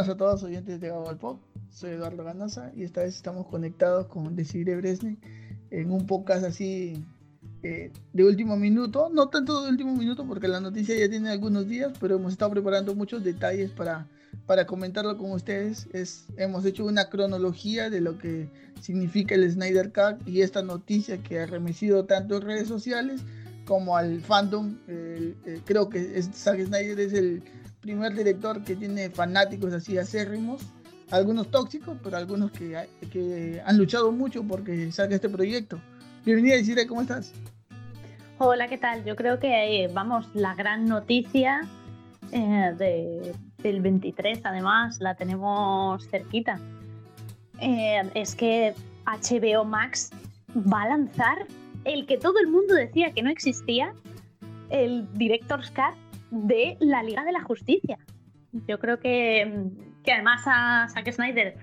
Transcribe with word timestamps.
Buenas 0.00 0.14
a 0.14 0.16
todos 0.16 0.42
oyentes 0.44 0.80
de 0.80 0.88
Gabo 0.88 1.14
Pop. 1.18 1.40
Soy 1.70 1.90
Eduardo 1.90 2.24
Ganosa 2.24 2.72
y 2.74 2.84
esta 2.84 3.02
vez 3.02 3.16
estamos 3.16 3.46
conectados 3.48 4.06
con 4.06 4.34
Desiree 4.34 4.74
Bresnik 4.76 5.18
en 5.70 5.90
un 5.90 6.06
podcast 6.06 6.42
así 6.42 7.04
eh, 7.62 7.92
de 8.14 8.24
último 8.24 8.56
minuto. 8.56 9.10
No 9.12 9.28
tanto 9.28 9.62
de 9.62 9.68
último 9.68 9.94
minuto 9.94 10.26
porque 10.26 10.48
la 10.48 10.58
noticia 10.58 10.98
ya 10.98 11.10
tiene 11.10 11.28
algunos 11.28 11.68
días, 11.68 11.92
pero 12.00 12.16
hemos 12.16 12.32
estado 12.32 12.52
preparando 12.52 12.94
muchos 12.94 13.22
detalles 13.22 13.72
para, 13.72 14.08
para 14.46 14.66
comentarlo 14.66 15.18
con 15.18 15.32
ustedes. 15.32 15.86
Es, 15.92 16.24
hemos 16.38 16.64
hecho 16.64 16.86
una 16.86 17.10
cronología 17.10 17.90
de 17.90 18.00
lo 18.00 18.16
que 18.16 18.48
significa 18.80 19.34
el 19.34 19.52
Snyder 19.52 19.92
Cut 19.92 20.26
y 20.26 20.40
esta 20.40 20.62
noticia 20.62 21.22
que 21.22 21.40
ha 21.40 21.46
remecido 21.46 22.06
tanto 22.06 22.36
en 22.36 22.42
redes 22.42 22.68
sociales 22.68 23.20
como 23.66 23.98
al 23.98 24.22
fandom. 24.22 24.78
Creo 25.66 25.90
que 25.90 26.22
Zack 26.22 26.64
Snyder 26.64 26.98
es 27.00 27.12
el 27.12 27.42
primer 27.80 28.14
director 28.14 28.62
que 28.62 28.76
tiene 28.76 29.10
fanáticos 29.10 29.72
así 29.72 29.98
acérrimos, 29.98 30.62
algunos 31.10 31.50
tóxicos, 31.50 31.96
pero 32.02 32.16
algunos 32.16 32.52
que, 32.52 32.88
que 33.10 33.60
han 33.64 33.78
luchado 33.78 34.12
mucho 34.12 34.44
porque 34.44 34.92
salga 34.92 35.16
este 35.16 35.28
proyecto. 35.28 35.80
Bienvenida, 36.24 36.56
Isidre, 36.56 36.86
¿cómo 36.86 37.00
estás? 37.00 37.32
Hola, 38.38 38.68
¿qué 38.68 38.78
tal? 38.78 39.04
Yo 39.04 39.16
creo 39.16 39.38
que, 39.38 39.90
vamos, 39.92 40.26
la 40.34 40.54
gran 40.54 40.86
noticia 40.86 41.62
eh, 42.32 42.72
de, 42.76 43.34
del 43.58 43.80
23, 43.80 44.40
además, 44.44 45.00
la 45.00 45.14
tenemos 45.14 46.06
cerquita. 46.08 46.60
Eh, 47.60 48.02
es 48.14 48.34
que 48.34 48.74
HBO 49.04 49.64
Max 49.64 50.10
va 50.54 50.82
a 50.82 50.88
lanzar 50.88 51.46
el 51.84 52.06
que 52.06 52.18
todo 52.18 52.38
el 52.38 52.48
mundo 52.48 52.74
decía 52.74 53.12
que 53.12 53.22
no 53.22 53.30
existía, 53.30 53.92
el 54.70 55.06
Director's 55.14 55.70
Cut 55.70 56.09
de 56.30 56.76
la 56.80 57.02
Liga 57.02 57.24
de 57.24 57.32
la 57.32 57.42
Justicia. 57.42 57.98
Yo 58.66 58.78
creo 58.78 58.98
que, 58.98 59.70
que 60.02 60.12
además 60.12 60.42
a 60.46 60.88
Zack 60.88 61.12
Snyder, 61.12 61.56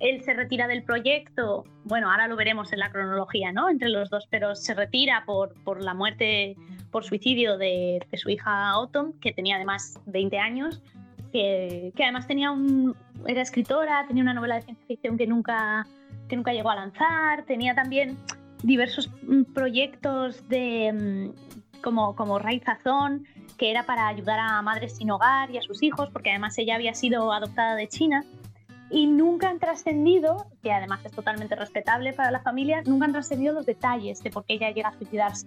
él 0.00 0.22
se 0.22 0.32
retira 0.32 0.66
del 0.66 0.82
proyecto, 0.82 1.64
bueno, 1.84 2.10
ahora 2.10 2.26
lo 2.26 2.36
veremos 2.36 2.72
en 2.72 2.78
la 2.78 2.90
cronología, 2.90 3.52
¿no? 3.52 3.68
Entre 3.68 3.90
los 3.90 4.08
dos, 4.08 4.26
pero 4.30 4.54
se 4.54 4.74
retira 4.74 5.24
por, 5.26 5.54
por 5.62 5.82
la 5.82 5.92
muerte, 5.92 6.56
por 6.90 7.04
suicidio 7.04 7.58
de, 7.58 8.04
de, 8.10 8.16
su 8.16 8.30
hija 8.30 8.70
Autumn, 8.70 9.12
que 9.20 9.32
tenía 9.32 9.56
además 9.56 10.00
20 10.06 10.38
años, 10.38 10.82
que, 11.32 11.92
que, 11.94 12.02
además 12.02 12.26
tenía 12.26 12.50
un, 12.50 12.96
era 13.26 13.42
escritora, 13.42 14.06
tenía 14.08 14.22
una 14.22 14.34
novela 14.34 14.56
de 14.56 14.62
ciencia 14.62 14.86
ficción 14.86 15.18
que 15.18 15.26
nunca, 15.26 15.86
que 16.28 16.36
nunca 16.36 16.52
llegó 16.52 16.70
a 16.70 16.76
lanzar, 16.76 17.44
tenía 17.44 17.74
también 17.74 18.16
diversos 18.62 19.10
mm, 19.22 19.44
proyectos 19.52 20.48
de, 20.48 20.92
mm, 20.92 21.80
como, 21.82 22.16
como 22.16 22.38
que 23.60 23.70
era 23.70 23.84
para 23.84 24.08
ayudar 24.08 24.38
a 24.40 24.62
madres 24.62 24.96
sin 24.96 25.10
hogar 25.10 25.50
y 25.50 25.58
a 25.58 25.60
sus 25.60 25.82
hijos, 25.82 26.08
porque 26.14 26.30
además 26.30 26.56
ella 26.56 26.76
había 26.76 26.94
sido 26.94 27.30
adoptada 27.30 27.76
de 27.76 27.88
China 27.88 28.24
y 28.88 29.06
nunca 29.06 29.50
han 29.50 29.58
trascendido, 29.58 30.46
que 30.62 30.72
además 30.72 31.00
es 31.04 31.12
totalmente 31.12 31.54
respetable 31.56 32.14
para 32.14 32.30
la 32.30 32.40
familia, 32.40 32.80
nunca 32.86 33.04
han 33.04 33.12
trascendido 33.12 33.52
los 33.52 33.66
detalles 33.66 34.22
de 34.22 34.30
por 34.30 34.46
qué 34.46 34.54
ella 34.54 34.70
llega 34.70 34.88
a 34.88 34.96
suicidarse. 34.96 35.46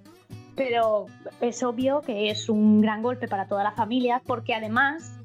Pero 0.55 1.07
es 1.41 1.63
obvio 1.63 2.01
que 2.01 2.29
es 2.29 2.49
un 2.49 2.81
gran 2.81 3.01
golpe 3.01 3.27
para 3.27 3.47
toda 3.47 3.63
la 3.63 3.71
familia, 3.71 4.21
porque 4.27 4.53
además 4.53 5.19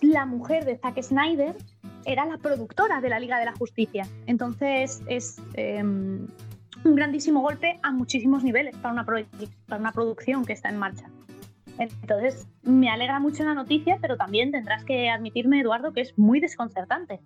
la 0.00 0.26
mujer 0.26 0.64
de 0.64 0.78
Zack 0.78 1.00
Snyder 1.00 1.54
era 2.04 2.26
la 2.26 2.36
productora 2.38 3.00
de 3.00 3.10
la 3.10 3.20
Liga 3.20 3.38
de 3.38 3.44
la 3.44 3.52
Justicia. 3.52 4.08
Entonces 4.26 5.04
es 5.06 5.40
em, 5.54 6.26
un 6.84 6.94
grandísimo 6.96 7.42
golpe 7.42 7.78
a 7.84 7.92
muchísimos 7.92 8.42
niveles 8.42 8.74
para 8.78 8.92
una, 8.92 9.06
para 9.06 9.80
una 9.80 9.92
producción 9.92 10.44
que 10.44 10.52
está 10.52 10.68
en 10.68 10.78
marcha. 10.78 11.06
Entonces, 11.78 12.46
me 12.62 12.90
alegra 12.90 13.18
mucho 13.20 13.44
la 13.44 13.54
noticia, 13.54 13.98
pero 14.00 14.16
también 14.16 14.50
tendrás 14.52 14.84
que 14.84 15.08
admitirme, 15.10 15.60
Eduardo, 15.60 15.92
que 15.92 16.02
es 16.02 16.16
muy 16.18 16.40
desconcertante. 16.40 17.20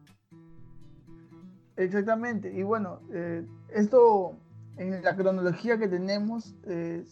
Exactamente. 1.76 2.52
Y 2.56 2.62
bueno, 2.62 3.00
eh, 3.12 3.44
esto 3.74 4.34
en 4.78 5.02
la 5.02 5.16
cronología 5.16 5.78
que 5.78 5.88
tenemos, 5.88 6.54
eh, 6.66 7.04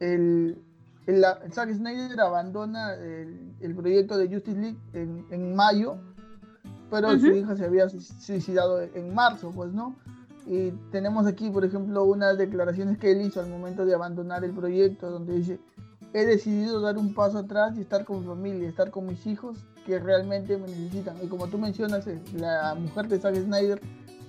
el, 0.00 0.58
el, 1.06 1.24
Zack 1.52 1.72
Snyder 1.72 2.20
abandona 2.20 2.94
el, 2.94 3.74
proyecto 3.74 4.16
de 4.16 4.28
Justice 4.28 4.58
League 4.58 4.78
en, 4.92 5.54
mayo, 5.54 5.98
pero 6.90 7.16
su 7.18 7.28
hija 7.28 7.56
se 7.56 7.64
había 7.64 7.88
suicidado 7.88 8.82
en 8.82 9.14
marzo, 9.14 9.52
pues, 9.54 9.72
¿no? 9.72 9.96
Y 10.46 10.70
tenemos 10.90 11.26
aquí, 11.26 11.50
por 11.50 11.64
ejemplo, 11.64 12.04
unas 12.04 12.36
declaraciones 12.36 12.98
que 12.98 13.12
él 13.12 13.20
hizo 13.22 13.40
al 13.40 13.48
momento 13.48 13.84
de 13.84 13.94
abandonar 13.94 14.42
el 14.44 14.52
proyecto, 14.52 15.10
donde 15.10 15.34
dice, 15.34 15.60
he 16.12 16.24
decidido 16.24 16.80
dar 16.80 16.98
un 16.98 17.14
paso 17.14 17.38
atrás 17.38 17.74
y 17.76 17.82
estar 17.82 18.04
con 18.04 18.20
mi 18.20 18.26
familia, 18.26 18.68
estar 18.68 18.90
con 18.90 19.06
mis 19.06 19.26
hijos 19.26 19.58
que 19.86 19.98
realmente 19.98 20.56
me 20.56 20.66
necesitan. 20.66 21.16
Y 21.22 21.28
como 21.28 21.46
tú 21.46 21.58
mencionas, 21.58 22.06
eh, 22.06 22.20
la 22.34 22.74
mujer 22.74 23.08
de 23.08 23.18
Zack 23.18 23.36
Snyder 23.36 23.80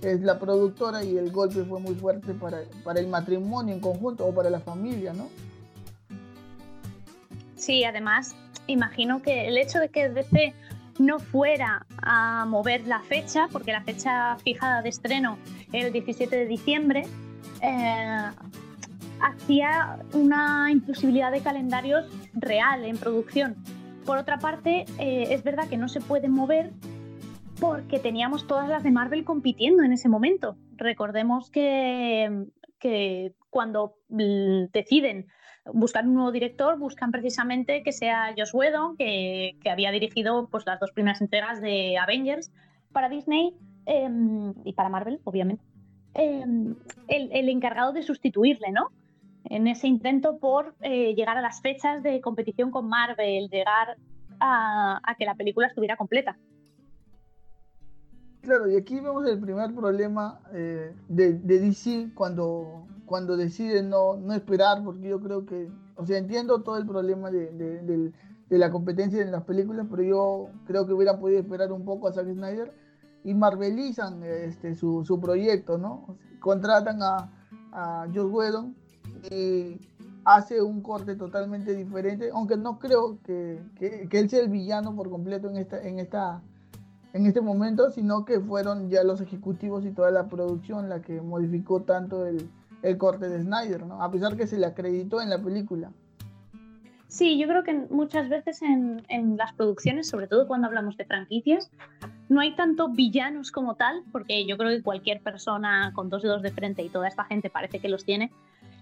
es 0.01 0.21
la 0.21 0.39
productora 0.39 1.03
y 1.03 1.17
el 1.17 1.31
golpe 1.31 1.63
fue 1.63 1.79
muy 1.79 1.95
fuerte 1.95 2.33
para, 2.33 2.61
para 2.83 2.99
el 2.99 3.07
matrimonio 3.07 3.73
en 3.73 3.79
conjunto 3.79 4.25
o 4.25 4.33
para 4.33 4.49
la 4.49 4.59
familia, 4.59 5.13
¿no? 5.13 5.29
Sí, 7.55 7.83
además, 7.83 8.35
imagino 8.67 9.21
que 9.21 9.47
el 9.47 9.57
hecho 9.57 9.79
de 9.79 9.89
que 9.89 10.09
DC 10.09 10.53
no 10.99 11.19
fuera 11.19 11.85
a 12.01 12.45
mover 12.45 12.87
la 12.87 13.01
fecha, 13.01 13.47
porque 13.51 13.71
la 13.71 13.81
fecha 13.83 14.37
fijada 14.37 14.81
de 14.81 14.89
estreno 14.89 15.37
era 15.71 15.87
el 15.87 15.93
17 15.93 16.35
de 16.35 16.45
diciembre, 16.45 17.03
eh, 17.61 18.29
hacía 19.21 19.99
una 20.13 20.71
imposibilidad 20.71 21.31
de 21.31 21.41
calendarios 21.41 22.05
real 22.33 22.85
en 22.85 22.97
producción. 22.97 23.55
Por 24.05 24.17
otra 24.17 24.39
parte, 24.39 24.85
eh, 24.99 25.27
es 25.29 25.43
verdad 25.43 25.67
que 25.69 25.77
no 25.77 25.87
se 25.87 26.01
puede 26.01 26.27
mover 26.27 26.71
porque 27.59 27.99
teníamos 27.99 28.47
todas 28.47 28.67
las 28.67 28.83
de 28.83 28.91
Marvel 28.91 29.23
compitiendo 29.23 29.83
en 29.83 29.93
ese 29.93 30.09
momento. 30.09 30.57
Recordemos 30.75 31.51
que, 31.51 32.47
cuando 33.51 33.97
deciden 34.09 35.27
buscar 35.71 36.07
un 36.07 36.15
nuevo 36.15 36.31
director, 36.31 36.79
buscan 36.79 37.11
precisamente 37.11 37.83
que 37.83 37.91
sea 37.91 38.33
Josh 38.35 38.49
Whedon, 38.53 38.97
que, 38.97 39.55
había 39.69 39.91
dirigido 39.91 40.47
pues, 40.49 40.65
las 40.65 40.79
dos 40.79 40.91
primeras 40.91 41.21
entregas 41.21 41.61
de 41.61 41.97
Avengers 41.99 42.51
para 42.91 43.09
Disney 43.09 43.53
em, 43.85 44.53
y 44.65 44.73
para 44.73 44.89
Marvel, 44.89 45.19
obviamente. 45.23 45.63
Em, 46.13 46.75
el, 47.07 47.49
encargado 47.49 47.93
de 47.93 48.03
sustituirle, 48.03 48.71
¿no? 48.71 48.89
En 49.45 49.67
ese 49.67 49.87
intento 49.87 50.37
por 50.37 50.75
eh, 50.81 51.13
llegar 51.15 51.37
a 51.37 51.41
las 51.41 51.61
fechas 51.61 52.03
de 52.03 52.21
competición 52.21 52.71
con 52.71 52.87
Marvel, 52.87 53.49
llegar 53.49 53.97
a, 54.39 55.15
que 55.17 55.25
la 55.25 55.35
película 55.35 55.67
estuviera 55.67 55.97
completa. 55.97 56.37
Claro, 58.41 58.67
y 58.69 58.75
aquí 58.75 58.95
vemos 58.99 59.27
el 59.27 59.39
primer 59.39 59.73
problema 59.75 60.39
eh, 60.53 60.95
de, 61.07 61.33
DC 61.33 62.11
cuando, 62.15 62.87
cuando 63.05 63.37
decide 63.37 63.83
no, 63.83 64.17
no, 64.17 64.33
esperar, 64.33 64.83
porque 64.83 65.09
yo 65.09 65.19
creo 65.19 65.45
que, 65.45 65.69
o 65.95 66.05
sea, 66.05 66.17
entiendo 66.17 66.63
todo 66.63 66.77
el 66.77 66.87
problema 66.87 67.29
de, 67.29 67.51
de, 67.51 68.57
la 68.57 68.71
competencia 68.71 69.21
en 69.21 69.31
las 69.31 69.43
películas, 69.43 69.87
pero 69.89 70.03
yo 70.03 70.49
creo 70.65 70.85
que 70.85 70.93
hubieran 70.93 71.19
podido 71.19 71.39
esperar 71.39 71.71
un 71.71 71.85
poco 71.85 72.07
a 72.07 72.13
Zack 72.13 72.25
Snyder 72.33 72.73
y 73.23 73.33
marvelizan 73.33 74.23
este, 74.23 74.75
su, 74.75 75.05
su 75.05 75.21
proyecto, 75.21 75.77
¿no? 75.77 76.17
Contratan 76.39 77.01
a, 77.01 77.31
a 77.71 78.07
Josh 78.13 78.29
Whedon 78.29 78.80
y 79.29 79.77
hace 80.23 80.61
un 80.61 80.81
corte 80.81 81.15
totalmente 81.15 81.75
diferente, 81.75 82.29
aunque 82.33 82.57
no 82.57 82.79
creo 82.79 83.19
que, 83.23 83.59
que, 83.75 84.07
él 84.11 84.29
sea 84.29 84.41
el 84.41 84.49
villano 84.49 84.95
por 84.95 85.09
completo 85.09 85.49
en 85.49 85.57
esta, 85.57 85.81
en 85.81 85.99
esta 85.99 86.41
en 87.13 87.25
este 87.25 87.41
momento, 87.41 87.91
sino 87.91 88.23
que 88.23 88.39
fueron 88.39 88.89
ya 88.89 89.03
los 89.03 89.19
ejecutivos 89.19 89.85
y 89.85 89.91
toda 89.91 90.11
la 90.11 90.27
producción 90.27 90.87
la 90.87 91.01
que 91.01 91.19
modificó 91.21 91.81
tanto 91.81 92.25
el, 92.25 92.49
el 92.83 92.97
corte 92.97 93.27
de 93.27 93.41
Snyder, 93.41 93.85
¿no? 93.85 94.01
A 94.01 94.09
pesar 94.09 94.37
que 94.37 94.47
se 94.47 94.57
le 94.57 94.65
acreditó 94.65 95.21
en 95.21 95.29
la 95.29 95.37
película. 95.41 95.91
Sí, 97.07 97.37
yo 97.37 97.45
creo 97.49 97.63
que 97.63 97.73
muchas 97.89 98.29
veces 98.29 98.61
en, 98.61 99.03
en, 99.09 99.35
las 99.35 99.51
producciones, 99.51 100.07
sobre 100.07 100.27
todo 100.27 100.47
cuando 100.47 100.67
hablamos 100.67 100.95
de 100.95 101.03
franquicias, 101.03 101.69
no 102.29 102.39
hay 102.39 102.55
tanto 102.55 102.87
villanos 102.87 103.51
como 103.51 103.75
tal, 103.75 104.03
porque 104.13 104.45
yo 104.45 104.57
creo 104.57 104.69
que 104.69 104.81
cualquier 104.81 105.21
persona 105.21 105.91
con 105.93 106.09
dos 106.09 106.23
dedos 106.23 106.41
de 106.41 106.51
frente 106.51 106.83
y 106.83 106.87
toda 106.89 107.09
esta 107.09 107.25
gente 107.25 107.49
parece 107.49 107.79
que 107.79 107.89
los 107.89 108.05
tiene, 108.05 108.31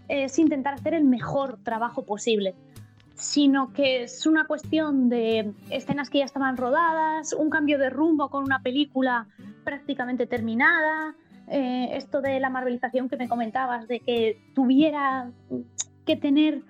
es 0.10 0.38
intentar 0.40 0.74
hacer 0.74 0.94
el 0.94 1.06
mejor 1.06 1.60
trabajo 1.64 2.04
posible, 2.04 2.56
sino 3.16 3.72
que 3.74 4.04
es 4.04 4.26
una 4.26 4.46
cuestión 4.46 5.08
de 5.08 5.54
escenas 5.70 6.10
que 6.10 6.20
ya 6.20 6.26
estaban 6.26 6.58
rodadas, 6.58 7.34
un 7.34 7.50
cambio 7.50 7.78
de 7.78 7.90
rumbo 7.90 8.30
con 8.30 8.44
una 8.44 8.62
película 8.62 9.28
prácticamente 9.64 10.26
terminada, 10.26 11.16
eh, 11.48 11.90
esto 11.94 12.22
de 12.22 12.40
la 12.40 12.50
marvelización 12.50 13.08
que 13.08 13.18
me 13.18 13.30
comentabas, 13.30 13.88
de 13.88 14.00
que 14.00 14.42
tuviera 14.56 15.32
que 16.06 16.16
tener 16.16 16.62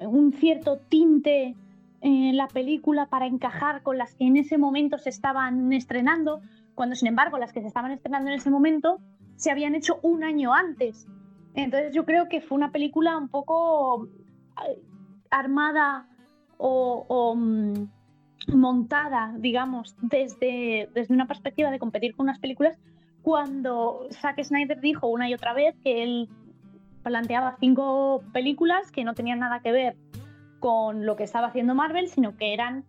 un 0.00 0.32
cierto 0.32 0.78
tinte 0.78 1.54
en 2.00 2.36
la 2.36 2.48
película 2.48 3.06
para 3.06 3.26
encajar 3.26 3.82
con 3.82 3.96
las 3.96 4.14
que 4.14 4.24
en 4.24 4.36
ese 4.36 4.58
momento 4.58 4.98
se 4.98 5.10
estaban 5.10 5.72
estrenando, 5.72 6.40
cuando 6.74 6.96
sin 6.96 7.08
embargo 7.08 7.38
las 7.38 7.52
que 7.52 7.60
se 7.60 7.68
estaban 7.68 7.92
estrenando 7.92 8.30
en 8.30 8.36
ese 8.36 8.50
momento 8.50 8.98
se 9.36 9.50
habían 9.50 9.74
hecho 9.74 9.98
un 10.02 10.24
año 10.24 10.52
antes. 10.52 11.06
Entonces 11.54 11.92
yo 11.94 12.04
creo 12.04 12.28
que 12.28 12.40
fue 12.40 12.56
una 12.56 12.72
película 12.72 13.16
un 13.16 13.28
poco 13.28 14.08
eh, 14.66 14.82
armada 15.30 16.06
o, 16.56 17.34
mm, 17.36 17.88
montada, 18.54 19.34
digamos, 19.38 19.96
desde, 20.00 20.88
desde 20.94 21.14
una 21.14 21.26
perspectiva 21.26 21.70
de 21.70 21.78
competir 21.78 22.14
con 22.14 22.24
unas 22.24 22.38
películas, 22.38 22.78
cuando 23.22 24.06
Zack 24.10 24.42
Snyder 24.42 24.80
dijo 24.80 25.08
una 25.08 25.28
y 25.28 25.34
otra 25.34 25.54
vez 25.54 25.76
que 25.82 26.02
él 26.02 26.28
planteaba 27.02 27.56
cinco 27.58 28.22
películas 28.32 28.90
que 28.90 29.04
no 29.04 29.14
tenían 29.14 29.40
nada 29.40 29.60
que 29.60 29.72
ver 29.72 29.96
con 30.60 31.06
lo 31.06 31.16
que 31.16 31.24
estaba 31.24 31.48
haciendo 31.48 31.74
Marvel, 31.74 32.08
sino 32.08 32.36
que 32.36 32.52
eran 32.52 32.84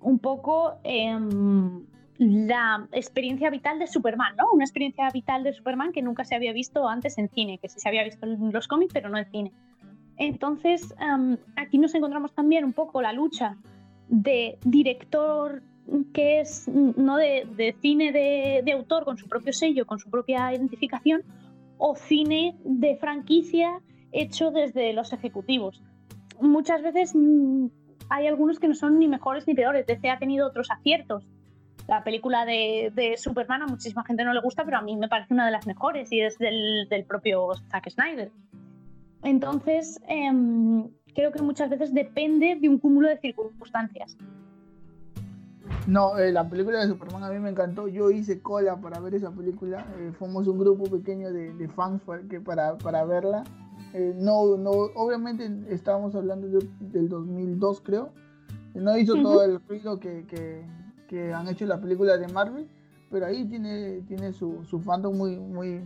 un 0.00 0.18
poco 0.18 0.74
em, 0.84 1.84
la 2.18 2.86
experiencia 2.92 3.50
vital 3.50 3.78
de 3.78 3.86
Superman, 3.86 4.36
¿no? 4.36 4.44
Una 4.52 4.64
experiencia 4.64 5.08
vital 5.10 5.42
de 5.42 5.52
Superman 5.52 5.92
que 5.92 6.02
nunca 6.02 6.24
se 6.24 6.34
había 6.34 6.52
visto 6.52 6.88
antes 6.88 7.18
en 7.18 7.28
cine, 7.28 7.58
que 7.58 7.68
sí 7.68 7.80
se 7.80 7.88
había 7.88 8.04
visto 8.04 8.26
en 8.26 8.52
los 8.52 8.68
cómics, 8.68 8.92
pero 8.92 9.08
no 9.08 9.18
en 9.18 9.30
cine. 9.30 9.52
Entonces, 10.16 10.94
aquí 11.56 11.78
nos 11.78 11.94
encontramos 11.94 12.34
también 12.34 12.64
un 12.64 12.72
poco 12.72 13.02
la 13.02 13.12
lucha 13.12 13.56
de 14.08 14.58
director 14.64 15.62
que 16.12 16.40
es 16.40 16.68
no 16.68 17.16
de, 17.16 17.76
cine 17.80 18.12
de, 18.12 18.62
de, 18.64 18.72
autor 18.72 19.04
con 19.04 19.18
su 19.18 19.28
propio 19.28 19.52
sello, 19.52 19.86
con 19.86 19.98
su 19.98 20.08
propia 20.08 20.52
identificación, 20.54 21.22
o 21.78 21.96
cine 21.96 22.56
de 22.64 22.96
franquicia 22.96 23.80
hecho 24.12 24.50
desde 24.50 24.92
los 24.92 25.12
ejecutivos. 25.12 25.82
Muchas 26.40 26.82
veces 26.82 27.14
mm, 27.14 27.66
hay 28.08 28.26
algunos 28.26 28.58
que 28.58 28.68
no 28.68 28.74
son 28.74 28.98
ni 28.98 29.08
mejores 29.08 29.46
ni 29.46 29.54
peores. 29.54 29.86
DC 29.86 30.08
ha 30.08 30.18
tenido 30.18 30.46
otros 30.46 30.70
aciertos. 30.70 31.26
La 31.86 32.02
película 32.02 32.46
de, 32.46 32.92
de, 32.94 33.16
Superman 33.16 33.62
a 33.62 33.66
muchísima 33.66 34.04
gente 34.04 34.24
no 34.24 34.32
le 34.32 34.40
gusta, 34.40 34.64
pero 34.64 34.78
a 34.78 34.82
mí 34.82 34.96
me 34.96 35.08
parece 35.08 35.34
una 35.34 35.44
de 35.44 35.52
las 35.52 35.66
mejores 35.66 36.10
y 36.12 36.20
es 36.20 36.38
del, 36.38 36.88
del 36.88 37.04
propio 37.04 37.48
Zack 37.70 37.90
Snyder. 37.90 38.30
Entonces, 39.22 40.00
em, 40.08 40.88
creo 41.14 41.32
que 41.32 41.42
muchas 41.42 41.70
veces 41.70 41.92
depende 41.92 42.56
de 42.60 42.68
un 42.68 42.78
cúmulo 42.78 43.08
de 43.08 43.18
circunstancias. 43.18 44.16
No, 45.86 46.18
eh, 46.18 46.32
la 46.32 46.48
película 46.48 46.80
de 46.80 46.88
Superman 46.88 47.24
a 47.24 47.30
mí 47.30 47.38
me 47.38 47.50
encantó. 47.50 47.88
Yo 47.88 48.10
hice 48.10 48.40
cola 48.40 48.76
para 48.76 49.00
ver 49.00 49.14
esa 49.14 49.30
película. 49.30 49.86
Eh, 49.98 50.12
fuimos 50.18 50.46
un 50.46 50.58
grupo 50.58 50.84
pequeño 50.84 51.30
de, 51.32 51.68
fans 51.68 52.02
para, 52.02 52.22
que 52.22 52.40
para, 52.40 52.78
para 52.78 53.04
verla. 53.04 53.44
Eh, 53.92 54.14
no, 54.16 54.56
no, 54.56 54.70
obviamente 54.70 55.50
estábamos 55.68 56.14
hablando 56.14 56.48
del 56.48 57.08
2002, 57.08 57.80
creo. 57.82 58.12
No 58.74 58.96
hizo 58.98 59.14
todo 59.14 59.44
el 59.44 59.60
ruido 59.68 60.00
que, 60.00 60.26
que, 60.26 60.64
que, 61.08 61.32
han 61.32 61.48
hecho 61.48 61.66
las 61.66 61.80
películas 61.80 62.20
de 62.20 62.28
Marvel, 62.28 62.68
pero 63.10 63.26
ahí 63.26 63.44
tiene, 63.46 64.02
tiene 64.02 64.32
su, 64.32 64.64
su 64.64 64.80
fandom 64.80 65.16
muy, 65.16 65.36
muy, 65.38 65.80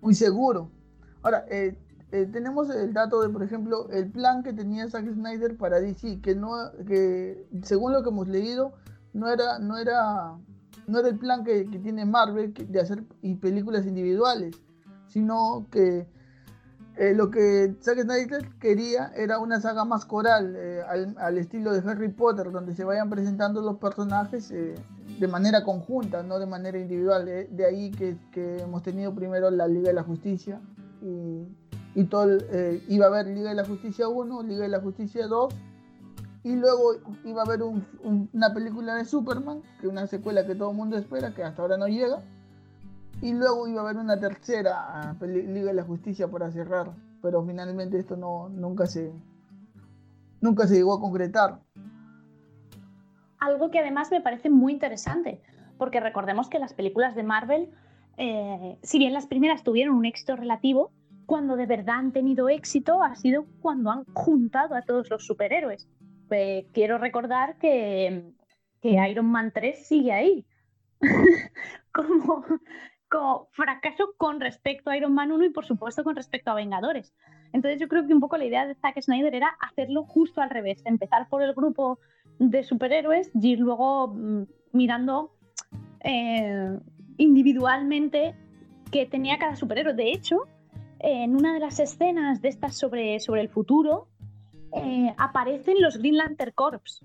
muy 0.00 0.14
seguro. 0.14 0.70
Ahora, 1.22 1.44
tenemos 2.10 2.70
el 2.70 2.92
dato 2.92 3.20
de, 3.20 3.28
por 3.28 3.42
ejemplo, 3.42 3.88
el 3.90 4.10
plan 4.10 4.42
que 4.42 4.52
tenía 4.52 4.88
Zack 4.88 5.12
Snyder 5.12 5.56
para 5.56 5.80
DC, 5.80 6.20
que 6.20 6.34
no, 6.34 6.54
que 6.86 7.46
según 7.62 7.92
lo 7.92 8.02
que 8.02 8.10
hemos 8.10 8.28
leído, 8.28 8.72
no 9.12 9.28
era, 9.28 9.58
no 9.58 9.78
era, 9.78 10.36
no 10.86 10.98
era 10.98 11.08
el 11.08 11.18
plan 11.18 11.44
que, 11.44 11.64
tiene 11.64 12.04
Marvel 12.04 12.52
de 12.52 12.80
hacer 12.80 13.04
películas 13.40 13.86
individuales, 13.86 14.56
sino 15.08 15.66
que 15.70 16.06
eh, 16.96 17.12
lo 17.12 17.28
que 17.30 17.74
Zack 17.80 18.02
Snyder 18.02 18.48
quería 18.60 19.10
era 19.16 19.40
una 19.40 19.60
saga 19.60 19.84
más 19.84 20.04
coral, 20.04 20.54
eh, 20.56 20.80
al, 21.18 21.38
estilo 21.38 21.72
de 21.72 21.88
Harry 21.90 22.08
Potter, 22.08 22.52
donde 22.52 22.72
se 22.74 22.84
vayan 22.84 23.10
presentando 23.10 23.60
los 23.62 23.78
personajes 23.78 24.50
eh, 24.52 24.76
de 25.18 25.28
manera 25.28 25.64
conjunta, 25.64 26.22
no 26.22 26.38
de 26.38 26.46
manera 26.46 26.78
individual. 26.78 27.24
de 27.24 27.66
ahí 27.66 27.90
que, 27.90 28.16
hemos 28.60 28.82
tenido 28.84 29.12
primero 29.12 29.50
la 29.50 29.66
Liga 29.66 29.88
de 29.88 29.94
la 29.94 30.04
Justicia 30.04 30.60
y, 31.02 32.04
todo 32.04 32.38
iba 32.88 33.06
a 33.06 33.08
haber 33.08 33.26
Liga 33.26 33.50
de 33.50 33.56
la 33.56 33.64
Justicia 33.64 34.08
1, 34.08 34.42
Liga 34.44 34.62
de 34.62 34.68
la 34.68 34.80
Justicia 34.80 35.26
2 35.26 35.54
y 36.44 36.56
luego 36.56 36.96
iba 37.24 37.42
a 37.42 37.44
haber 37.44 37.62
una 37.62 38.52
película 38.52 38.94
de 38.96 39.04
Superman, 39.04 39.62
que 39.80 39.86
es 39.86 39.92
una 39.92 40.06
secuela 40.06 40.46
que 40.46 40.54
todo 40.54 40.70
el 40.70 40.76
mundo 40.76 40.96
espera, 40.96 41.34
que 41.34 41.42
hasta 41.42 41.62
ahora 41.62 41.76
no 41.76 41.88
llega. 41.88 42.22
Y 43.22 43.32
luego 43.32 43.66
iba 43.68 43.80
a 43.80 43.84
haber 43.84 43.96
una 43.96 44.18
tercera 44.18 45.10
ah, 45.10 45.16
Liga 45.22 45.66
de 45.66 45.74
la 45.74 45.84
Justicia 45.84 46.28
para 46.28 46.50
cerrar. 46.50 46.90
Pero 47.22 47.44
finalmente 47.44 47.98
esto 47.98 48.16
no, 48.16 48.48
nunca, 48.50 48.86
se, 48.86 49.12
nunca 50.40 50.66
se 50.66 50.74
llegó 50.74 50.94
a 50.94 51.00
concretar. 51.00 51.60
Algo 53.38 53.70
que 53.70 53.78
además 53.78 54.10
me 54.10 54.20
parece 54.20 54.50
muy 54.50 54.72
interesante, 54.72 55.40
porque 55.78 56.00
recordemos 56.00 56.48
que 56.48 56.58
las 56.58 56.74
películas 56.74 57.14
de 57.14 57.22
Marvel, 57.22 57.70
eh, 58.16 58.78
si 58.82 58.98
bien 58.98 59.12
las 59.12 59.26
primeras 59.26 59.62
tuvieron 59.62 59.96
un 59.96 60.04
éxito 60.04 60.36
relativo, 60.36 60.92
cuando 61.26 61.56
de 61.56 61.66
verdad 61.66 61.96
han 61.96 62.12
tenido 62.12 62.50
éxito 62.50 63.02
ha 63.02 63.14
sido 63.16 63.46
cuando 63.60 63.90
han 63.90 64.04
juntado 64.12 64.74
a 64.74 64.82
todos 64.82 65.08
los 65.08 65.26
superhéroes 65.26 65.88
pues 66.28 66.64
quiero 66.72 66.98
recordar 66.98 67.58
que, 67.58 68.32
Iron 68.82 69.26
Man 69.26 69.50
3 69.52 69.86
sigue 69.86 70.12
ahí. 70.12 70.46
como, 71.92 72.44
fracaso 73.50 74.14
con 74.16 74.40
respecto 74.40 74.90
a 74.90 74.96
Iron 74.96 75.14
Man 75.14 75.32
1 75.32 75.46
y 75.46 75.50
por 75.50 75.64
supuesto 75.64 76.04
con 76.04 76.16
respecto 76.16 76.50
a 76.50 76.54
Vengadores. 76.54 77.14
Entonces 77.52 77.80
yo 77.80 77.88
creo 77.88 78.06
que 78.06 78.14
un 78.14 78.20
poco 78.20 78.36
la 78.36 78.44
idea 78.44 78.66
de 78.66 78.74
Zack 78.74 79.00
Snyder 79.00 79.34
era 79.34 79.56
hacerlo 79.60 80.04
justo 80.04 80.40
al 80.40 80.50
revés, 80.50 80.82
empezar 80.84 81.28
por 81.28 81.42
el 81.42 81.54
grupo 81.54 81.98
de 82.38 82.64
superhéroes 82.64 83.30
y 83.34 83.56
luego 83.56 84.08
mm, 84.08 84.42
mirando 84.72 85.32
eh, 86.00 86.78
individualmente 87.16 88.34
qué 88.90 89.06
tenía 89.06 89.38
cada 89.38 89.56
superhéroe. 89.56 89.94
De 89.94 90.10
hecho, 90.12 90.48
en 90.98 91.36
una 91.36 91.54
de 91.54 91.60
las 91.60 91.78
escenas 91.80 92.40
de 92.40 92.48
estas 92.48 92.76
sobre, 92.76 93.20
sobre 93.20 93.40
el 93.40 93.48
futuro, 93.48 94.08
eh, 94.72 95.14
aparecen 95.16 95.80
los 95.80 95.98
Green 95.98 96.16
Lantern 96.16 96.52
Corps. 96.54 97.04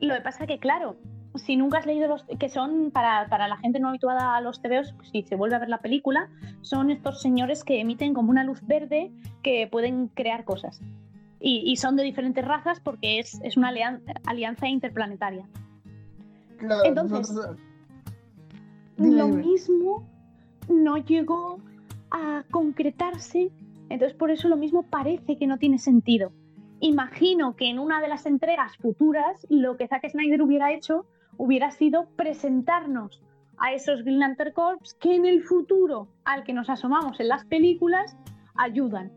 Lo 0.00 0.14
que 0.14 0.20
pasa 0.20 0.46
que, 0.46 0.58
claro, 0.58 0.96
si 1.36 1.56
nunca 1.56 1.78
has 1.78 1.86
leído 1.86 2.08
los 2.08 2.24
que 2.24 2.48
son 2.48 2.90
para, 2.90 3.26
la 3.26 3.56
gente 3.58 3.78
no 3.80 3.88
habituada 3.88 4.36
a 4.36 4.40
los 4.40 4.60
TVOs, 4.60 4.94
si 5.10 5.22
se 5.22 5.36
vuelve 5.36 5.56
a 5.56 5.58
ver 5.60 5.68
la 5.68 5.78
película, 5.78 6.28
son 6.60 6.90
estos 6.90 7.20
señores 7.20 7.64
que 7.64 7.80
emiten 7.80 8.14
como 8.14 8.30
una 8.30 8.44
luz 8.44 8.60
verde 8.66 9.12
que 9.42 9.68
pueden 9.70 10.08
crear 10.08 10.44
cosas. 10.44 10.80
Y, 11.42 11.74
son 11.76 11.96
de 11.96 12.02
diferentes 12.02 12.44
razas 12.44 12.80
porque 12.80 13.18
es, 13.18 13.40
una 13.56 13.72
alianza, 14.26 14.68
interplanetaria. 14.68 15.46
Entonces, 16.84 17.34
lo 18.98 19.28
mismo 19.28 20.06
no 20.68 20.98
llegó 20.98 21.58
a 22.10 22.44
concretarse 22.50 23.50
entonces 23.90 24.16
por 24.16 24.30
eso 24.30 24.48
lo 24.48 24.56
mismo 24.56 24.84
parece 24.84 25.36
que 25.36 25.46
no 25.46 25.58
tiene 25.58 25.78
sentido. 25.78 26.32
Imagino 26.78 27.56
que 27.56 27.68
en 27.68 27.78
una 27.78 28.00
de 28.00 28.08
las 28.08 28.24
entregas 28.24 28.76
futuras 28.78 29.46
lo 29.50 29.76
que 29.76 29.88
Zack 29.88 30.08
Snyder 30.08 30.40
hubiera 30.40 30.72
hecho 30.72 31.04
hubiera 31.40 31.70
sido 31.70 32.06
presentarnos 32.16 33.22
a 33.56 33.72
esos 33.72 34.02
Green 34.02 34.18
Lantern 34.18 34.52
Corps 34.52 34.94
que 35.00 35.14
en 35.14 35.24
el 35.24 35.42
futuro 35.42 36.08
al 36.24 36.44
que 36.44 36.52
nos 36.52 36.68
asomamos 36.68 37.18
en 37.18 37.28
las 37.28 37.46
películas 37.46 38.14
ayudan. 38.56 39.10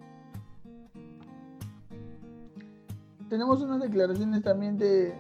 Tenemos 3.30 3.62
unas 3.62 3.82
declaraciones 3.82 4.42
también 4.42 4.78
de... 4.78 5.14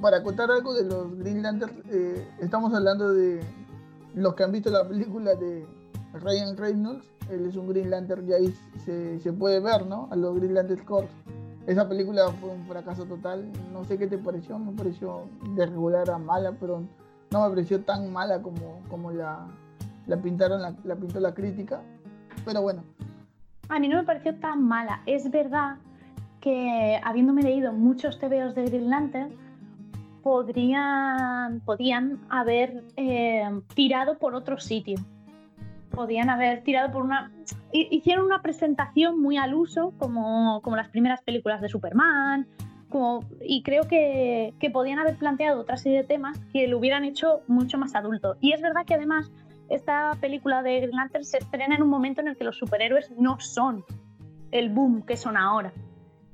Para 0.00 0.22
contar 0.22 0.50
algo 0.50 0.72
de 0.72 0.84
los 0.84 1.18
Green 1.18 1.42
Lantern, 1.42 1.82
eh, 1.90 2.26
estamos 2.40 2.72
hablando 2.72 3.12
de 3.12 3.40
los 4.14 4.34
que 4.34 4.44
han 4.44 4.52
visto 4.52 4.70
la 4.70 4.88
película 4.88 5.34
de 5.34 5.66
Ryan 6.14 6.56
Reynolds 6.56 7.06
él 7.30 7.46
es 7.46 7.56
un 7.56 7.68
Green 7.68 7.90
Lantern 7.90 8.28
y 8.28 8.32
ahí 8.32 8.54
se, 8.84 9.32
puede 9.32 9.58
ver, 9.58 9.84
¿no? 9.86 10.08
A 10.12 10.16
los 10.16 10.36
Green 10.36 10.54
Lantern 10.54 10.84
Corps. 10.84 11.08
Esa 11.66 11.88
película 11.88 12.28
fue 12.40 12.50
un 12.50 12.64
fracaso 12.66 13.04
total. 13.04 13.44
No 13.72 13.84
sé 13.84 13.98
qué 13.98 14.06
te 14.06 14.18
pareció, 14.18 14.58
me 14.58 14.72
pareció 14.72 15.22
de 15.54 15.66
regular 15.66 16.08
a 16.10 16.18
mala, 16.18 16.52
pero 16.52 16.82
no 17.32 17.42
me 17.42 17.48
pareció 17.48 17.82
tan 17.82 18.12
mala 18.12 18.40
como, 18.40 18.80
como 18.88 19.10
la, 19.10 19.46
la 20.06 20.16
pintaron, 20.16 20.62
la, 20.62 20.96
pintó 20.96 21.18
la 21.18 21.34
crítica. 21.34 21.82
Pero 22.44 22.62
bueno. 22.62 22.84
A 23.68 23.80
mí 23.80 23.88
no 23.88 23.96
me 23.96 24.04
pareció 24.04 24.36
tan 24.36 24.62
mala. 24.62 25.02
Es 25.06 25.28
verdad 25.30 25.76
que 26.40 27.00
habiéndome 27.02 27.42
leído 27.42 27.72
muchos 27.72 28.20
TVOs 28.20 28.54
de 28.54 28.66
Green 28.66 28.88
Lantern, 28.88 29.30
podrían, 30.22 31.60
podían 31.64 32.20
haber 32.28 32.84
eh, 32.96 33.60
tirado 33.74 34.18
por 34.18 34.36
otro 34.36 34.58
sitio 34.60 34.98
podían 35.96 36.30
haber 36.30 36.62
tirado 36.62 36.92
por 36.92 37.02
una... 37.02 37.32
Hicieron 37.72 38.26
una 38.26 38.42
presentación 38.42 39.20
muy 39.20 39.36
al 39.36 39.54
uso, 39.54 39.92
como, 39.98 40.60
como 40.62 40.76
las 40.76 40.88
primeras 40.90 41.22
películas 41.22 41.60
de 41.60 41.68
Superman, 41.68 42.46
como, 42.88 43.24
y 43.40 43.64
creo 43.64 43.88
que, 43.88 44.54
que, 44.60 44.70
podían 44.70 45.00
haber 45.00 45.16
planteado 45.16 45.60
otra 45.60 45.76
serie 45.76 45.98
de 45.98 46.04
temas 46.04 46.38
que 46.52 46.68
lo 46.68 46.78
hubieran 46.78 47.04
hecho 47.04 47.40
mucho 47.48 47.78
más 47.78 47.96
adulto. 47.96 48.36
Y 48.40 48.52
es 48.52 48.62
verdad 48.62 48.86
que 48.86 48.94
además 48.94 49.32
esta 49.68 50.12
película 50.20 50.62
de 50.62 50.82
Green 50.82 50.96
Lantern 50.96 51.24
se 51.24 51.38
estrena 51.38 51.74
en 51.74 51.82
un 51.82 51.88
momento 51.88 52.20
en 52.20 52.28
el 52.28 52.36
que 52.36 52.44
los 52.44 52.56
superhéroes 52.56 53.10
no 53.18 53.40
son 53.40 53.84
el 54.52 54.68
boom 54.70 55.02
que 55.02 55.16
son 55.16 55.36
ahora 55.36 55.72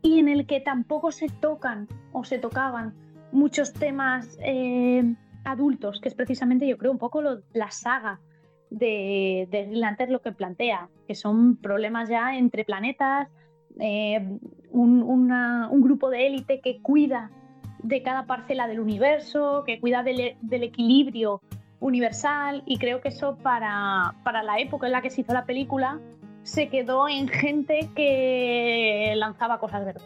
y 0.02 0.18
en 0.18 0.28
el 0.28 0.46
que 0.46 0.60
tampoco 0.60 1.12
se 1.12 1.28
tocan 1.28 1.88
o 2.12 2.24
se 2.24 2.38
tocaban 2.38 2.94
muchos 3.30 3.72
temas 3.72 4.36
eh, 4.42 5.14
adultos, 5.44 6.00
que 6.00 6.08
es 6.08 6.14
precisamente 6.14 6.66
yo 6.66 6.76
creo 6.76 6.92
un 6.92 6.98
poco 6.98 7.22
la 7.22 7.70
saga 7.70 8.20
de, 8.72 9.48
de 9.50 10.06
lo 10.08 10.20
que 10.20 10.32
plantea, 10.32 10.88
que 11.06 11.14
son 11.14 11.56
problemas 11.56 12.08
ya 12.08 12.36
entre 12.36 12.64
planetas, 12.64 13.28
eh, 13.78 14.38
un, 14.70 15.82
grupo 15.82 16.10
de 16.10 16.26
élite 16.26 16.60
que 16.60 16.80
cuida 16.80 17.30
de 17.82 18.02
cada 18.02 18.26
parcela 18.26 18.68
del 18.68 18.80
universo, 18.80 19.64
que 19.66 19.80
cuida 19.80 20.02
del, 20.02 20.36
del 20.40 20.62
equilibrio 20.62 21.40
universal 21.80 22.62
y 22.64 22.78
creo 22.78 23.00
que 23.00 23.08
eso 23.08 23.36
para, 23.42 24.14
para 24.24 24.42
la 24.42 24.58
época 24.60 24.86
en 24.86 24.92
la 24.92 25.02
que 25.02 25.10
se 25.10 25.22
hizo 25.22 25.32
la 25.32 25.44
película 25.44 26.00
se 26.44 26.68
quedó 26.68 27.08
en 27.08 27.28
gente 27.28 27.90
que 27.94 29.12
lanzaba 29.16 29.58
cosas 29.58 29.84
verdes. 29.84 30.04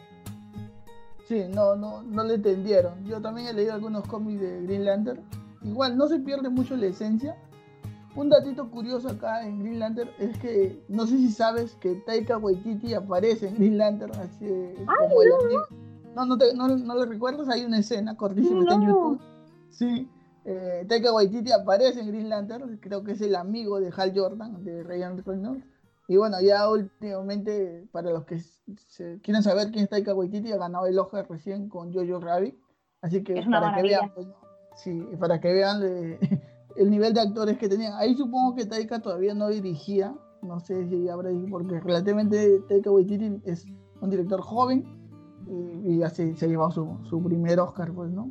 Sí, 1.29 1.45
no, 1.53 1.77
no, 1.77 2.03
no 2.03 2.25
le 2.25 2.35
entendieron. 2.35 3.05
Yo 3.05 3.21
también 3.21 3.49
he 3.49 3.53
leído 3.53 3.75
algunos 3.75 4.07
cómics 4.07 4.41
de 4.41 4.63
Green 4.63 4.85
Lantern. 4.85 5.21
Igual 5.63 5.97
no 5.97 6.07
se 6.07 6.21
pierde 6.21 6.49
mucho 6.49 6.77
la 6.77 6.87
esencia. 6.87 7.37
Un 8.17 8.31
datito 8.31 8.71
curioso 8.71 9.11
acá 9.11 9.47
en 9.47 9.61
Green 9.61 9.79
Lantern 9.79 10.09
es 10.19 10.39
que 10.39 10.83
no 10.89 11.07
sé 11.07 11.19
si 11.19 11.31
sabes 11.31 11.75
que 11.75 11.97
Taika 12.07 12.39
Waititi 12.39 12.95
aparece 12.95 13.49
en 13.49 13.57
Green 13.57 13.77
Lantern 13.77 14.13
así 14.13 14.47
como 14.77 16.25
no. 16.25 16.25
no, 16.25 16.37
no, 16.55 16.69
no, 16.79 16.95
lo 16.95 17.05
recuerdas, 17.05 17.49
hay 17.51 17.67
una 17.67 17.79
escena 17.79 18.17
cortísima 18.17 18.61
está 18.63 18.75
en 18.75 18.87
YouTube. 18.87 19.21
Sí, 19.69 20.09
eh, 20.47 20.87
Taika 20.89 21.13
Waititi 21.13 21.53
aparece 21.53 22.01
en 22.01 22.09
Green 22.09 22.31
Lantern, 22.31 22.79
creo 22.79 23.05
que 23.05 23.13
es 23.13 23.21
el 23.21 23.37
amigo 23.37 23.81
de 23.81 23.93
Hal 23.95 24.13
Jordan, 24.15 24.65
de 24.65 24.83
Ryan 24.83 25.23
Reynolds. 25.23 25.67
Y 26.09 26.17
bueno, 26.17 26.41
ya 26.41 26.71
últimamente, 26.71 27.87
para 27.93 28.11
los 28.13 28.25
que 28.25 28.41
se 28.79 29.21
quieren 29.21 29.43
saber 29.43 29.71
quién 29.73 29.85
es 29.85 29.91
Taika 29.91 30.15
Waititi, 30.15 30.53
ha 30.53 30.57
ganado 30.57 30.87
el 30.87 30.99
Oscar 30.99 31.27
recién 31.29 31.69
con 31.69 31.93
Jojo 31.93 32.21
Rabbit. 32.21 32.55
Así 33.03 33.23
que 33.23 33.45
para 33.51 33.75
que 33.75 33.83
vean, 33.83 34.11
pues, 34.15 34.27
sí, 34.77 35.07
para 35.19 35.39
que 35.39 35.53
vean 35.53 35.81
el 36.79 36.91
nivel 36.91 37.15
de 37.15 37.21
actores 37.21 37.59
que 37.59 37.69
tenían. 37.69 37.93
Ahí 37.95 38.15
supongo 38.15 38.55
que 38.55 38.67
Taika 38.67 39.01
todavía 39.01 39.35
no 39.35 39.49
dirigía, 39.49 40.15
no 40.43 40.61
sé 40.61 40.89
si 40.89 41.09
habrá 41.09 41.31
porque 41.51 41.81
relativamente 41.81 42.61
Taika 42.69 42.91
Waititi 42.91 43.41
es 43.45 43.67
un 44.01 44.11
director 44.11 44.41
joven 44.41 44.85
y, 45.85 46.03
así 46.03 46.35
se 46.35 46.47
ha 46.47 46.49
llevado 46.49 46.71
su, 46.71 46.99
su 47.09 47.23
primer 47.23 47.61
Oscar, 47.61 47.93
pues, 47.93 48.11
¿no? 48.11 48.31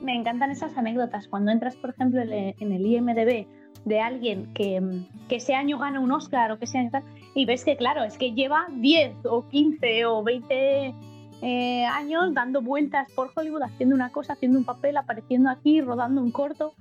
Me 0.00 0.14
encantan 0.14 0.50
esas 0.50 0.76
anécdotas. 0.78 1.28
Cuando 1.28 1.50
entras, 1.50 1.76
por 1.76 1.90
ejemplo, 1.90 2.22
en 2.22 2.72
el 2.72 2.86
IMDB 2.86 3.46
de 3.84 4.00
alguien 4.00 4.52
que, 4.54 5.02
que 5.28 5.36
ese 5.36 5.54
año 5.54 5.78
gana 5.78 6.00
un 6.00 6.12
Oscar 6.12 6.52
o 6.52 6.58
que 6.58 6.66
sea 6.66 6.88
y 7.34 7.46
ves 7.46 7.64
que 7.64 7.76
claro, 7.76 8.02
es 8.02 8.18
que 8.18 8.32
lleva 8.32 8.66
10 8.72 9.24
o 9.24 9.46
15 9.48 10.06
o 10.06 10.22
20 10.22 10.94
eh, 11.42 11.84
años 11.84 12.34
dando 12.34 12.60
vueltas 12.60 13.10
por 13.12 13.30
Hollywood, 13.34 13.62
haciendo 13.62 13.94
una 13.94 14.10
cosa, 14.10 14.34
haciendo 14.34 14.58
un 14.58 14.64
papel, 14.64 14.96
apareciendo 14.96 15.48
aquí, 15.48 15.80
rodando 15.80 16.22
un 16.22 16.30
corto 16.30 16.74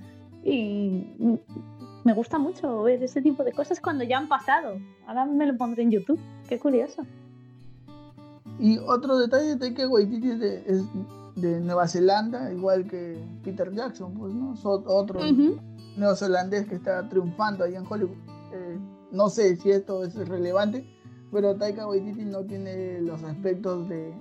y 0.43 1.05
me 2.03 2.13
gusta 2.13 2.37
mucho 2.37 2.83
ver 2.83 3.03
ese 3.03 3.21
tipo 3.21 3.43
de 3.43 3.51
cosas 3.51 3.79
cuando 3.79 4.03
ya 4.03 4.17
han 4.17 4.27
pasado. 4.27 4.79
Ahora 5.07 5.25
me 5.25 5.45
lo 5.45 5.57
pondré 5.57 5.83
en 5.83 5.91
YouTube, 5.91 6.19
qué 6.47 6.59
curioso. 6.59 7.03
Y 8.59 8.77
otro 8.79 9.17
detalle 9.17 9.55
de 9.55 9.73
que 9.73 9.87
Waititi 9.87 10.31
es 10.31 10.39
de, 10.39 10.63
es 10.67 10.83
de 11.35 11.59
Nueva 11.61 11.87
Zelanda, 11.87 12.51
igual 12.51 12.87
que 12.87 13.17
Peter 13.43 13.71
Jackson, 13.71 14.13
pues, 14.13 14.33
¿no? 14.33 14.53
otro 14.63 15.19
neozelandés 15.97 16.67
que 16.67 16.75
está 16.75 17.07
triunfando 17.09 17.63
ahí 17.63 17.75
en 17.75 17.85
Hollywood. 17.89 18.17
Eh, 18.53 18.79
no 19.11 19.29
sé 19.29 19.55
si 19.57 19.71
esto 19.71 20.03
es 20.03 20.15
relevante, 20.15 20.85
pero 21.31 21.55
Taika 21.55 21.87
Waititi 21.87 22.25
no 22.25 22.43
tiene 22.43 23.01
los 23.01 23.23
aspectos 23.23 23.87
de, 23.87 24.13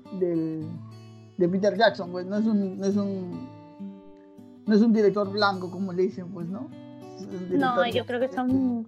de 1.39 1.49
Peter 1.49 1.77
Jackson, 1.77 2.11
pues 2.11 2.27
no 2.27 2.37
es 2.37 2.47
un, 2.47 2.79
no 2.79 2.87
es 2.87 2.97
un 2.97 3.58
no 4.69 4.75
es 4.75 4.83
un 4.83 4.93
director 4.93 5.31
blanco 5.31 5.71
como 5.71 5.95
le 5.95 6.03
dicen, 6.03 6.29
pues, 6.29 6.47
¿no? 6.47 6.69
No, 7.51 7.87
yo 7.89 8.05
creo 8.05 8.21
que 8.21 8.29
son 8.29 8.87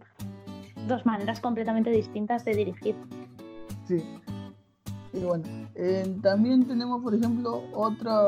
dos 0.87 1.07
maneras 1.07 1.41
completamente 1.41 1.91
distintas 1.91 2.45
de 2.45 2.55
dirigir. 2.55 2.95
Sí. 3.89 4.05
Y 5.15 5.21
bueno, 5.21 5.45
eh, 5.75 6.19
también 6.23 6.67
tenemos, 6.67 7.03
por 7.03 7.15
ejemplo, 7.15 7.65
otra, 7.73 8.21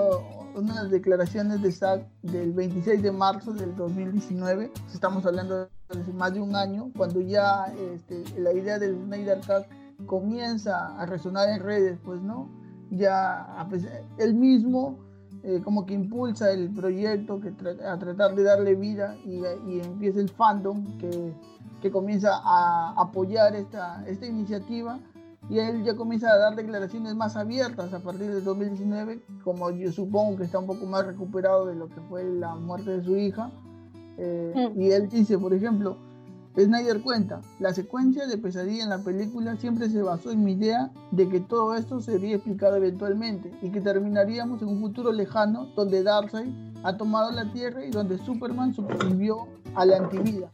unas 0.55 0.91
declaraciones 0.91 1.61
de 1.61 1.71
SAC 1.71 2.09
del 2.23 2.53
26 2.53 3.03
de 3.03 3.13
marzo 3.13 3.53
del 3.53 3.77
2019. 3.77 4.73
Estamos 4.93 5.27
hablando 5.27 5.69
de 5.91 6.13
más 6.15 6.33
de 6.33 6.41
un 6.41 6.57
año, 6.57 6.91
cuando 6.97 7.21
ya 7.21 7.67
este, 7.95 8.25
la 8.41 8.55
idea 8.55 8.79
del 8.79 8.97
Snyder 8.97 9.41
Cut 9.41 10.07
comienza 10.07 10.99
a 10.99 11.05
resonar 11.05 11.51
en 11.51 11.61
redes, 11.61 11.99
pues, 12.03 12.23
¿no? 12.23 12.49
Ya 12.91 13.47
él 14.19 14.35
mismo 14.35 15.12
eh, 15.45 15.61
como 15.65 15.85
que 15.87 15.95
impulsa 15.95 16.53
el 16.53 16.71
proyecto 16.71 17.41
que 17.41 17.53
a 17.85 17.99
tratar 17.99 18.35
de 18.35 18.43
darle 18.43 18.75
vida 18.75 19.17
y, 19.25 19.43
y 19.69 19.81
empieza 19.81 20.21
el 20.21 20.29
fandom 20.29 20.99
que, 20.99 21.33
que 21.81 21.91
comienza 21.91 22.41
a 22.45 22.95
apoyar 22.97 23.57
esta, 23.57 24.05
esta 24.07 24.27
iniciativa 24.27 25.01
y 25.51 25.59
él 25.59 25.83
ya 25.83 25.97
comienza 25.97 26.33
a 26.33 26.39
dar 26.39 26.55
declaraciones 26.55 27.15
más 27.17 27.37
abiertas 27.37 27.93
a 27.93 27.99
partir 27.99 28.33
del 28.33 28.45
2019, 28.45 29.21
como 29.43 29.71
yo 29.71 29.91
supongo 29.91 30.37
que 30.37 30.45
está 30.45 30.61
un 30.61 30.67
poco 30.67 30.87
más 30.87 31.05
recuperado 31.05 31.67
de 31.67 31.75
lo 31.75 31.89
que 31.89 32.01
fue 32.03 32.25
la 32.25 32.55
muerte 32.55 32.99
de 32.99 33.03
su 33.03 33.17
hija. 33.17 33.51
Eh, 34.19 34.71
mm. 34.75 34.81
Y 34.81 34.93
él 34.93 35.09
dice, 35.09 35.37
por 35.39 35.53
ejemplo, 35.53 35.97
Snyder 36.55 37.01
cuenta, 37.01 37.41
la 37.61 37.73
secuencia 37.73 38.27
de 38.27 38.37
pesadilla 38.37 38.83
en 38.83 38.91
la 38.91 38.99
película 38.99 39.57
siempre 39.57 39.89
se 39.89 40.03
basó 40.03 40.31
en 40.31 40.45
mi 40.45 40.53
idea 40.53 40.91
de 41.11 41.27
que 41.27 41.41
todo 41.41 41.75
esto 41.75 42.01
sería 42.03 42.37
explicado 42.37 42.77
eventualmente 42.77 43.51
y 43.63 43.71
que 43.71 43.81
terminaríamos 43.81 44.61
en 44.61 44.69
un 44.69 44.81
futuro 44.81 45.13
lejano 45.13 45.69
donde 45.75 46.03
Darkseid 46.03 46.53
ha 46.83 46.97
tomado 46.99 47.33
la 47.33 47.51
Tierra 47.53 47.87
y 47.87 47.91
donde 47.91 48.19
Superman 48.19 48.75
sobrevivió 48.75 49.49
a 49.75 49.87
la 49.87 49.97
antivida. 49.97 50.51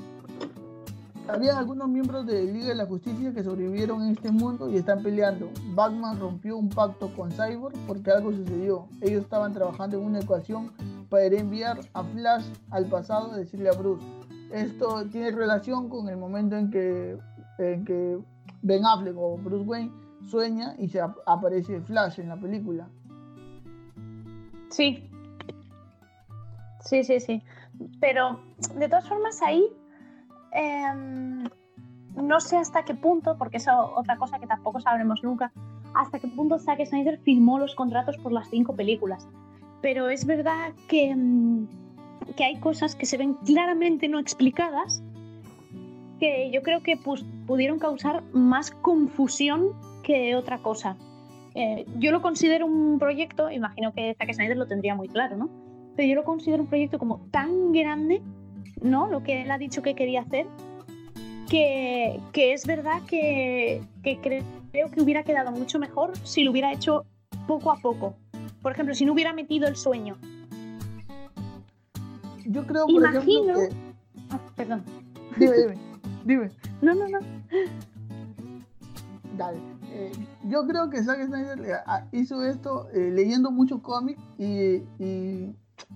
Había 1.26 1.59
algunos 1.59 1.88
miembros 1.88 2.26
de 2.26 2.45
Liga 2.45 2.69
de 2.69 2.75
la 2.76 2.87
Justicia 2.87 3.35
que 3.35 3.43
sobrevivieron 3.43 4.02
en 4.02 4.12
este 4.12 4.31
mundo 4.31 4.71
y 4.71 4.76
están 4.76 5.02
peleando. 5.02 5.50
Batman 5.75 6.19
rompió 6.21 6.57
un 6.57 6.69
pacto 6.69 7.12
con 7.14 7.33
Cyborg 7.33 7.75
porque 7.87 8.12
algo 8.12 8.33
sucedió. 8.33 8.87
Ellos 9.00 9.25
estaban 9.25 9.52
trabajando 9.52 9.99
en 9.99 10.05
una 10.05 10.21
ecuación 10.21 10.71
para 11.11 11.25
enviar 11.25 11.81
a 11.93 12.05
Flash 12.05 12.45
al 12.71 12.87
pasado 12.87 13.33
y 13.35 13.40
decirle 13.40 13.69
a 13.69 13.73
Bruce. 13.73 14.07
Esto 14.50 15.07
tiene 15.07 15.31
relación 15.31 15.88
con 15.88 16.09
el 16.09 16.17
momento 16.17 16.57
en 16.57 16.71
que, 16.71 17.19
en 17.59 17.85
que 17.85 18.19
Ben 18.62 18.85
Affleck 18.85 19.17
o 19.17 19.37
Bruce 19.37 19.64
Wayne 19.64 19.93
sueña 20.28 20.75
y 20.78 20.88
se 20.88 21.00
aparece 21.00 21.81
Flash 21.81 22.21
en 22.21 22.28
la 22.28 22.37
película. 22.37 22.88
Sí. 24.71 25.09
Sí, 26.81 27.05
sí, 27.05 27.21
sí. 27.21 27.43
Pero 28.00 28.40
de 28.75 28.88
todas 28.88 29.09
formas 29.09 29.40
ahí 29.43 29.64
Em, 30.52 31.49
no 32.17 32.40
sé 32.40 32.57
hasta 32.57 32.85
qué 32.85 32.95
punto, 32.95 33.37
porque 33.38 33.59
es 33.59 33.67
otra 33.69 34.17
cosa 34.17 34.38
que 34.38 34.47
tampoco 34.47 34.81
sabremos 34.81 35.23
nunca, 35.23 35.52
hasta 35.95 36.19
qué 36.19 36.28
punto 36.28 36.59
Zack 36.59 36.85
Snyder 36.85 37.19
firmó 37.19 37.59
los 37.59 37.75
contratos 37.75 38.17
por 38.19 38.33
las 38.33 38.49
cinco 38.49 38.75
películas. 38.75 39.26
Pero 39.81 40.09
es 40.09 40.26
verdad 40.26 40.73
que, 40.88 41.11
em, 41.11 41.69
que 42.37 42.44
hay 42.44 42.56
cosas 42.56 42.94
que 42.94 43.06
se 43.06 43.16
ven 43.16 43.35
claramente 43.35 44.08
no 44.08 44.18
explicadas 44.18 45.02
que 46.20 46.50
yo 46.52 46.62
creo 46.62 46.82
que 46.82 46.97
pudieron 47.47 47.78
causar 47.78 48.25
más 48.32 48.70
confusión 48.70 49.73
que 50.02 50.35
otra 50.35 50.58
cosa. 50.58 50.97
Eh, 51.54 51.87
yo 51.99 52.11
lo 52.11 52.23
considero 52.23 52.66
un 52.66 52.99
proyecto, 52.99 53.50
imagino 53.50 53.92
que 53.92 54.14
Zack 54.18 54.35
Snyder 54.35 54.56
lo 54.56 54.66
tendría 54.66 54.94
muy 54.94 55.08
claro, 55.08 55.37
¿no? 55.37 55.49
Pero 55.97 56.08
yo 56.08 56.14
lo 56.16 56.25
considero 56.25 56.62
un 56.62 56.68
proyecto 56.68 56.99
como 56.99 57.20
tan 57.30 57.73
grande 57.73 58.20
¿no? 58.82 59.08
Lo 59.08 59.23
que 59.23 59.42
él 59.42 59.50
ha 59.50 59.58
dicho 59.58 59.82
que 59.82 59.94
quería 59.94 60.23
hacer, 60.23 60.47
que, 61.49 62.20
es 62.35 62.66
verdad 62.66 63.02
que, 63.06 63.82
creo 64.02 64.90
que 64.90 65.00
hubiera 65.00 65.23
quedado 65.23 65.50
mucho 65.50 65.78
mejor 65.78 66.16
si 66.25 66.44
lo 66.44 66.50
hubiera 66.50 66.73
hecho 66.73 67.06
poco 67.47 67.70
a 67.70 67.76
poco. 67.76 68.16
Por 68.62 68.73
ejemplo, 68.73 68.94
si 68.94 69.04
no 69.04 69.12
hubiera 69.12 69.32
metido 69.32 69.66
el 69.66 69.76
sueño. 69.76 70.18
Yo 72.50 72.67
creo, 72.67 72.87
por 72.87 72.95
Imagino... 72.95 73.59
ejemplo, 73.59 73.78
ah, 74.31 74.40
perdón. 74.57 74.83
Dime, 75.38 75.57
dime, 75.57 75.78
dime. 76.25 76.50
No, 76.81 76.95
no, 76.95 77.09
no. 77.09 77.19
Dale. 79.37 79.59
Eh, 79.93 80.12
yo 80.45 80.67
creo 80.67 80.88
que 80.88 81.02
Zack 81.02 81.26
Snyder 81.26 81.61
eh, 81.61 81.76
hizo 82.12 82.43
esto 82.43 82.88
eh, 82.90 83.11
leyendo 83.11 83.50
mucho 83.50 83.83
cómics 83.83 84.23
y 84.38 84.83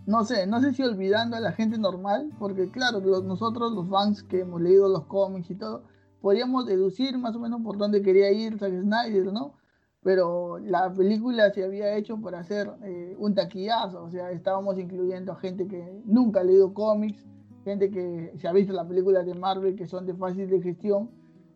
no 0.07 0.25
sé, 0.25 0.47
no 0.47 0.61
sé 0.61 0.73
si 0.73 0.83
olvidando 0.83 1.37
a 1.37 1.41
la 1.41 1.53
gente 1.53 1.79
normal, 1.79 2.31
porque 2.39 2.71
claro, 2.71 3.01
nosotros 3.23 3.73
los 3.73 3.89
fans 3.89 4.23
que 4.23 4.41
hemos 4.41 4.61
leído 4.61 4.89
los 4.89 5.07
cómics 5.07 5.51
y 5.51 5.55
todo, 5.55 5.85
podríamos 6.21 6.67
deducir 6.67 7.17
más 7.19 7.35
o 7.35 7.41
menos 7.41 7.63
por 7.63 7.79
dónde 7.79 8.03
quería 8.03 8.31
ir 8.31 8.59
Zack 8.59 8.73
Snyder, 8.83 9.33
¿no? 9.33 9.55
Pero 10.03 10.59
la 10.59 10.93
película 10.93 11.51
se 11.51 11.65
había 11.65 11.97
hecho 11.97 12.21
para 12.21 12.41
hacer 12.41 12.71
eh, 12.83 13.15
un 13.19 13.35
taquillazo, 13.35 14.03
o 14.03 14.11
sea, 14.11 14.31
estábamos 14.33 14.79
incluyendo 14.79 15.33
a 15.33 15.37
gente 15.37 15.69
que 15.69 16.03
nunca 16.05 16.41
ha 16.41 16.45
leído 16.45 16.75
cómics, 16.75 17.25
gente 17.65 17.91
que 17.91 18.33
se 18.37 18.49
ha 18.49 18.53
visto 18.53 18.73
las 18.73 18.87
películas 18.87 19.25
de 19.27 19.35
Marvel 19.35 19.77
que 19.77 19.87
son 19.87 20.07
de 20.07 20.15
fácil 20.15 20.51
de 20.51 20.61
gestión 20.61 21.11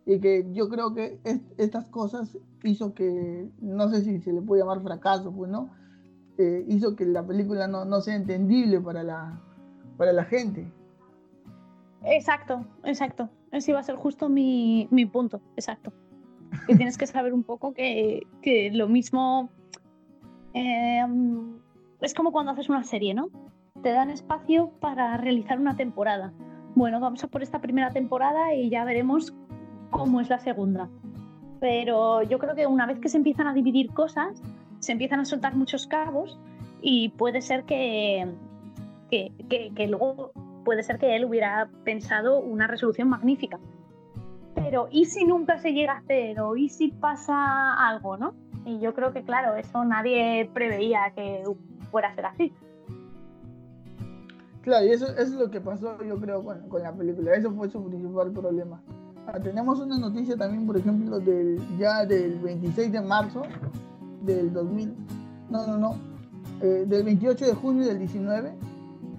y 0.05 0.19
que 0.19 0.47
yo 0.53 0.69
creo 0.69 0.93
que 0.93 1.19
estas 1.57 1.89
cosas 1.89 2.37
hizo 2.63 2.93
que, 2.93 3.49
no 3.59 3.89
sé 3.89 4.01
si 4.01 4.19
se 4.21 4.31
le 4.31 4.41
puede 4.41 4.61
llamar 4.61 4.81
fracaso, 4.81 5.33
pues 5.33 5.51
no, 5.51 5.69
eh, 6.37 6.63
hizo 6.69 6.95
que 6.95 7.05
la 7.05 7.25
película 7.25 7.67
no, 7.67 8.01
sea 8.01 8.15
entendible 8.15 8.79
para 8.79 9.03
la, 9.03 9.41
para 9.97 10.13
la 10.13 10.23
gente. 10.23 10.71
Exacto, 12.03 12.65
exacto. 12.85 13.29
Ese 13.51 13.71
iba 13.71 13.79
a 13.81 13.83
ser 13.83 13.95
justo 13.95 14.29
mi, 14.29 14.87
punto, 15.11 15.41
exacto. 15.55 15.91
Que 16.65 16.75
tienes 16.75 16.97
que 16.97 17.07
saber 17.07 17.33
un 17.33 17.43
poco 17.43 17.73
que, 17.73 18.21
lo 18.73 18.87
mismo, 18.87 19.49
em, 20.53 21.57
es 22.01 22.13
como 22.13 22.31
cuando 22.31 22.51
haces 22.51 22.69
una 22.69 22.83
serie, 22.83 23.13
¿no? 23.13 23.29
Te 23.83 23.91
dan 23.91 24.09
espacio 24.09 24.71
para 24.79 25.17
realizar 25.17 25.59
una 25.59 25.75
temporada. 25.75 26.33
Bueno, 26.75 26.99
vamos 26.99 27.23
a 27.23 27.27
por 27.27 27.43
esta 27.43 27.59
primera 27.59 27.91
temporada 27.91 28.53
y 28.53 28.69
ya 28.69 28.83
veremos 28.85 29.33
cómo 29.89 30.21
es 30.21 30.29
la 30.29 30.39
segunda. 30.39 30.89
Pero 31.59 32.23
yo 32.23 32.37
creo 32.39 32.55
que 32.55 32.67
una 32.67 32.85
vez 32.85 32.99
que 32.99 33.09
se 33.09 33.17
empiezan 33.17 33.47
a 33.47 33.53
dividir 33.53 33.91
cosas, 33.93 34.41
se 34.79 34.91
empiezan 34.91 35.19
a 35.19 35.25
soltar 35.25 35.55
muchos 35.55 35.87
cabos 35.87 36.39
y 36.81 37.09
puede 37.09 37.41
ser 37.41 37.63
que, 37.63 38.27
que, 39.09 39.31
que, 39.75 39.87
luego 39.87 40.31
puede 40.63 40.83
ser 40.83 40.99
que 40.99 41.15
él 41.15 41.25
hubiera 41.25 41.69
pensado 41.83 42.39
una 42.39 42.67
resolución 42.67 43.09
magnífica. 43.09 43.59
Pero 44.63 44.87
¿y 44.91 45.05
si 45.05 45.23
nunca 45.23 45.59
se 45.59 45.71
llega 45.71 45.93
a 45.93 46.03
cero? 46.07 46.55
¿Y 46.55 46.69
si 46.69 46.89
pasa 46.89 47.73
algo, 47.73 48.17
no? 48.17 48.33
Y 48.65 48.79
yo 48.79 48.93
creo 48.93 49.13
que, 49.13 49.23
claro, 49.23 49.55
eso 49.55 49.85
nadie 49.85 50.49
preveía 50.53 51.13
que 51.15 51.43
fuera 51.91 52.09
a 52.09 52.15
ser 52.15 52.25
así. 52.25 52.53
Claro, 54.63 54.85
y 54.85 54.89
eso, 54.89 55.07
es 55.15 55.29
lo 55.31 55.49
que 55.49 55.61
pasó, 55.61 56.03
yo 56.03 56.17
creo, 56.19 56.43
con, 56.43 56.67
con 56.67 56.81
la 56.81 56.91
película. 56.91 57.33
Eso 57.35 57.51
fue 57.51 57.69
su 57.69 57.81
principal 57.87 58.31
problema. 58.31 58.81
Ah, 59.27 59.39
tenemos 59.39 59.79
una 59.79 59.97
noticia 59.97 60.35
también, 60.35 60.65
por 60.65 60.77
ejemplo, 60.77 61.19
del 61.19 61.61
ya 61.77 62.05
del 62.05 62.39
26 62.39 62.91
de 62.91 63.01
marzo 63.01 63.43
del 64.23 64.51
2000. 64.51 64.95
No, 65.49 65.67
no, 65.67 65.77
no. 65.77 65.95
Eh, 66.61 66.85
del 66.87 67.03
28 67.03 67.45
de 67.45 67.53
junio 67.53 67.85
del 67.85 67.99
19, 67.99 68.53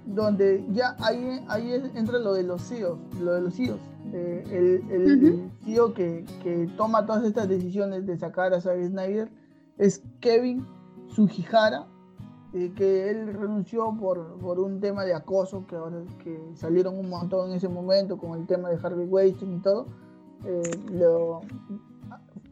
donde 0.06 0.64
ya 0.72 0.96
ahí, 1.00 1.44
ahí 1.48 1.72
entra 1.94 2.18
lo 2.18 2.34
de 2.34 2.42
los 2.42 2.68
CEOs, 2.68 2.98
lo 3.20 3.34
de 3.34 3.40
los 3.42 3.54
CEOs. 3.54 3.80
Eh, 4.12 4.44
el, 4.50 4.90
el, 4.90 5.50
CEO 5.64 5.92
que, 5.94 6.24
que, 6.42 6.68
toma 6.76 7.06
todas 7.06 7.24
estas 7.24 7.48
decisiones 7.48 8.06
de 8.06 8.16
sacar 8.16 8.54
a 8.54 8.60
Zack 8.60 8.82
Snyder 8.86 9.30
es 9.76 10.02
Kevin 10.20 10.66
Sugihara, 11.08 11.86
eh, 12.54 12.72
que 12.74 13.10
él 13.10 13.34
renunció 13.34 13.94
por, 13.98 14.38
por, 14.38 14.58
un 14.58 14.80
tema 14.80 15.04
de 15.04 15.14
acoso, 15.14 15.66
que 15.66 15.76
ahora 15.76 16.02
que 16.22 16.40
salieron 16.54 16.98
un 16.98 17.08
montón 17.10 17.50
en 17.50 17.56
ese 17.56 17.68
momento 17.68 18.16
con 18.16 18.38
el 18.38 18.46
tema 18.46 18.70
de 18.70 18.78
Harvey 18.82 19.06
Weinstein 19.06 19.54
y 19.54 19.60
todo, 19.60 19.86
lo, 20.92 21.40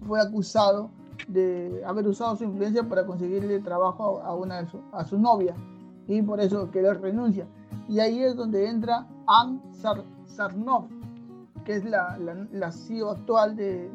fue 0.06 0.20
acusado 0.20 0.90
de 1.28 1.82
haber 1.86 2.06
usado 2.06 2.36
su 2.36 2.44
influencia 2.44 2.88
para 2.88 3.06
conseguirle 3.06 3.58
trabajo 3.60 4.20
a, 4.20 4.34
una 4.34 4.68
a 4.92 5.04
su 5.04 5.18
novia 5.18 5.54
y 6.06 6.22
por 6.22 6.40
eso 6.40 6.70
que 6.70 6.80
él 6.80 7.00
renuncia. 7.00 7.46
Y 7.88 8.00
ahí 8.00 8.22
es 8.22 8.36
donde 8.36 8.68
entra 8.68 9.06
Anne 9.26 9.60
Sarnoff, 10.26 10.90
que 11.66 11.74
es 11.74 11.84
la, 11.84 12.16
la, 12.52 12.70
CEO 12.70 13.10
actual 13.10 13.56
de, 13.56 13.90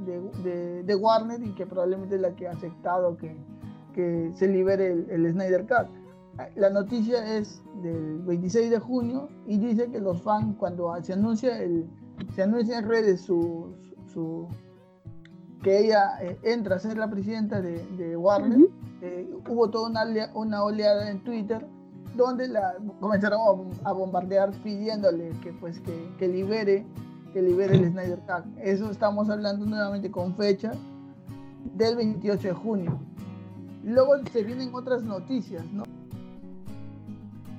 de, 0.86 0.96
Warner 0.96 1.42
y 1.42 1.56
que 1.56 1.66
probablemente 1.66 2.16
es 2.16 2.22
la 2.22 2.36
que 2.36 2.48
ha 2.48 2.51
aceptado 2.51 3.16
que, 3.16 3.34
que 3.94 4.30
se 4.36 4.50
libere 4.50 4.92
el, 4.92 5.32
Snyder 5.32 5.66
Cut. 5.66 5.88
La 6.56 6.70
noticia 6.70 7.38
es 7.38 7.63
del 7.82 8.20
26 8.24 8.72
de 8.72 8.80
junio 8.80 9.30
y 9.48 9.58
dice 9.58 9.90
que 9.90 10.01
los 10.01 10.22
fans 10.22 10.56
cuando 10.58 10.94
se 11.01 11.13
anuncia 11.13 11.62
el, 11.62 11.90
se 12.36 12.44
anuncia 12.44 12.80
en 12.80 12.90
redes 12.90 13.22
su, 13.22 13.74
su, 14.12 14.48
que 15.63 15.80
ella 15.80 16.18
eh, 16.22 16.38
entra 16.44 16.75
a 16.75 16.80
ser 16.80 16.98
la 16.98 17.10
presidenta 17.10 17.62
de, 17.62 18.18
Warner, 18.18 18.68
eh, 19.01 19.30
hubo 19.50 19.70
toda 19.70 19.90
una, 19.90 20.32
una, 20.34 20.63
oleada 20.63 21.10
en 21.10 21.24
Twitter 21.24 21.66
donde 22.16 22.48
la 22.48 22.75
comenzaron 23.00 23.72
a, 23.84 23.94
bombardear 23.94 24.51
pidiéndole 24.63 25.32
que 25.42 25.54
pues 25.54 25.80
que, 26.18 26.28
libere 26.28 26.86
que 27.32 27.42
libere 27.42 27.76
el 27.76 27.91
Snyder 27.91 28.20
Cut. 28.20 28.46
Eso 28.62 28.89
estamos 28.91 29.30
hablando 29.30 29.65
nuevamente 29.65 30.12
con 30.12 30.36
fecha 30.36 30.74
del 31.76 31.96
28 31.96 32.48
de 32.48 32.54
junio. 32.54 33.00
Luego 33.84 34.13
se 34.32 34.44
vienen 34.44 34.74
otras 34.74 35.04
noticias, 35.04 35.65
¿no? 35.72 35.84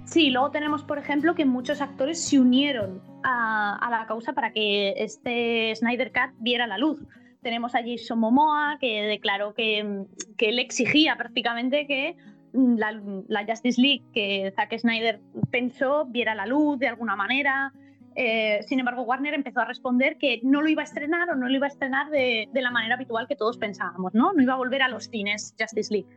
Sí, 0.04 0.30
luego 0.30 0.50
tenemos, 0.50 0.82
por 0.82 0.98
ejemplo, 0.98 1.34
que 1.34 1.44
muchos 1.44 1.80
actores 1.80 2.22
se 2.22 2.38
unieron 2.38 3.00
a, 3.22 3.76
a 3.76 3.90
la 3.90 4.06
causa 4.06 4.32
para 4.32 4.52
que 4.52 4.94
este 4.96 5.74
Snyder 5.74 6.12
Cut 6.12 6.34
viera 6.38 6.66
la 6.66 6.78
luz 6.78 7.02
tenemos 7.42 7.74
a 7.74 7.82
Jason 7.84 8.20
Momoa, 8.20 8.78
que 8.80 9.02
declaró 9.02 9.52
que, 9.52 10.04
que 10.38 10.48
él 10.48 10.58
exigía 10.58 11.16
prácticamente 11.16 11.86
que 11.86 12.16
la, 12.52 13.00
la, 13.28 13.44
Justice 13.44 13.80
League 13.80 14.04
que 14.12 14.52
Zack 14.54 14.78
Snyder 14.78 15.20
pensó 15.50 16.06
viera 16.06 16.34
la 16.34 16.46
luz 16.46 16.78
de 16.78 16.88
alguna 16.88 17.16
manera. 17.16 17.72
Eh, 18.14 18.60
sin 18.66 18.78
embargo, 18.78 19.02
Warner 19.02 19.34
empezó 19.34 19.60
a 19.60 19.64
responder 19.64 20.18
que 20.18 20.40
no 20.42 20.60
lo 20.60 20.68
iba 20.68 20.82
a 20.82 20.84
estrenar 20.84 21.30
o 21.30 21.34
no 21.34 21.48
lo 21.48 21.54
iba 21.54 21.66
a 21.66 21.70
estrenar 21.70 22.10
de, 22.10 22.48
de, 22.52 22.62
la 22.62 22.70
manera 22.70 22.96
habitual 22.96 23.26
que 23.26 23.36
todos 23.36 23.56
pensábamos, 23.58 24.14
¿no? 24.14 24.32
No 24.32 24.42
iba 24.42 24.52
a 24.54 24.56
volver 24.56 24.82
a 24.82 24.88
los 24.88 25.04
cines 25.04 25.54
Justice 25.58 25.92
League. 25.92 26.08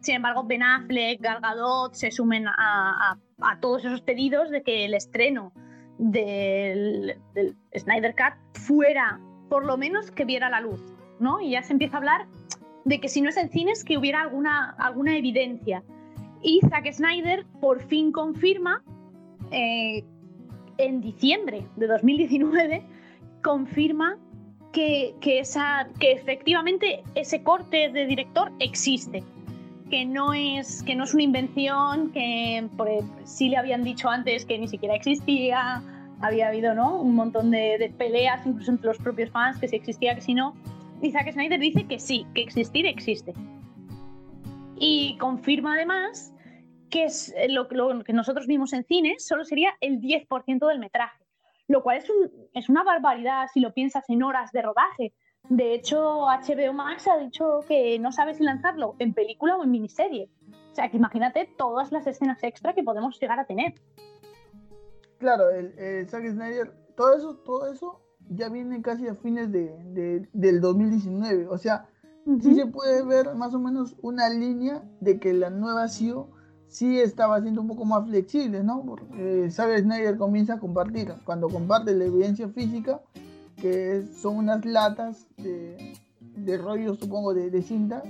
Sin 0.00 0.16
embargo, 0.16 0.44
Ben 0.44 0.62
Affleck, 0.62 1.20
Gal 1.20 1.40
Gadot 1.40 1.94
se 1.94 2.10
sumen 2.10 2.46
a, 2.46 2.54
a, 2.56 3.18
a 3.40 3.60
todos 3.60 3.84
esos 3.84 4.02
pedidos 4.02 4.50
de 4.50 4.62
que 4.62 4.84
el 4.84 4.94
estreno 4.94 5.52
del, 5.98 7.16
del 7.34 7.56
Snyder 7.76 8.14
Cut 8.14 8.60
fuera 8.60 9.20
por 9.48 9.64
lo 9.64 9.76
menos 9.76 10.10
que 10.10 10.24
viera 10.24 10.48
la 10.48 10.60
luz, 10.60 10.80
¿no? 11.18 11.40
Y 11.40 11.50
ya 11.50 11.62
se 11.62 11.72
empieza 11.72 11.96
a 11.96 11.98
hablar 11.98 12.26
de 12.84 13.00
que 13.00 13.08
si 13.08 13.20
no 13.20 13.28
es 13.28 13.36
en 13.36 13.50
cines, 13.50 13.84
que 13.84 13.98
hubiera 13.98 14.22
alguna, 14.22 14.70
alguna 14.78 15.16
evidencia. 15.16 15.82
Y 16.42 16.60
Zack 16.68 16.92
Snyder 16.92 17.46
por 17.60 17.80
fin 17.82 18.12
confirma 18.12 18.82
eh, 19.50 20.04
en 20.78 21.00
diciembre 21.00 21.66
de 21.76 21.86
2019, 21.86 22.82
confirma 23.42 24.18
que, 24.72 25.14
que, 25.20 25.40
esa, 25.40 25.88
que 25.98 26.12
efectivamente 26.12 27.02
ese 27.14 27.42
corte 27.42 27.90
de 27.90 28.06
director 28.06 28.50
existe, 28.58 29.22
que 29.90 30.06
no 30.06 30.32
es, 30.32 30.82
que 30.82 30.94
no 30.94 31.04
es 31.04 31.12
una 31.12 31.24
invención, 31.24 32.10
que 32.12 32.66
sí 33.24 33.50
le 33.50 33.58
habían 33.58 33.84
dicho 33.84 34.08
antes 34.08 34.46
que 34.46 34.58
ni 34.58 34.66
siquiera 34.66 34.94
existía, 34.94 35.82
había 36.22 36.48
habido 36.48 36.74
¿no? 36.74 36.96
un 37.00 37.14
montón 37.14 37.50
de, 37.50 37.92
peleas, 37.98 38.46
incluso 38.46 38.70
entre 38.70 38.86
los 38.86 38.98
propios 38.98 39.30
fans, 39.30 39.58
que 39.58 39.68
si 39.68 39.76
existía, 39.76 40.14
que 40.14 40.22
si 40.22 40.34
no. 40.34 40.54
Y 41.02 41.10
Zack 41.10 41.32
Snyder 41.32 41.58
dice 41.58 41.84
que 41.84 41.98
sí, 41.98 42.26
que 42.32 42.42
existir 42.42 42.86
existe. 42.86 43.34
Y 44.78 45.16
confirma 45.18 45.74
además 45.74 46.31
que 46.92 47.04
es 47.04 47.34
lo, 47.48 47.66
que 47.68 48.12
nosotros 48.12 48.46
vimos 48.46 48.72
en 48.72 48.84
cine 48.84 49.16
solo 49.18 49.44
sería 49.44 49.70
el 49.80 50.00
10% 50.00 50.68
del 50.68 50.78
metraje, 50.78 51.24
lo 51.66 51.82
cual 51.82 51.96
es, 51.96 52.06
es 52.54 52.68
una 52.68 52.84
barbaridad 52.84 53.46
si 53.52 53.58
lo 53.60 53.72
piensas 53.72 54.04
en 54.08 54.22
horas 54.22 54.52
de 54.52 54.62
rodaje. 54.62 55.14
De 55.48 55.74
hecho, 55.74 56.26
HBO 56.26 56.72
Max 56.72 57.08
ha 57.08 57.16
dicho 57.16 57.60
que 57.66 57.98
no 57.98 58.12
sabe 58.12 58.34
si 58.34 58.44
lanzarlo 58.44 58.94
en 59.00 59.12
película 59.12 59.56
o 59.56 59.64
en 59.64 59.72
miniserie. 59.72 60.30
O 60.70 60.74
sea, 60.74 60.88
que 60.88 60.98
imagínate 60.98 61.50
todas 61.58 61.90
las 61.90 62.06
escenas 62.06 62.42
extra 62.44 62.74
que 62.74 62.84
podemos 62.84 63.18
llegar 63.18 63.40
a 63.40 63.44
tener 63.44 63.74
claro, 65.22 65.50
el, 65.50 66.08
Zack 66.08 66.28
Snyder, 66.28 66.74
todo 66.96 67.16
eso, 67.16 67.36
todo 67.36 67.72
eso 67.72 68.00
ya 68.28 68.48
viene 68.48 68.82
casi 68.82 69.06
a 69.06 69.14
fines 69.14 69.52
de, 69.52 70.28
del 70.32 70.60
2019. 70.60 71.46
O 71.46 71.56
sea, 71.58 71.88
sí 72.40 72.54
se 72.54 72.66
puede 72.66 73.04
ver 73.04 73.34
más 73.36 73.54
o 73.54 73.60
menos 73.60 73.96
una 74.02 74.28
línea 74.28 74.82
de 75.00 75.20
que 75.20 75.32
la 75.32 75.48
nueva 75.48 75.88
CEO 75.88 76.30
sí 76.72 76.98
estaba 76.98 77.40
siendo 77.42 77.60
un 77.60 77.68
poco 77.68 77.84
más 77.84 78.08
flexible, 78.08 78.64
¿no? 78.64 78.82
Porque 78.84 79.44
eh, 79.44 79.50
Snyder 79.50 80.16
comienza 80.16 80.54
a 80.54 80.58
compartir, 80.58 81.12
cuando 81.24 81.48
comparte 81.48 81.94
la 81.94 82.06
evidencia 82.06 82.48
física, 82.48 83.02
que 83.56 84.02
son 84.20 84.38
unas 84.38 84.64
latas 84.64 85.26
de, 85.36 85.92
de 86.34 86.58
rollo, 86.58 86.94
supongo, 86.94 87.34
de, 87.34 87.62
cinta, 87.62 88.02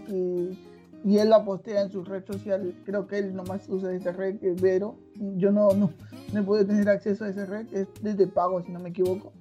y 1.04 1.18
él 1.18 1.30
la 1.30 1.44
postea 1.44 1.82
en 1.82 1.90
su 1.90 2.04
red 2.04 2.24
social. 2.24 2.72
Creo 2.84 3.08
que 3.08 3.18
él 3.18 3.34
nomás 3.34 3.68
usa 3.68 3.92
esa 3.92 4.12
red, 4.12 4.36
Vero. 4.60 4.94
Yo 5.16 5.50
no, 5.50 5.72
no, 5.72 5.90
no 6.32 6.40
he 6.40 6.42
podido 6.44 6.66
tener 6.66 6.88
acceso 6.88 7.24
a 7.24 7.30
esa 7.30 7.44
red, 7.44 7.66
es 7.72 7.88
desde 8.00 8.28
pago, 8.28 8.62
si 8.62 8.70
no 8.70 8.78
me 8.78 8.90
equivoco. 8.90 9.32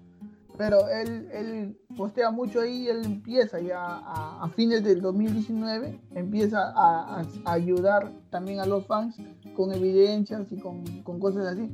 Pero 0.61 0.87
él, 0.89 1.27
él 1.33 1.77
postea 1.97 2.29
mucho 2.29 2.61
ahí 2.61 2.87
él 2.87 3.01
empieza 3.03 3.59
ya 3.59 3.79
a, 3.83 4.47
fines 4.55 4.83
del 4.83 5.01
2019, 5.01 5.99
empieza 6.13 6.71
a, 6.75 7.25
ayudar 7.45 8.11
también 8.29 8.59
a 8.59 8.67
los 8.67 8.85
fans 8.85 9.17
con 9.55 9.73
evidencias 9.73 10.51
y 10.51 10.57
con, 10.57 10.83
con 11.01 11.19
cosas 11.19 11.47
así. 11.47 11.67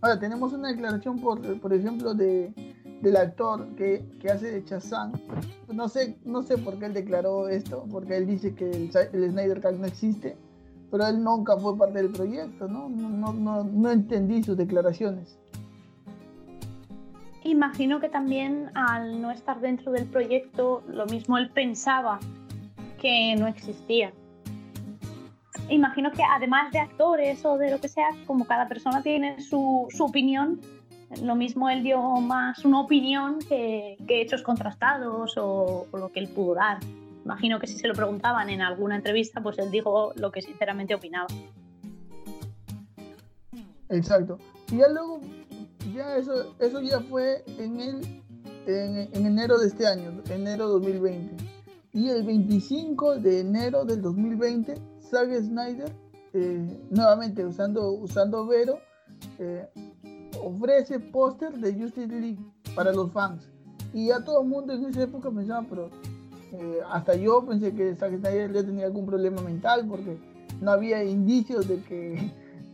Ahora, 0.00 0.18
tenemos 0.18 0.52
una 0.52 0.70
declaración, 0.70 1.20
por, 1.20 1.60
por 1.60 1.72
ejemplo, 1.72 2.14
de, 2.14 2.52
del 3.00 3.16
actor 3.16 3.76
que, 3.76 4.04
que 4.18 4.28
hace 4.28 4.50
de 4.50 4.64
Chazán. 4.64 5.12
No 5.72 5.88
sé, 5.88 6.18
no 6.24 6.42
sé 6.42 6.58
por 6.58 6.80
qué 6.80 6.86
él 6.86 6.94
declaró 6.94 7.48
esto, 7.48 7.86
porque 7.92 8.16
él 8.16 8.26
dice 8.26 8.56
que 8.56 8.68
el, 8.68 8.90
Snyder 8.90 9.62
Cut 9.62 9.78
no 9.78 9.86
existe, 9.86 10.36
pero 10.90 11.06
él 11.06 11.22
nunca 11.22 11.56
fue 11.58 11.78
parte 11.78 11.98
del 12.02 12.10
proyecto, 12.10 12.66
¿no? 12.66 12.88
No, 12.88 13.32
no, 13.32 13.62
no, 13.62 13.90
entendí 13.92 14.42
sus 14.42 14.56
declaraciones. 14.56 15.38
Imagino 17.44 18.00
que 18.00 18.08
también 18.08 18.70
al 18.74 19.20
no 19.20 19.30
estar 19.30 19.60
dentro 19.60 19.92
del 19.92 20.06
proyecto, 20.06 20.82
lo 20.88 21.06
mismo 21.06 21.38
él 21.38 21.50
pensaba 21.50 22.20
que 23.00 23.34
no 23.36 23.46
existía. 23.46 24.12
Imagino 25.68 26.12
que 26.12 26.22
además 26.22 26.72
de 26.72 26.78
actores 26.78 27.44
o 27.44 27.58
de 27.58 27.70
lo 27.70 27.80
que 27.80 27.88
sea, 27.88 28.08
como 28.26 28.44
cada 28.44 28.68
persona 28.68 29.02
tiene 29.02 29.40
su, 29.40 29.88
su 29.90 30.04
opinión, 30.04 30.60
lo 31.20 31.34
mismo 31.34 31.68
él 31.68 31.82
dio 31.82 32.00
más 32.20 32.64
una 32.64 32.80
opinión 32.80 33.38
que, 33.40 33.96
hechos 34.08 34.42
contrastados 34.42 35.34
o, 35.36 35.86
lo 35.92 36.10
que 36.10 36.20
él 36.20 36.28
pudo 36.28 36.54
dar. 36.54 36.78
Imagino 37.24 37.60
que 37.60 37.66
si 37.66 37.76
se 37.76 37.86
lo 37.86 37.94
preguntaban 37.94 38.50
en 38.50 38.62
alguna 38.62 38.96
entrevista, 38.96 39.40
pues 39.42 39.58
él 39.58 39.70
dijo 39.70 40.12
lo 40.16 40.32
que 40.32 40.42
sinceramente 40.42 40.94
opinaba. 40.94 41.28
Exacto. 43.88 44.38
Y 44.70 44.78
ya 44.78 44.88
luego, 44.88 45.20
ya 45.94 46.16
eso, 46.16 46.54
eso 46.58 46.80
ya 46.80 47.00
fue 47.00 47.44
en 47.58 47.80
el 47.80 48.22
en, 48.66 49.26
enero 49.26 49.58
de 49.58 49.68
este 49.68 49.86
año, 49.86 50.22
enero 50.30 50.68
2020. 50.68 51.44
Y 51.92 52.08
el 52.08 52.24
25 52.24 53.16
de 53.16 53.40
enero 53.40 53.84
del 53.84 54.00
2020, 54.00 54.74
Zack 55.00 55.30
Snyder, 55.40 55.92
eh, 56.32 56.80
nuevamente 56.90 57.44
usando, 57.44 57.90
usando 57.92 58.46
Vero, 58.46 58.78
eh, 59.38 59.68
ofrece 60.42 60.98
póster 60.98 61.52
de 61.58 61.74
Justice 61.74 62.08
League 62.08 62.38
para 62.74 62.92
los 62.92 63.12
fans. 63.12 63.48
Y 63.92 64.08
ya 64.08 64.24
todo 64.24 64.40
el 64.42 64.48
mundo 64.48 64.72
en 64.72 64.86
esa 64.86 65.02
época 65.02 65.30
pensaba, 65.30 65.66
pero 65.68 65.90
eh, 66.52 66.78
hasta 66.90 67.14
yo 67.14 67.44
pensé 67.44 67.74
que 67.74 67.94
Zack 67.94 68.18
Snyder 68.18 68.52
ya 68.52 68.64
tenía 68.64 68.86
algún 68.86 69.04
problema 69.04 69.42
mental 69.42 69.86
porque 69.86 70.16
no 70.62 70.70
había 70.70 71.04
indicios 71.04 71.68
de 71.68 71.82
que, 71.82 72.32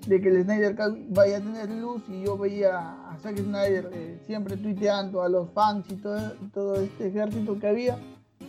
de 0.09 0.21
que 0.21 0.29
el 0.29 0.45
Snyder 0.45 0.77
vaya 1.11 1.37
a 1.37 1.41
tener 1.41 1.71
luz 1.71 2.03
y 2.09 2.23
yo 2.25 2.39
veía 2.39 2.79
a 3.11 3.19
Zack 3.19 3.39
Snyder 3.39 3.91
eh, 3.93 4.21
siempre 4.27 4.57
tuiteando 4.57 5.23
a 5.23 5.29
los 5.29 5.51
fans 5.51 5.87
y 5.91 5.97
todo, 5.97 6.33
todo 6.53 6.77
este 6.77 7.09
ejército 7.09 7.59
que 7.59 7.67
había 7.67 7.99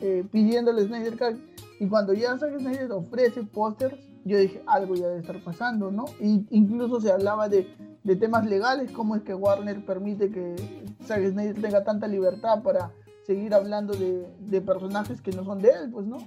eh, 0.02 0.24
pidiéndole 0.32 0.84
Snyder 0.86 1.18
Cut. 1.18 1.38
Y 1.80 1.88
cuando 1.88 2.14
ya 2.14 2.38
Zack 2.38 2.60
Snyder 2.60 2.92
ofrece 2.92 3.44
pósters, 3.44 3.96
yo 4.26 4.38
dije, 4.38 4.62
algo 4.68 4.96
ya 4.96 5.08
debe 5.08 5.22
estar 5.22 5.42
pasando, 5.44 5.92
¿no? 5.92 6.06
Y 6.20 6.46
incluso 6.50 7.00
se 7.02 7.12
hablaba 7.12 7.48
de 7.50 7.68
de 8.04 8.16
temas 8.16 8.46
legales, 8.46 8.92
cómo 8.92 9.16
es 9.16 9.24
que 9.24 9.34
Warner 9.34 9.84
permite 9.86 10.32
que 10.32 10.56
Zack 11.04 11.32
Snyder 11.32 11.62
tenga 11.62 11.84
tanta 11.84 12.08
libertad 12.08 12.64
para 12.64 12.92
seguir 13.24 13.54
hablando 13.54 13.94
de, 13.94 14.62
personajes 14.62 15.22
que 15.22 15.32
no 15.32 15.44
son 15.44 15.62
de 15.62 15.70
él, 15.70 15.92
pues 15.92 16.08
no. 16.08 16.18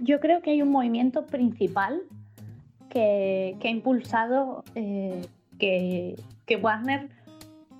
Yo 0.00 0.18
creo 0.20 0.40
que 0.40 0.52
hay 0.52 0.62
un 0.62 0.70
movimiento 0.70 1.26
principal 1.26 2.00
que, 2.90 3.56
ha 3.62 3.68
impulsado 3.68 4.64
eh, 4.74 5.22
que, 5.58 6.16
Warner 6.60 7.08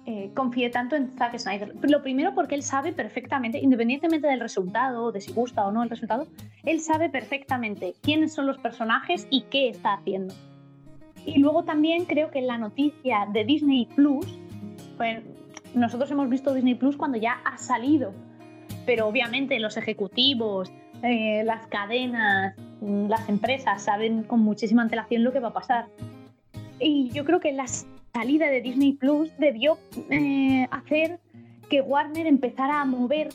eh, 0.06 0.30
confíe 0.34 0.70
tanto 0.70 0.96
en 0.96 1.10
Zack 1.10 1.38
Snyder. 1.38 1.74
Lo 1.82 2.02
primero 2.02 2.34
porque 2.34 2.54
él 2.54 2.62
sabe 2.62 2.92
perfectamente, 2.92 3.58
independientemente 3.58 4.28
del 4.28 4.40
resultado, 4.40 5.12
de 5.12 5.20
si 5.20 5.32
gusta 5.32 5.66
o 5.66 5.72
no 5.72 5.82
el 5.82 5.90
resultado, 5.90 6.26
él 6.64 6.80
sabe 6.80 7.10
perfectamente 7.10 7.94
quiénes 8.00 8.32
son 8.32 8.46
los 8.46 8.58
personajes 8.58 9.26
y 9.30 9.42
qué 9.50 9.68
está 9.68 9.94
haciendo. 9.94 10.34
Y 11.26 11.38
luego 11.38 11.64
también 11.64 12.06
creo 12.06 12.30
que 12.30 12.40
la 12.40 12.56
noticia 12.56 13.26
de 13.30 13.44
Disney 13.44 13.86
Plus, 13.94 14.26
pues 14.96 15.22
nosotros 15.74 16.10
hemos 16.10 16.28
visto 16.30 16.54
Disney 16.54 16.74
Plus 16.74 16.96
cuando 16.96 17.18
ya 17.18 17.40
ha 17.44 17.58
salido, 17.58 18.12
pero 18.86 19.06
obviamente 19.06 19.58
los 19.60 19.76
ejecutivos, 19.76 20.72
eh, 21.02 21.42
las 21.44 21.66
cadenas, 21.66 22.54
las 22.80 23.28
empresas 23.28 23.82
saben 23.82 24.22
con 24.22 24.40
muchísima 24.40 24.82
antelación 24.82 25.24
lo 25.24 25.32
que 25.32 25.40
va 25.40 25.48
a 25.48 25.52
pasar. 25.52 25.86
Y 26.78 27.10
yo 27.10 27.24
creo 27.24 27.40
que 27.40 27.52
la 27.52 27.66
salida 28.14 28.50
de 28.50 28.60
Disney 28.60 28.92
Plus 28.92 29.30
debió 29.38 29.78
eh, 30.10 30.66
hacer 30.70 31.20
que 31.68 31.80
Warner 31.80 32.26
empezara 32.26 32.80
a 32.80 32.84
mover 32.84 33.28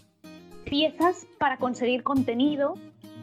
piezas 0.65 1.27
para 1.39 1.57
conseguir 1.57 2.03
contenido 2.03 2.75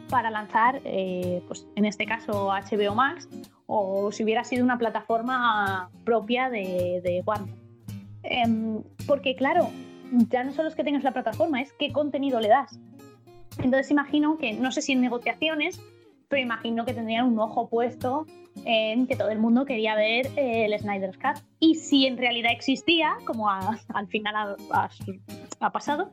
para 0.09 0.29
lanzar, 0.29 0.81
eh, 0.85 1.41
pues 1.47 1.65
en 1.75 1.85
este 1.85 2.05
caso 2.05 2.49
HBO 2.49 2.95
Max, 2.95 3.27
o 3.65 4.11
si 4.11 4.23
hubiera 4.23 4.43
sido 4.43 4.63
una 4.63 4.77
plataforma 4.77 5.89
propia 6.03 6.49
de, 6.49 7.23
Warner. 7.25 7.55
Em, 8.23 8.83
porque 9.07 9.35
claro, 9.35 9.69
ya 10.29 10.43
no 10.43 10.51
solo 10.51 10.69
es 10.69 10.75
que 10.75 10.83
tengas 10.83 11.03
la 11.03 11.11
plataforma, 11.11 11.61
es 11.61 11.73
qué 11.73 11.91
contenido 11.91 12.39
le 12.39 12.49
das. 12.49 12.79
Entonces 13.57 13.91
imagino 13.91 14.37
que, 14.37 14.53
no 14.53 14.71
sé 14.71 14.81
si 14.81 14.93
en 14.93 15.01
negociaciones, 15.01 15.81
pero 16.27 16.41
imagino 16.41 16.85
que 16.85 16.93
tendrían 16.93 17.27
un 17.27 17.39
ojo 17.39 17.69
puesto 17.69 18.25
en 18.65 19.07
que 19.07 19.15
todo 19.15 19.29
el 19.29 19.39
mundo 19.39 19.65
quería 19.65 19.95
ver 19.95 20.27
eh, 20.35 20.65
el 20.65 20.77
Snyder's 20.79 21.17
Cut. 21.17 21.43
Y 21.59 21.75
si 21.75 22.05
en 22.05 22.17
realidad 22.17 22.51
existía, 22.51 23.15
como 23.25 23.49
al 23.49 24.07
final 24.07 24.57
ha 25.59 25.71
pasado, 25.71 26.11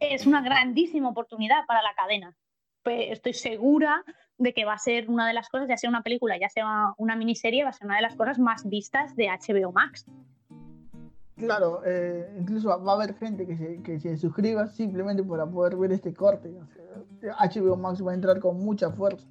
es 0.00 0.26
una 0.26 0.42
grandísima 0.42 1.08
oportunidad 1.08 1.64
para 1.66 1.82
la 1.82 1.94
cadena 1.94 2.36
estoy 2.90 3.32
segura 3.32 4.04
de 4.38 4.52
que 4.52 4.64
va 4.64 4.74
a 4.74 4.78
ser 4.78 5.08
una 5.08 5.26
de 5.26 5.34
las 5.34 5.48
cosas, 5.48 5.68
ya 5.68 5.76
sea 5.76 5.90
una 5.90 6.02
película, 6.02 6.38
ya 6.38 6.48
sea 6.48 6.94
una 6.98 7.16
miniserie, 7.16 7.64
va 7.64 7.70
a 7.70 7.72
ser 7.72 7.86
una 7.86 7.96
de 7.96 8.02
las 8.02 8.14
cosas 8.14 8.38
más 8.38 8.68
vistas 8.68 9.16
de 9.16 9.28
HBO 9.28 9.72
Max. 9.72 10.06
Claro, 11.36 11.82
eh, 11.84 12.34
incluso 12.38 12.68
va 12.82 12.92
a 12.92 12.94
haber 12.94 13.14
gente 13.14 13.46
que 13.46 13.56
se, 13.56 13.82
que 13.82 14.00
se 14.00 14.16
suscriba 14.16 14.66
simplemente 14.68 15.22
para 15.22 15.46
poder 15.46 15.76
ver 15.76 15.92
este 15.92 16.14
corte. 16.14 16.50
HBO 17.20 17.76
Max 17.76 18.04
va 18.04 18.12
a 18.12 18.14
entrar 18.14 18.40
con 18.40 18.58
mucha 18.58 18.90
fuerza. 18.90 19.26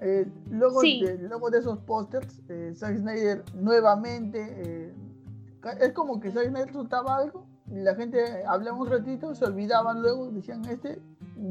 Eh, 0.00 0.26
luego, 0.50 0.80
de, 0.80 1.18
luego 1.28 1.50
de 1.50 1.58
esos 1.58 1.78
pósters, 1.80 2.40
eh, 2.48 2.72
Zack 2.74 2.98
Snyder 2.98 3.44
nuevamente, 3.54 4.92
es 5.80 5.92
como 5.92 6.18
que 6.18 6.32
Zack 6.32 6.48
Snyder 6.48 6.72
soltaba 6.72 7.18
algo, 7.18 7.46
y 7.68 7.80
la 7.80 7.94
gente 7.94 8.44
hablaba 8.46 8.78
un 8.78 8.88
ratito, 8.88 9.34
se 9.34 9.44
olvidaban 9.44 10.02
luego, 10.02 10.30
decían, 10.32 10.64
este 10.64 11.00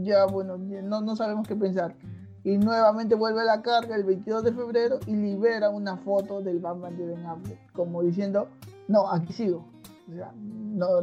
ya 0.02 0.26
bueno, 0.26 0.58
no, 0.58 1.02
no 1.02 1.16
sabemos 1.16 1.48
qué 1.48 1.56
pensar. 1.56 1.96
Y 2.44 2.58
nuevamente 2.58 3.16
vuelve 3.16 3.42
a 3.42 3.46
la 3.46 3.62
carga 3.62 3.96
el 3.96 4.04
22 4.04 4.44
de 4.44 4.54
febrero 4.54 5.00
y 5.06 5.16
libera 5.16 5.70
una 5.70 5.98
foto 5.98 6.42
del 6.42 6.60
Batman 6.60 6.98
de 6.98 7.06
Ben 7.06 7.26
Affleck, 7.26 7.72
como 7.74 8.02
diciendo, 8.02 8.48
no, 8.90 9.10
aquí 9.10 9.32
sigo. 9.32 9.66
O 10.10 10.14
sea, 10.14 10.32
no, 10.36 11.02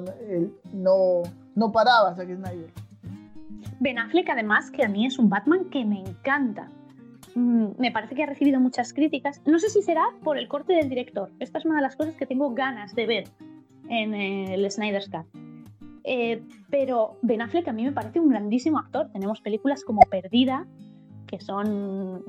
no, 0.73 1.23
no 1.55 1.73
paraba 1.73 2.15
Zack 2.15 2.35
Snyder. 2.35 2.71
Ben 3.81 3.99
Affleck 3.99 4.29
además 4.29 4.71
que 4.71 4.85
a 4.85 4.89
mí 4.89 5.07
es 5.07 5.19
un 5.19 5.31
Batman 5.31 5.71
que 5.71 5.85
me 5.85 6.01
encanta. 6.01 6.69
Mm, 7.35 7.79
me 7.79 7.93
parece 7.93 8.15
que 8.15 8.25
ha 8.25 8.27
recibido 8.27 8.61
muchas 8.61 8.93
críticas. 8.93 9.41
No 9.47 9.59
sé 9.59 9.71
si 9.71 9.83
será 9.83 10.05
por 10.25 10.37
el 10.37 10.49
corte 10.49 10.75
del 10.75 10.89
director. 10.89 11.31
Esta 11.39 11.59
es 11.59 11.65
una 11.65 11.77
de 11.77 11.83
las 11.83 11.97
cosas 11.97 12.17
que 12.17 12.27
tengo 12.27 12.53
ganas 12.55 12.95
de 12.95 13.07
ver 13.07 13.29
en 13.89 14.15
el 14.15 14.69
Snyder's 14.71 15.09
Cut 15.09 15.27
eh, 16.09 16.41
pero 16.71 17.19
Ben 17.23 17.43
Affleck 17.43 17.67
a 17.67 17.73
mí 17.73 17.85
me 17.85 17.93
parece 17.93 18.21
un 18.21 18.29
grandísimo 18.29 18.79
actor. 18.79 19.11
Tenemos 19.13 19.41
películas 19.41 19.85
como 19.85 20.01
Perdida, 20.03 20.67
que 21.27 21.41
son, 21.41 22.25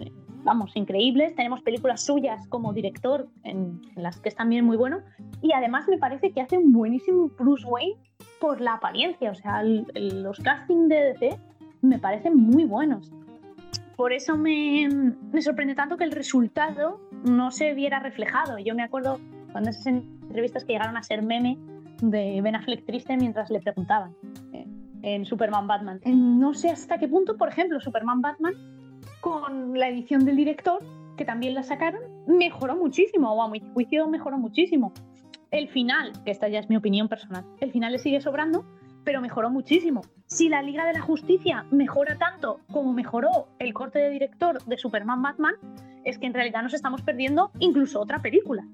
vamos, 0.48 0.72
increíbles. 0.76 1.36
Tenemos 1.36 1.62
películas 1.62 2.06
suyas 2.06 2.48
como 2.48 2.72
director, 2.72 3.28
en, 3.44 3.82
las 3.96 4.18
que 4.20 4.30
es 4.30 4.36
también 4.36 4.64
muy 4.64 4.78
bueno. 4.78 5.00
Y 5.42 5.52
además 5.52 5.88
me 5.90 5.98
parece 5.98 6.32
que 6.32 6.40
hace 6.40 6.58
un 6.58 6.72
buenísimo 6.72 7.30
Bruce 7.38 7.68
Wayne 7.68 7.98
por 8.40 8.62
la 8.62 8.76
apariencia. 8.76 9.30
O 9.30 9.36
sea, 9.36 9.62
los 9.62 10.40
castings 10.40 10.88
de 10.88 10.96
DC 10.96 11.38
me 11.82 12.00
parecen 12.00 12.38
muy 12.38 12.64
buenos. 12.64 13.12
Por 13.98 14.14
eso 14.14 14.38
me, 14.38 14.88
me 15.34 15.42
sorprende 15.42 15.76
tanto 15.76 15.98
que 15.98 16.06
el 16.06 16.12
resultado 16.12 17.02
no 17.26 17.52
se 17.52 17.74
viera 17.74 18.00
reflejado. 18.00 18.58
Yo 18.58 18.74
me 18.74 18.84
acuerdo 18.84 19.20
cuando 19.52 19.72
esas 19.72 19.88
entrevistas 19.88 20.64
que 20.64 20.74
llegaron 20.74 20.96
a 20.96 21.04
ser 21.04 21.24
meme 21.24 21.58
de 22.02 22.42
Ben 22.42 22.56
Affleck 22.56 22.86
triste 22.86 23.18
mientras 23.18 23.50
le 23.50 23.60
preguntaban 23.60 24.16
eh, 24.54 24.66
en 25.02 25.26
Superman 25.26 25.68
Batman. 25.68 26.00
No 26.06 26.54
sé 26.54 26.70
hasta 26.70 27.00
qué 27.00 27.10
punto, 27.10 27.36
por 27.36 27.50
ejemplo, 27.50 27.82
Superman 27.82 28.22
Batman, 28.22 28.54
con 29.22 29.78
la 29.78 29.90
edición 29.90 30.26
del 30.26 30.36
director, 30.36 30.84
que 31.18 31.26
también 31.26 31.54
la 31.54 31.64
sacaron, 31.64 32.02
mejoró 32.28 32.76
muchísimo, 32.76 33.32
o 33.34 33.42
a 33.42 33.50
mi 33.50 33.60
juicio 33.74 34.08
mejoró 34.08 34.38
muchísimo. 34.38 34.94
El 35.52 35.70
final, 35.70 36.12
que 36.24 36.32
esta 36.32 36.48
ya 36.48 36.60
es 36.60 36.70
mi 36.70 36.76
opinión 36.76 37.08
personal, 37.08 37.46
el 37.60 37.72
final 37.72 37.92
le 37.92 38.00
sigue 38.00 38.22
sobrando, 38.22 38.66
pero 39.04 39.22
mejoró 39.22 39.50
muchísimo. 39.50 40.02
Si 40.26 40.50
la 40.50 40.62
Liga 40.62 40.86
de 40.86 40.94
la 40.94 41.02
Justicia 41.02 41.66
mejora 41.72 42.18
tanto 42.18 42.60
como 42.72 42.92
mejoró 42.94 43.48
el 43.60 43.74
corte 43.74 44.00
de 44.00 44.10
director 44.10 44.62
de 44.66 44.78
Superman 44.78 45.22
Batman, 45.22 45.56
es 46.04 46.18
que 46.18 46.28
en 46.28 46.34
realidad 46.34 46.64
nos 46.64 46.74
estamos 46.74 47.02
perdiendo 47.02 47.52
incluso 47.60 48.02
otra 48.02 48.22
película. 48.22 48.68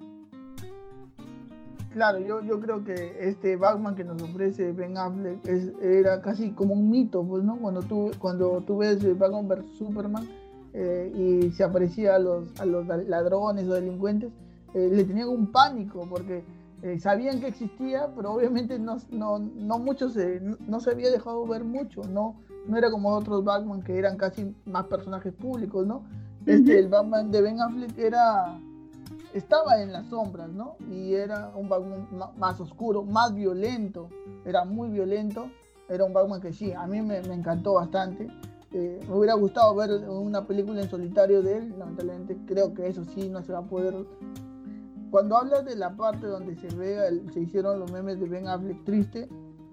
Claro, 1.94 2.18
yo, 2.18 2.42
yo 2.42 2.60
creo 2.60 2.84
que 2.84 3.18
este 3.20 3.56
Batman 3.56 3.94
que 3.94 4.04
nos 4.04 4.20
ofrece 4.24 4.72
Ben 4.72 4.98
Affleck 4.98 5.48
es, 5.48 5.72
era 5.80 6.22
casi 6.22 6.50
como 6.50 6.74
un 6.74 6.90
mito, 6.90 7.24
pues, 7.24 7.44
¿no? 7.44 7.58
Cuando 7.58 7.84
tú, 7.84 8.10
cuando 8.18 8.64
tú 8.66 8.78
ves 8.78 8.98
Batman 9.18 9.48
vs 9.48 9.78
Superman 9.78 10.28
eh, 10.74 11.12
y 11.16 11.52
se 11.52 11.64
aparecía 11.64 12.16
a 12.16 12.20
los, 12.20 12.60
a 12.60 12.66
los 12.66 12.88
ladrones 12.88 13.68
o 13.68 13.76
delincuentes, 13.76 14.32
eh, 14.74 14.90
le 14.92 15.04
tenían 15.04 15.30
un 15.30 15.52
pánico 15.52 16.08
porque 16.10 16.44
eh, 16.82 17.00
sabían 17.00 17.40
que 17.40 17.48
existía, 17.48 18.10
pero 18.16 18.34
obviamente 18.34 18.80
no, 18.80 18.98
no, 19.12 19.38
no 19.38 19.78
mucho 19.78 20.10
se, 20.10 20.42
no, 20.42 20.80
se 20.80 20.90
había 20.90 21.12
dejado 21.12 21.46
ver 21.46 21.64
mucho, 21.64 22.02
¿no? 22.10 22.42
No 22.68 22.76
era 22.76 22.90
como 22.90 23.10
otros 23.10 23.44
Batman 23.44 23.84
que 23.84 24.00
eran 24.00 24.18
casi 24.18 24.52
más 24.66 24.88
personajes 24.88 25.32
públicos, 25.32 25.86
¿no? 25.86 26.04
Este, 26.48 26.80
el 26.80 26.90
Batman 26.90 27.30
de 27.30 27.42
Ben 27.42 27.62
Affleck 27.62 27.98
era 28.00 28.60
estaba 29.34 29.82
en 29.82 29.92
las 29.92 30.08
sombras, 30.08 30.50
¿no? 30.50 30.76
Y 30.92 31.14
era 31.14 31.52
un 31.56 31.68
Batman 31.68 32.08
más 32.38 32.60
oscuro, 32.60 33.04
más 33.04 33.34
violento, 33.34 34.10
era 34.46 34.64
muy 34.64 34.90
violento, 34.90 35.50
era 35.90 36.06
un 36.06 36.14
Batman 36.14 36.42
que 36.42 36.54
sí, 36.54 36.72
a 36.72 36.86
mí 36.88 37.02
me, 37.02 37.18
encantó 37.18 37.74
bastante. 37.74 38.28
Eh, 38.72 39.00
me 39.08 39.16
hubiera 39.16 39.36
gustado 39.36 39.76
ver 39.76 39.92
una 40.10 40.46
película 40.46 40.82
en 40.82 40.90
solitario 40.90 41.42
de 41.42 41.58
él, 41.58 41.76
lamentablemente 41.78 42.38
creo 42.46 42.74
que 42.74 42.88
eso 42.88 43.04
sí 43.06 43.30
no 43.30 43.44
se 43.44 43.54
va 43.54 43.60
a 43.60 43.64
poder. 43.68 43.94
Cuando 45.12 45.38
hablas 45.38 45.66
de 45.66 45.76
la 45.76 45.96
parte 45.96 46.26
donde 46.26 46.56
se 46.56 46.74
ve, 46.76 47.22
se 47.32 47.42
hicieron 47.42 47.80
los 47.80 47.92
memes 47.92 48.20
de 48.20 48.28
Ben 48.28 48.48
Affleck 48.48 48.84
triste, 48.84 49.30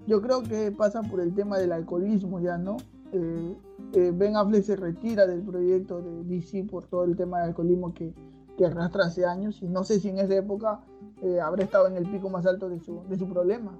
yo 0.07 0.21
creo 0.21 0.43
que 0.43 0.73
pasa 0.73 1.03
por 1.03 1.21
el 1.21 1.35
tema 1.35 1.59
del 1.59 1.73
alcoholismo 1.73 2.41
ya, 2.41 2.59
¿no? 2.59 2.79
Eh, 3.13 3.57
eh, 3.93 4.13
ben 4.15 4.37
Affleck 4.37 4.65
se 4.65 4.77
retira 4.77 5.27
del 5.27 5.43
proyecto 5.43 6.01
de 6.01 6.25
DC 6.25 6.65
por 6.65 6.87
todo 6.87 7.05
el 7.05 7.17
tema 7.17 7.41
del 7.41 7.49
alcoholismo 7.49 7.93
que, 7.93 8.15
que 8.61 8.67
arrastra 8.67 9.07
hace 9.07 9.25
años 9.25 9.63
y 9.63 9.69
no 9.69 9.85
sé 9.85 10.01
si 10.01 10.11
en 10.11 10.19
esa 10.19 10.35
época 10.35 10.81
eh, 11.23 11.41
habrá 11.41 11.65
estado 11.65 11.87
en 11.87 11.97
el 11.97 12.07
pico 12.07 12.29
más 12.29 12.45
alto 12.45 12.69
de 12.69 12.79
su, 12.79 13.03
de 13.09 13.17
su 13.17 13.27
problema. 13.27 13.79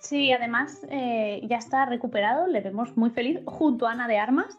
Sí, 0.00 0.32
además 0.32 0.86
eh, 0.88 1.42
ya 1.46 1.58
está 1.58 1.84
recuperado, 1.84 2.46
le 2.46 2.62
vemos 2.62 2.96
muy 2.96 3.10
feliz 3.10 3.40
junto 3.44 3.86
a 3.86 3.92
Ana 3.92 4.08
de 4.08 4.18
Armas. 4.18 4.58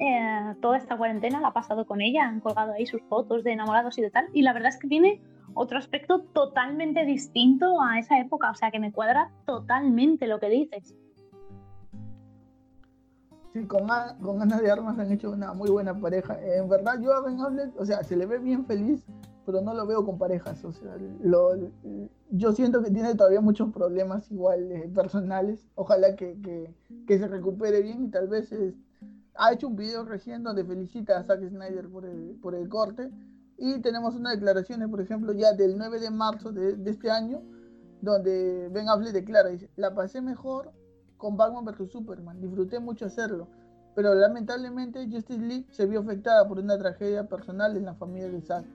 Eh, 0.00 0.54
toda 0.60 0.76
esta 0.76 0.96
cuarentena 0.96 1.40
la 1.40 1.48
ha 1.48 1.52
pasado 1.52 1.86
con 1.86 2.00
ella, 2.00 2.24
han 2.24 2.40
colgado 2.40 2.72
ahí 2.72 2.84
sus 2.84 3.00
fotos 3.02 3.44
de 3.44 3.52
enamorados 3.52 3.96
y 3.96 4.02
de 4.02 4.10
tal. 4.10 4.26
Y 4.32 4.42
la 4.42 4.52
verdad 4.52 4.70
es 4.70 4.78
que 4.78 4.88
tiene 4.88 5.22
otro 5.54 5.78
aspecto 5.78 6.22
totalmente 6.32 7.04
distinto 7.04 7.80
a 7.80 8.00
esa 8.00 8.18
época, 8.18 8.50
o 8.50 8.54
sea 8.56 8.72
que 8.72 8.80
me 8.80 8.90
cuadra 8.90 9.30
totalmente 9.46 10.26
lo 10.26 10.40
que 10.40 10.48
dices. 10.48 10.96
Sí, 13.54 13.66
con, 13.66 13.86
con 14.20 14.42
Ana 14.42 14.60
de 14.60 14.68
Armas 14.68 14.98
han 14.98 15.12
hecho 15.12 15.30
una 15.30 15.54
muy 15.54 15.70
buena 15.70 15.96
pareja. 15.96 16.36
En 16.42 16.68
verdad, 16.68 17.00
yo 17.00 17.12
a 17.12 17.20
Ben 17.20 17.40
Affleck, 17.40 17.80
o 17.80 17.86
sea, 17.86 18.02
se 18.02 18.16
le 18.16 18.26
ve 18.26 18.40
bien 18.40 18.66
feliz, 18.66 19.04
pero 19.46 19.60
no 19.60 19.72
lo 19.74 19.86
veo 19.86 20.04
con 20.04 20.18
parejas. 20.18 20.64
O 20.64 20.72
sea, 20.72 20.96
yo 22.30 22.52
siento 22.52 22.82
que 22.82 22.90
tiene 22.90 23.14
todavía 23.14 23.40
muchos 23.40 23.72
problemas 23.72 24.28
igual 24.32 24.72
eh, 24.72 24.90
personales. 24.92 25.64
Ojalá 25.76 26.16
que, 26.16 26.36
que, 27.06 27.16
se 27.16 27.28
recupere 27.28 27.80
bien 27.80 28.02
y 28.02 28.10
tal 28.10 28.26
vez 28.26 28.52
ha 29.36 29.52
hecho 29.52 29.68
un 29.68 29.76
video 29.76 30.04
recién 30.04 30.42
donde 30.42 30.64
felicita 30.64 31.16
a 31.16 31.22
Zack 31.22 31.48
Snyder 31.48 31.88
por 31.88 32.06
el, 32.06 32.36
por 32.42 32.56
el 32.56 32.68
corte. 32.68 33.08
Y 33.56 33.78
tenemos 33.82 34.16
unas 34.16 34.34
declaraciones, 34.34 34.88
por 34.88 35.00
ejemplo, 35.00 35.32
ya 35.32 35.52
del 35.52 35.78
9 35.78 36.00
de 36.00 36.10
marzo 36.10 36.50
de, 36.50 36.74
de 36.74 36.90
este 36.90 37.08
año, 37.08 37.40
donde 38.02 38.68
Ben 38.72 38.88
Affleck 38.88 39.12
declara, 39.12 39.50
dice, 39.50 39.70
la 39.76 39.94
pasé 39.94 40.20
mejor 40.22 40.72
con 41.24 41.38
Batman 41.38 41.64
vs. 41.64 41.90
Superman. 41.90 42.38
Disfruté 42.38 42.78
mucho 42.80 43.06
hacerlo, 43.06 43.48
pero 43.94 44.14
lamentablemente 44.14 45.08
Justice 45.10 45.40
League 45.40 45.64
se 45.70 45.86
vio 45.86 46.00
afectada 46.00 46.46
por 46.46 46.58
una 46.58 46.76
tragedia 46.76 47.26
personal 47.26 47.78
en 47.78 47.86
la 47.86 47.94
familia 47.94 48.28
de 48.28 48.42
Zack. 48.42 48.66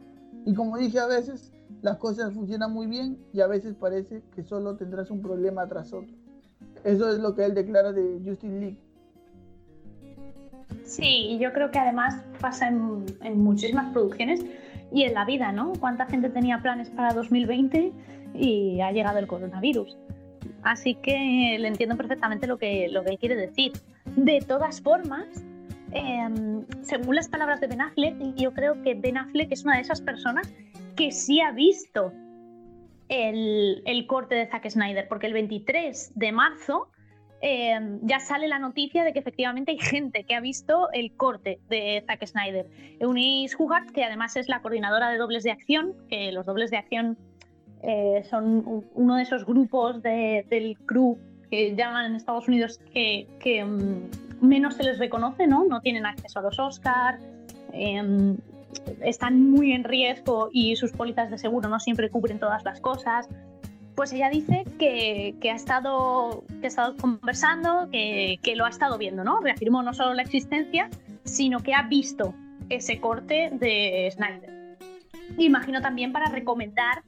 Y 0.47 0.55
como 0.55 0.75
dije, 0.75 0.99
a 0.99 1.05
veces 1.05 1.53
las 1.83 1.97
cosas 1.97 2.33
funcionan 2.33 2.73
muy 2.73 2.87
bien 2.87 3.19
y 3.33 3.41
a 3.41 3.45
veces 3.47 3.75
parece 3.75 4.23
que 4.33 4.41
solo 4.41 4.75
tendrás 4.75 5.11
un 5.11 5.21
problema 5.21 5.67
tras 5.67 5.93
otro. 5.93 6.11
Eso 6.83 7.11
es 7.11 7.19
lo 7.19 7.35
que 7.35 7.45
él 7.45 7.53
declara 7.53 7.91
de 7.91 8.19
Justice 8.25 8.59
League. 8.59 8.79
Sí, 10.85 11.37
yo 11.39 11.53
creo 11.53 11.69
que 11.69 11.77
además 11.77 12.23
pasa 12.41 12.67
en, 12.67 13.05
en 13.21 13.43
muchísimas 13.43 13.93
producciones 13.93 14.43
y 14.91 15.03
en 15.03 15.13
la 15.13 15.23
vida, 15.23 15.51
¿no? 15.51 15.73
¿Cuánta 15.79 16.07
gente 16.07 16.29
tenía 16.29 16.63
planes 16.63 16.89
para 16.89 17.13
2020 17.13 17.93
y 18.33 18.81
ha 18.81 18.91
llegado 18.91 19.19
el 19.19 19.27
coronavirus? 19.27 19.95
Así 20.63 20.95
que 20.95 21.57
le 21.59 21.67
entiendo 21.67 21.95
perfectamente 21.95 22.47
lo 22.47 22.57
que, 22.57 22.87
lo 22.89 23.03
que 23.03 23.11
él 23.11 23.19
quiere 23.19 23.35
decir. 23.35 23.73
De 24.15 24.39
todas 24.41 24.81
formas, 24.81 25.27
em, 25.91 26.65
según 26.81 27.15
las 27.15 27.29
palabras 27.29 27.61
de 27.61 27.67
Ben 27.67 27.81
Affleck, 27.81 28.35
yo 28.35 28.53
creo 28.53 28.81
que 28.83 28.95
Ben 28.95 29.17
Affleck 29.17 29.51
es 29.51 29.63
una 29.63 29.75
de 29.75 29.81
esas 29.81 30.01
personas 30.01 30.51
que 30.95 31.11
sí 31.11 31.39
ha 31.41 31.51
visto 31.51 32.11
el, 33.09 34.05
corte 34.07 34.35
de 34.35 34.47
Zack 34.47 34.69
Snyder, 34.69 35.07
porque 35.07 35.27
el 35.27 35.33
23 35.33 36.11
de 36.15 36.31
marzo 36.31 36.89
em, 37.41 37.99
ya 38.03 38.19
sale 38.19 38.47
la 38.47 38.59
noticia 38.59 39.03
de 39.03 39.13
que 39.13 39.19
efectivamente 39.19 39.71
hay 39.71 39.79
gente 39.79 40.25
que 40.25 40.35
ha 40.35 40.41
visto 40.41 40.89
el 40.91 41.15
corte 41.15 41.59
de 41.69 42.03
Zack 42.05 42.25
Snyder. 42.25 42.67
Eunice 42.99 43.55
Hughart, 43.57 43.91
que 43.91 44.03
además 44.03 44.35
es 44.35 44.49
la 44.49 44.61
coordinadora 44.61 45.09
de 45.09 45.17
dobles 45.17 45.43
de 45.43 45.51
acción, 45.51 45.95
que 46.09 46.31
los 46.31 46.45
dobles 46.45 46.69
de 46.69 46.77
acción 46.77 47.17
eh, 47.81 48.23
son 48.29 48.83
uno 48.93 49.15
de 49.15 49.23
esos 49.23 49.45
grupos 49.45 50.01
del 50.01 50.77
crew 50.85 51.17
que 51.49 51.75
llaman 51.75 52.05
en 52.05 52.15
Estados 52.15 52.47
Unidos 52.47 52.79
que, 52.93 53.25
mm, 53.65 54.45
menos 54.45 54.75
se 54.75 54.83
les 54.83 54.99
reconoce, 54.99 55.47
¿no? 55.47 55.65
No 55.65 55.81
tienen 55.81 56.05
acceso 56.05 56.39
a 56.39 56.41
los 56.43 56.59
Oscars, 56.59 57.23
em, 57.73 58.37
están 59.01 59.49
muy 59.49 59.71
en 59.71 59.83
riesgo 59.83 60.49
y 60.51 60.75
sus 60.75 60.91
pólizas 60.91 61.31
de 61.31 61.37
seguro 61.37 61.69
no 61.69 61.79
siempre 61.79 62.09
cubren 62.09 62.39
todas 62.39 62.63
las 62.63 62.79
cosas. 62.81 63.27
Pues 63.95 64.13
ella 64.13 64.29
dice 64.29 64.63
que, 64.77 65.35
ha, 65.49 65.55
estado, 65.55 66.43
que 66.61 66.67
ha 66.67 66.69
estado 66.69 66.95
conversando, 66.95 67.89
que, 67.91 68.39
que 68.41 68.55
lo 68.55 68.65
ha 68.65 68.69
estado 68.69 68.97
viendo, 68.97 69.23
¿no? 69.23 69.39
Reafirmó 69.41 69.83
no 69.83 69.93
solo 69.93 70.13
la 70.13 70.21
existencia, 70.21 70.89
sino 71.25 71.59
que 71.59 71.73
ha 71.73 71.83
visto 71.83 72.33
ese 72.69 72.99
corte 73.01 73.49
de 73.51 74.09
Snyder. 74.11 74.77
Imagino 75.37 75.81
también 75.81 76.13
para 76.13 76.29
recomendar 76.29 77.03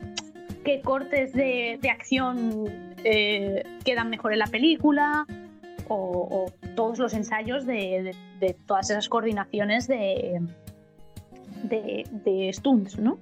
qué 0.63 0.81
cortes 0.81 1.33
de, 1.33 1.79
acción 1.89 2.65
eh, 3.03 3.63
quedan 3.83 4.09
mejor 4.09 4.33
en 4.33 4.39
la 4.39 4.47
película 4.47 5.25
o, 5.87 6.51
todos 6.75 6.99
los 6.99 7.13
ensayos 7.13 7.65
de, 7.65 8.15
todas 8.65 8.89
esas 8.89 9.09
coordinaciones 9.09 9.87
de, 9.87 10.41
de, 11.63 12.49
stunts, 12.53 12.97
¿no? 12.97 13.19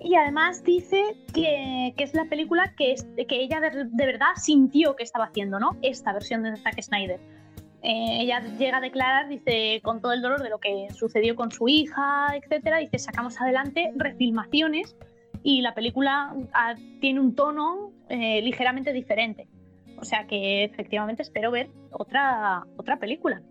Y 0.00 0.14
además 0.14 0.62
dice 0.62 1.16
que, 1.32 1.94
es 1.96 2.14
la 2.14 2.26
película 2.26 2.74
que, 2.76 2.94
que 3.26 3.40
ella 3.40 3.60
de, 3.60 4.06
verdad 4.06 4.34
sintió 4.36 4.94
que 4.96 5.02
estaba 5.02 5.24
haciendo, 5.26 5.58
¿no? 5.58 5.76
Esta 5.82 6.12
versión 6.12 6.42
de 6.42 6.56
Zack 6.56 6.80
Snyder. 6.82 7.18
Eh, 7.82 8.22
ella 8.22 8.40
llega 8.58 8.78
a 8.78 8.80
declarar, 8.80 9.28
dice, 9.28 9.80
con 9.82 10.00
todo 10.00 10.12
el 10.12 10.20
dolor 10.20 10.42
de 10.42 10.50
lo 10.50 10.58
que 10.58 10.88
sucedió 10.92 11.36
con 11.36 11.50
su 11.50 11.68
hija, 11.68 12.36
etcétera, 12.36 12.78
dice, 12.78 12.98
sacamos 12.98 13.40
adelante 13.40 13.92
refilmaciones 13.96 14.96
y 15.42 15.62
la 15.62 15.74
película 15.74 16.34
ah, 16.52 16.74
tiene 17.00 17.20
un 17.20 17.34
tono 17.34 17.92
eh, 18.08 18.40
ligeramente 18.42 18.92
diferente. 18.92 19.48
O 20.00 20.04
sea 20.04 20.26
que 20.26 20.64
efectivamente 20.64 21.22
espero 21.22 21.50
ver 21.50 21.70
otra, 21.90 22.64
otra 22.76 22.98
película. 22.98 23.42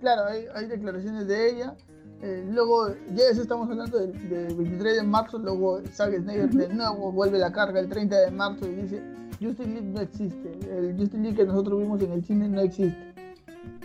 Claro, 0.00 0.22
hay, 0.26 0.66
declaraciones 0.66 1.28
de 1.28 1.50
ella. 1.50 1.74
Eh, 2.22 2.44
luego, 2.50 2.88
ya 3.14 3.24
estamos 3.30 3.68
hablando 3.68 3.98
del 3.98 4.12
23 4.12 4.96
de 4.96 5.02
marzo, 5.02 5.38
luego 5.38 5.80
Zack 5.86 6.14
Snyder 6.16 6.48
de 6.50 6.68
nuevo 6.74 7.12
vuelve 7.12 7.38
la 7.38 7.52
carga 7.52 7.80
el 7.80 7.88
30 7.88 8.16
de 8.16 8.30
marzo 8.30 8.66
y 8.68 8.74
dice, 8.76 9.02
Justice 9.40 9.68
League 9.68 9.88
no 9.88 10.00
existe, 10.00 10.52
el 10.70 10.96
Justice 10.96 11.18
League 11.18 11.36
que 11.36 11.44
nosotros 11.44 11.80
vimos 11.80 12.00
en 12.00 12.12
el 12.12 12.24
cine 12.24 12.48
no 12.48 12.60
existe. 12.60 13.12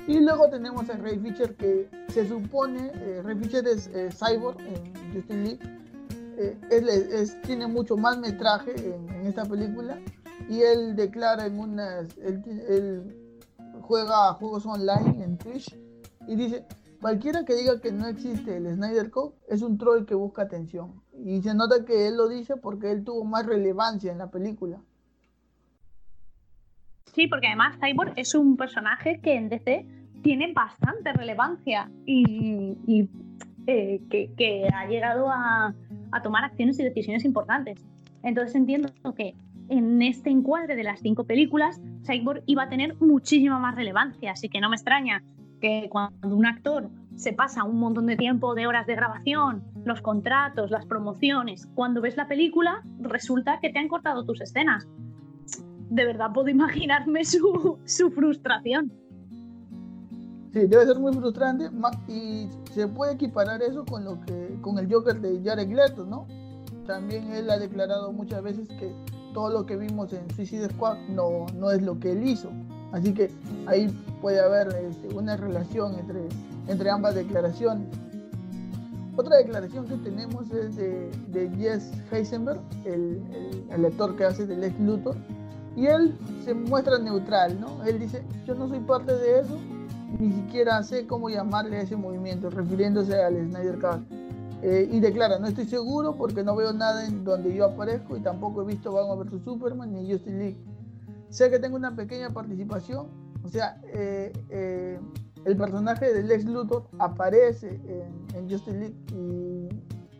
Y 0.07 0.19
luego 0.19 0.49
tenemos 0.49 0.89
a 0.89 0.97
Ray 0.97 1.19
Fisher 1.19 1.55
que 1.55 1.89
se 2.09 2.27
supone, 2.27 2.91
eh, 2.95 3.21
Ray 3.23 3.35
Fisher 3.37 3.67
es 3.67 3.89
Cyborg 4.15 4.59
en 4.59 5.13
Justice 5.13 5.35
League, 5.35 5.59
él, 6.37 7.31
tiene 7.43 7.67
mucho 7.67 7.97
más 7.97 8.17
metraje 8.17 8.71
en, 8.75 9.25
esta 9.25 9.45
película 9.45 9.99
y 10.49 10.61
él 10.61 10.95
declara 10.95 11.45
en 11.45 11.59
unas, 11.59 12.17
él, 12.17 13.03
juega 13.81 14.33
juegos 14.33 14.65
online 14.65 15.23
en 15.23 15.37
Twitch 15.37 15.75
y 16.27 16.35
dice, 16.35 16.65
cualquiera 17.01 17.43
que 17.45 17.55
diga 17.55 17.79
que 17.81 17.91
no 17.91 18.07
existe 18.07 18.57
el 18.57 18.67
Snyder 18.75 19.09
Code 19.09 19.35
es 19.47 19.61
un 19.61 19.77
troll 19.77 20.05
que 20.05 20.15
busca 20.15 20.43
atención. 20.43 21.01
Y 21.13 21.41
se 21.41 21.53
nota 21.55 21.85
que 21.85 22.07
él 22.07 22.17
lo 22.17 22.27
dice 22.27 22.57
porque 22.57 22.91
él 22.91 23.03
tuvo 23.03 23.23
más 23.23 23.45
relevancia 23.45 24.11
en 24.11 24.19
la 24.19 24.29
película. 24.29 24.79
Sí, 27.13 27.27
porque 27.27 27.47
además 27.47 27.77
Cyborg 27.79 28.13
es 28.15 28.35
un 28.35 28.57
personaje 28.57 29.19
que 29.21 29.35
en 29.35 29.49
DC 29.49 29.87
tiene 30.21 30.53
bastante 30.53 31.13
relevancia 31.13 31.89
y, 32.05 33.09
eh, 33.67 34.01
que, 34.09 34.67
ha 34.73 34.87
llegado 34.87 35.29
a, 35.29 35.73
a 36.11 36.21
tomar 36.21 36.43
acciones 36.45 36.79
y 36.79 36.83
decisiones 36.83 37.25
importantes. 37.25 37.83
Entonces 38.23 38.55
entiendo 38.55 38.89
que 39.15 39.35
en 39.69 40.01
este 40.01 40.29
encuadre 40.29 40.75
de 40.75 40.83
las 40.83 41.01
cinco 41.01 41.25
películas, 41.25 41.79
Cyborg 42.05 42.43
iba 42.45 42.63
a 42.63 42.69
tener 42.69 42.95
muchísima 43.01 43.59
más 43.59 43.75
relevancia, 43.75 44.31
así 44.31 44.49
que 44.49 44.61
no 44.61 44.69
me 44.69 44.75
extraña 44.75 45.21
que 45.59 45.87
cuando 45.89 46.35
un 46.35 46.45
actor 46.45 46.89
se 47.15 47.33
pasa 47.33 47.63
un 47.63 47.79
montón 47.79 48.05
de 48.05 48.15
tiempo, 48.15 48.53
de 48.53 48.67
horas 48.67 48.85
de 48.87 48.95
grabación, 48.95 49.63
los 49.85 50.01
contratos, 50.01 50.69
las 50.71 50.85
promociones, 50.85 51.67
cuando 51.73 51.99
ves 51.99 52.15
la 52.15 52.27
película 52.27 52.83
resulta 52.99 53.59
que 53.59 53.71
te 53.71 53.79
han 53.79 53.87
cortado 53.87 54.23
tus 54.23 54.39
escenas. 54.39 54.87
De 55.89 56.05
verdad 56.05 56.31
puedo 56.33 56.49
imaginarme 56.49 57.25
su, 57.25 57.79
su 57.85 58.11
frustración. 58.11 58.91
Sí, 60.53 60.67
debe 60.67 60.85
ser 60.85 60.99
muy 60.99 61.13
frustrante 61.13 61.69
y 62.07 62.47
se 62.77 62.87
puede 62.87 63.13
equiparar 63.13 63.63
eso 63.63 63.83
con 63.85 64.05
lo 64.05 64.21
que 64.21 64.59
con 64.61 64.77
el 64.77 64.91
Joker 64.91 65.19
de 65.19 65.41
Jared 65.43 65.67
Leto, 65.67 66.05
¿no? 66.05 66.27
También 66.85 67.31
él 67.31 67.49
ha 67.49 67.57
declarado 67.57 68.13
muchas 68.13 68.43
veces 68.43 68.67
que 68.67 68.93
todo 69.33 69.49
lo 69.49 69.65
que 69.65 69.75
vimos 69.75 70.13
en 70.13 70.29
Suicide 70.35 70.69
Squad 70.69 70.97
no, 71.09 71.47
no 71.55 71.71
es 71.71 71.81
lo 71.81 71.99
que 71.99 72.11
él 72.11 72.27
hizo. 72.27 72.49
Así 72.91 73.15
que 73.15 73.31
ahí 73.65 73.87
puede 74.21 74.39
haber 74.39 74.67
este, 74.75 75.07
una 75.15 75.35
relación 75.37 75.95
entre, 75.95 76.29
entre 76.67 76.91
ambas 76.91 77.15
declaraciones. 77.15 77.87
Otra 79.15 79.37
declaración 79.37 79.87
que 79.87 79.95
tenemos 79.95 80.51
es 80.51 80.75
de, 80.75 81.09
de 81.29 81.49
Jess 81.57 81.91
Heisenberg, 82.11 82.61
el, 82.85 83.19
el, 83.71 84.15
que 84.15 84.23
hace 84.23 84.45
de 84.45 84.55
Lex 84.55 84.79
Luthor, 84.79 85.15
y 85.75 85.87
él 85.87 86.15
se 86.45 86.53
muestra 86.53 86.99
neutral, 86.99 87.59
¿no? 87.59 87.83
Él 87.85 87.97
dice, 87.97 88.23
yo 88.45 88.53
no 88.53 88.69
soy 88.69 88.79
parte 88.81 89.13
de 89.15 89.39
eso, 89.39 89.57
ni 90.19 90.31
siquiera 90.31 90.81
sé 90.83 91.05
cómo 91.07 91.29
llamarle 91.29 91.77
a 91.77 91.81
ese 91.81 91.95
movimiento, 91.95 92.49
refiriéndose 92.49 93.21
al 93.21 93.35
Snyder 93.35 93.79
Cut. 93.79 94.17
Eh, 94.63 94.89
y 94.91 94.99
declara, 94.99 95.37
no 95.37 95.47
estoy 95.47 95.65
seguro 95.65 96.15
porque 96.15 96.43
no 96.43 96.55
veo 96.55 96.73
nada 96.73 97.05
en 97.05 97.23
donde 97.23 97.53
yo 97.53 97.65
aparezco 97.65 98.17
y 98.17 98.21
tampoco 98.21 98.63
he 98.63 98.65
visto 98.65 98.91
Batman 98.91 99.19
vs. 99.19 99.43
Superman 99.43 99.93
ni 99.93 100.11
Justice 100.11 100.35
League. 100.35 100.57
Sé 101.29 101.51
que 101.51 101.59
tengo 101.59 101.75
una 101.75 101.95
pequeña 101.95 102.31
participación, 102.31 103.07
o 103.43 103.49
sea, 103.49 103.79
eh, 103.93 104.33
eh, 104.49 104.99
el 105.45 105.57
personaje 105.57 106.11
de 106.11 106.23
Lex 106.23 106.45
Luthor 106.45 106.87
aparece 106.97 107.79
en, 107.85 108.35
en 108.35 108.49
Justice 108.49 108.77
League 108.77 108.95
y 109.13 109.69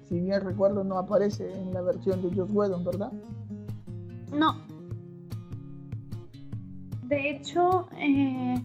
si 0.07 0.19
bien 0.19 0.41
recuerdo 0.41 0.83
no 0.83 0.97
aparece 0.97 1.51
en 1.59 1.73
la 1.73 1.81
versión 1.81 2.21
de 2.21 2.35
Joss 2.35 2.51
Whedon, 2.51 2.83
¿verdad? 2.83 3.11
No. 4.31 4.55
De 7.03 7.29
hecho, 7.29 7.87
eh, 7.97 8.55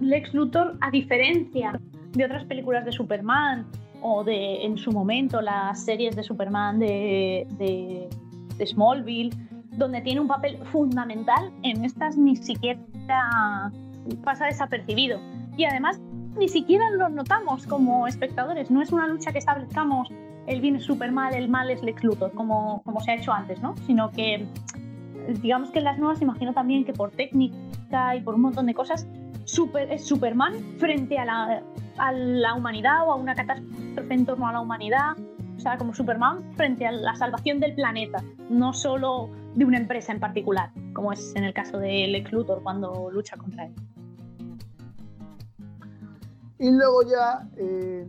Lex 0.00 0.34
Luthor, 0.34 0.76
a 0.80 0.90
diferencia 0.90 1.78
de 2.12 2.24
otras 2.24 2.44
películas 2.44 2.84
de 2.84 2.92
Superman 2.92 3.66
o 4.02 4.24
de 4.24 4.64
en 4.64 4.78
su 4.78 4.92
momento 4.92 5.40
las 5.40 5.84
series 5.84 6.16
de 6.16 6.22
Superman 6.22 6.78
de, 6.78 7.46
de, 7.58 8.66
Smallville, 8.66 9.30
donde 9.72 10.00
tiene 10.00 10.20
un 10.20 10.28
papel 10.28 10.58
fundamental, 10.66 11.50
en 11.62 11.84
estas 11.84 12.16
ni 12.16 12.36
siquiera 12.36 12.80
pasa 14.24 14.46
desapercibido. 14.46 15.18
Y 15.56 15.64
además 15.64 16.00
ni 16.36 16.48
siquiera 16.48 16.90
lo 16.90 17.08
notamos 17.08 17.66
como 17.66 18.06
espectadores, 18.06 18.70
no 18.70 18.82
es 18.82 18.92
una 18.92 19.06
lucha 19.06 19.32
que 19.32 19.38
establezcamos 19.38 20.08
el 20.46 20.60
bien 20.60 20.76
es 20.76 20.84
Superman, 20.84 21.34
el 21.34 21.48
mal 21.48 21.70
es 21.70 21.82
Lex 21.82 22.02
Luthor, 22.02 22.32
como, 22.32 22.82
como 22.82 23.00
se 23.00 23.12
ha 23.12 23.14
hecho 23.16 23.32
antes, 23.32 23.60
¿no? 23.60 23.76
Sino 23.86 24.10
que 24.10 24.46
digamos 25.42 25.70
que 25.70 25.78
en 25.78 25.84
las 25.84 25.98
nuevas 25.98 26.20
imagino 26.22 26.52
también 26.52 26.84
que 26.84 26.92
por 26.92 27.10
técnica 27.10 28.16
y 28.16 28.20
por 28.20 28.34
un 28.34 28.42
montón 28.42 28.66
de 28.66 28.74
cosas 28.74 29.06
super, 29.50 29.90
es 29.92 30.04
Superman 30.06 30.54
frente 30.78 31.18
a 31.18 31.24
la, 31.24 31.62
a 31.98 32.12
la 32.12 32.54
humanidad 32.54 33.06
o 33.06 33.12
a 33.12 33.16
una 33.16 33.34
catástrofe 33.34 34.14
en 34.14 34.24
torno 34.24 34.46
a 34.48 34.52
la 34.52 34.60
humanidad. 34.60 35.16
O 35.56 35.60
sea, 35.60 35.76
como 35.76 35.94
Superman 35.94 36.54
frente 36.56 36.86
a 36.86 36.92
la 36.92 37.14
salvación 37.16 37.60
del 37.60 37.74
planeta, 37.74 38.22
no 38.48 38.72
solo 38.72 39.28
de 39.54 39.64
una 39.64 39.78
empresa 39.78 40.12
en 40.12 40.20
particular, 40.20 40.70
como 40.94 41.12
es 41.12 41.34
en 41.36 41.44
el 41.44 41.52
caso 41.52 41.78
de 41.78 42.06
Lex 42.06 42.32
Luthor 42.32 42.62
cuando 42.62 43.10
lucha 43.10 43.36
contra 43.36 43.66
él. 43.66 43.74
Y 46.58 46.70
luego 46.70 47.02
ya, 47.02 47.48
eh, 47.56 48.06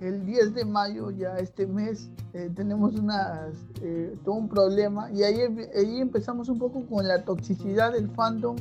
el 0.00 0.26
10 0.26 0.54
de 0.54 0.64
mayo, 0.64 1.10
ya 1.10 1.36
este 1.38 1.66
mes, 1.66 2.10
eh, 2.34 2.50
tenemos 2.54 2.94
unas, 2.94 3.54
eh, 3.82 4.16
todo 4.24 4.34
un 4.34 4.48
problema 4.48 5.10
y 5.12 5.22
ahí, 5.22 5.40
ahí 5.74 6.00
empezamos 6.00 6.48
un 6.48 6.58
poco 6.58 6.84
con 6.86 7.08
la 7.08 7.24
toxicidad 7.24 7.92
del 7.92 8.10
fandom 8.10 8.56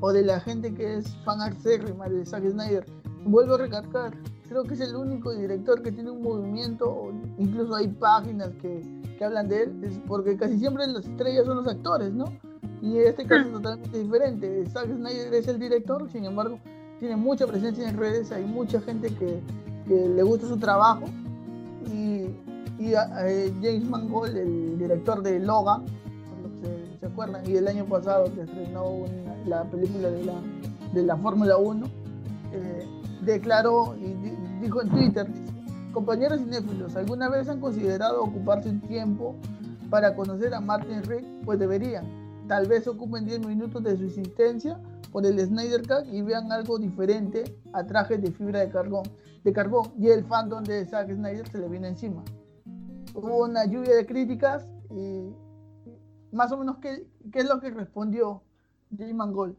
o 0.00 0.12
de 0.12 0.22
la 0.22 0.40
gente 0.40 0.74
que 0.74 0.96
es 0.96 1.08
fan 1.24 1.40
acérrima 1.40 2.08
de 2.08 2.24
Zack 2.24 2.48
Snyder. 2.50 2.86
Vuelvo 3.24 3.54
a 3.54 3.58
recalcar, 3.58 4.16
creo 4.48 4.64
que 4.64 4.74
es 4.74 4.80
el 4.80 4.96
único 4.96 5.34
director 5.34 5.82
que 5.82 5.92
tiene 5.92 6.10
un 6.10 6.22
movimiento, 6.22 7.12
incluso 7.38 7.74
hay 7.74 7.88
páginas 7.88 8.50
que, 8.62 8.82
que 9.18 9.24
hablan 9.24 9.48
de 9.48 9.64
él, 9.64 9.84
es 9.84 9.98
porque 10.06 10.36
casi 10.36 10.58
siempre 10.58 10.86
las 10.86 11.04
estrellas 11.04 11.46
son 11.46 11.58
los 11.58 11.68
actores, 11.68 12.12
¿no? 12.12 12.26
Y 12.80 12.98
en 12.98 13.08
este 13.08 13.26
caso 13.26 13.48
es 13.48 13.52
totalmente 13.52 13.98
diferente. 13.98 14.66
Zack 14.66 14.86
Snyder 14.86 15.34
es 15.34 15.48
el 15.48 15.58
director, 15.58 16.08
sin 16.10 16.24
embargo, 16.24 16.58
tiene 17.00 17.16
mucha 17.16 17.46
presencia 17.46 17.88
en 17.88 17.96
redes, 17.96 18.30
hay 18.32 18.44
mucha 18.44 18.80
gente 18.80 19.08
que, 19.08 19.40
que 19.86 20.08
le 20.08 20.22
gusta 20.22 20.46
su 20.46 20.56
trabajo. 20.56 21.04
Y, 21.92 22.26
y 22.78 22.92
eh, 22.94 23.52
James 23.60 23.88
Mangold, 23.88 24.36
el 24.36 24.78
director 24.78 25.22
de 25.22 25.40
Logan, 25.40 25.84
se, 27.00 27.06
acuerdan, 27.06 27.48
y 27.48 27.56
el 27.56 27.66
año 27.68 27.84
pasado 27.84 28.32
que 28.34 28.42
estrenó 28.42 28.88
una, 28.88 29.27
la 29.46 29.64
película 29.64 30.10
de 30.10 30.24
la, 30.24 30.34
de 30.92 31.02
la 31.02 31.16
Fórmula 31.16 31.56
1, 31.56 31.86
eh, 32.52 32.86
declaró 33.22 33.96
y 33.96 34.14
dijo 34.60 34.82
en 34.82 34.88
Twitter, 34.88 35.26
compañeros 35.92 36.40
cinéfilos, 36.40 36.96
¿alguna 36.96 37.28
vez 37.28 37.48
han 37.48 37.60
considerado 37.60 38.22
ocuparse 38.22 38.68
un 38.68 38.80
tiempo 38.80 39.34
para 39.90 40.14
conocer 40.14 40.54
a 40.54 40.60
Martin 40.60 41.02
Rick? 41.02 41.24
Pues 41.44 41.58
deberían. 41.58 42.04
Tal 42.46 42.66
vez 42.66 42.86
ocupen 42.86 43.26
10 43.26 43.46
minutos 43.46 43.82
de 43.82 43.96
su 43.96 44.04
existencia 44.04 44.80
por 45.12 45.24
el 45.26 45.38
Snyder 45.40 45.82
Cut 45.82 46.12
y 46.12 46.22
vean 46.22 46.50
algo 46.52 46.78
diferente 46.78 47.44
a 47.72 47.84
trajes 47.86 48.20
de 48.22 48.30
fibra 48.30 48.60
de 48.60 48.70
carbón, 48.70 49.04
de 49.44 49.52
carbón 49.52 49.92
y 49.98 50.08
el 50.08 50.24
fandom 50.24 50.64
de 50.64 50.86
Zack 50.86 51.12
Snyder 51.12 51.48
se 51.48 51.58
le 51.58 51.68
viene 51.68 51.88
encima. 51.88 52.22
Hubo 53.14 53.44
una 53.44 53.64
lluvia 53.66 53.96
de 53.96 54.06
críticas 54.06 54.66
y 54.90 55.34
más 56.32 56.52
o 56.52 56.58
menos 56.58 56.78
qué, 56.78 57.06
qué 57.32 57.40
es 57.40 57.48
lo 57.48 57.60
que 57.60 57.70
respondió 57.70 58.42
Jay 58.96 59.12
Mangold. 59.12 59.56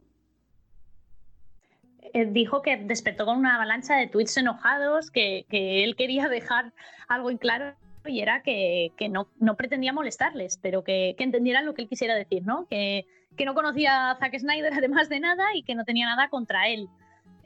Eh, 2.14 2.26
dijo 2.26 2.62
que 2.62 2.78
despertó 2.78 3.26
con 3.26 3.38
una 3.38 3.56
avalancha 3.56 3.96
de 3.96 4.08
tweets 4.08 4.38
enojados, 4.38 5.12
que, 5.12 5.46
que 5.50 5.84
él 5.84 5.96
quería 5.96 6.28
dejar 6.28 6.74
algo 7.08 7.30
en 7.30 7.38
claro 7.38 7.76
y 8.06 8.22
era 8.22 8.42
que, 8.42 8.92
que 8.98 9.10
no, 9.10 9.28
no, 9.40 9.56
pretendía 9.56 9.94
molestarles, 9.94 10.58
pero 10.62 10.84
que, 10.84 11.16
que, 11.18 11.24
entendieran 11.24 11.66
lo 11.66 11.74
que 11.74 11.84
él 11.84 11.90
quisiera 11.90 12.16
decir, 12.16 12.46
¿no? 12.46 12.66
Que, 12.68 13.06
que, 13.36 13.46
no 13.46 13.54
conocía 13.54 14.12
a 14.12 14.18
Zack 14.18 14.40
Snyder 14.40 14.74
además 14.78 15.10
de 15.10 15.20
nada 15.20 15.44
y 15.54 15.64
que 15.64 15.76
no 15.76 15.84
tenía 15.86 16.08
nada 16.08 16.30
contra 16.30 16.68
él. 16.70 16.88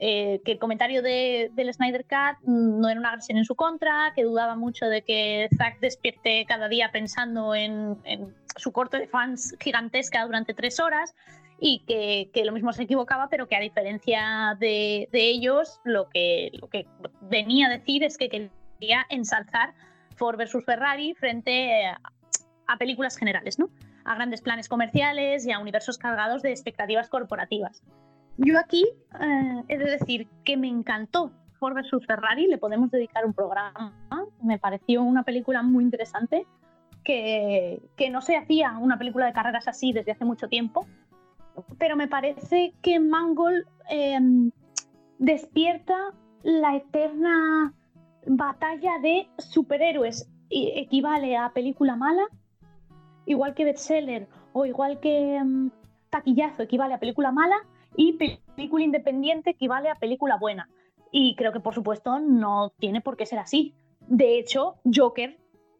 Eh, 0.00 0.40
que 0.44 0.52
el 0.52 0.58
comentario 0.58 1.02
de, 1.02 1.52
del 1.54 1.72
Snyder 1.72 2.04
Cut 2.04 2.44
no 2.46 2.88
era 2.88 2.98
una 2.98 3.10
agresión 3.10 3.38
en 3.38 3.44
su 3.44 3.54
contra, 3.54 4.12
que 4.14 4.24
dudaba 4.24 4.56
mucho 4.56 4.86
de 4.86 5.02
que 5.02 5.48
Zack 5.56 5.78
despierte 5.80 6.44
cada 6.46 6.68
día 6.68 6.90
pensando 6.92 7.54
en, 7.54 7.96
en 8.04 8.34
su 8.56 8.72
corte 8.72 8.98
de 8.98 9.06
fans 9.06 9.54
gigantesca 9.60 10.24
durante 10.26 10.52
tres 10.52 10.80
horas 10.80 11.14
y 11.60 11.84
que, 11.86 12.30
que, 12.32 12.44
lo 12.44 12.52
mismo 12.52 12.72
se 12.72 12.82
equivocaba, 12.82 13.28
pero 13.28 13.48
que 13.48 13.56
a 13.56 13.60
diferencia 13.60 14.56
de, 14.58 15.08
de, 15.12 15.28
ellos, 15.28 15.80
lo 15.84 16.08
que, 16.08 16.50
lo 16.60 16.68
que 16.68 16.86
venía 17.22 17.68
a 17.68 17.70
decir 17.70 18.02
es 18.04 18.18
que 18.18 18.28
quería 18.28 19.06
ensalzar 19.08 19.74
Ford 20.16 20.36
versus 20.36 20.64
Ferrari 20.64 21.14
frente 21.14 21.86
a, 21.86 22.00
a 22.66 22.76
películas 22.76 23.16
generales, 23.16 23.58
¿no? 23.58 23.70
a 24.04 24.14
grandes 24.14 24.42
planes 24.42 24.68
comerciales 24.68 25.46
y 25.46 25.52
a 25.52 25.58
universos 25.58 25.98
cargados 25.98 26.42
de 26.42 26.50
expectativas 26.50 27.08
corporativas. 27.08 27.82
Yo 28.36 28.58
aquí 28.58 28.84
eh, 29.20 29.62
he 29.68 29.78
de 29.78 29.90
decir 29.90 30.28
que 30.44 30.56
me 30.56 30.68
encantó 30.68 31.32
Ford 31.58 31.74
vs 31.74 32.06
Ferrari, 32.06 32.46
le 32.46 32.58
podemos 32.58 32.90
dedicar 32.90 33.24
un 33.24 33.32
programa. 33.32 33.92
Me 34.42 34.58
pareció 34.58 35.02
una 35.02 35.22
película 35.22 35.62
muy 35.62 35.84
interesante, 35.84 36.46
que, 37.04 37.82
que, 37.96 38.10
no 38.10 38.22
se 38.22 38.36
hacía 38.36 38.78
una 38.78 38.98
película 38.98 39.26
de 39.26 39.32
carreras 39.32 39.68
así 39.68 39.92
desde 39.92 40.12
hace 40.12 40.24
mucho 40.24 40.48
tiempo, 40.48 40.86
pero 41.78 41.96
me 41.96 42.08
parece 42.08 42.74
que 42.82 43.00
Mangold 43.00 43.66
eh, 43.90 44.18
despierta 45.18 46.12
la 46.42 46.76
eterna 46.76 47.74
batalla 48.26 48.98
de 49.02 49.28
superhéroes. 49.38 50.28
Y 50.50 50.72
equivale 50.76 51.36
a 51.36 51.52
película 51.52 51.96
mala, 51.96 52.22
igual 53.26 53.54
que 53.54 53.64
bestseller 53.64 54.28
o 54.52 54.66
igual 54.66 55.00
que 55.00 55.40
um, 55.42 55.70
taquillazo 56.10 56.62
equivale 56.62 56.94
a 56.94 57.00
película 57.00 57.32
mala 57.32 57.56
y 57.96 58.12
película 58.12 58.84
independiente 58.84 59.50
equivale 59.50 59.88
a 59.88 59.96
película 59.96 60.36
buena. 60.36 60.68
Y 61.10 61.34
creo 61.34 61.52
que 61.52 61.60
por 61.60 61.74
supuesto 61.74 62.20
no 62.20 62.72
tiene 62.78 63.00
por 63.00 63.16
qué 63.16 63.26
ser 63.26 63.38
así. 63.38 63.74
De 64.06 64.38
hecho, 64.38 64.76
Joker 64.84 65.38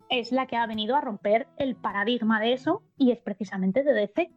es 0.08 0.32
la 0.32 0.46
que 0.46 0.56
ha 0.56 0.66
venido 0.66 0.96
a 0.96 1.00
romper 1.00 1.46
el 1.56 1.76
paradigma 1.76 2.40
de 2.40 2.54
eso 2.54 2.82
y 2.96 3.12
es 3.12 3.18
precisamente 3.18 3.82
de 3.84 3.92
DC. 3.92 4.30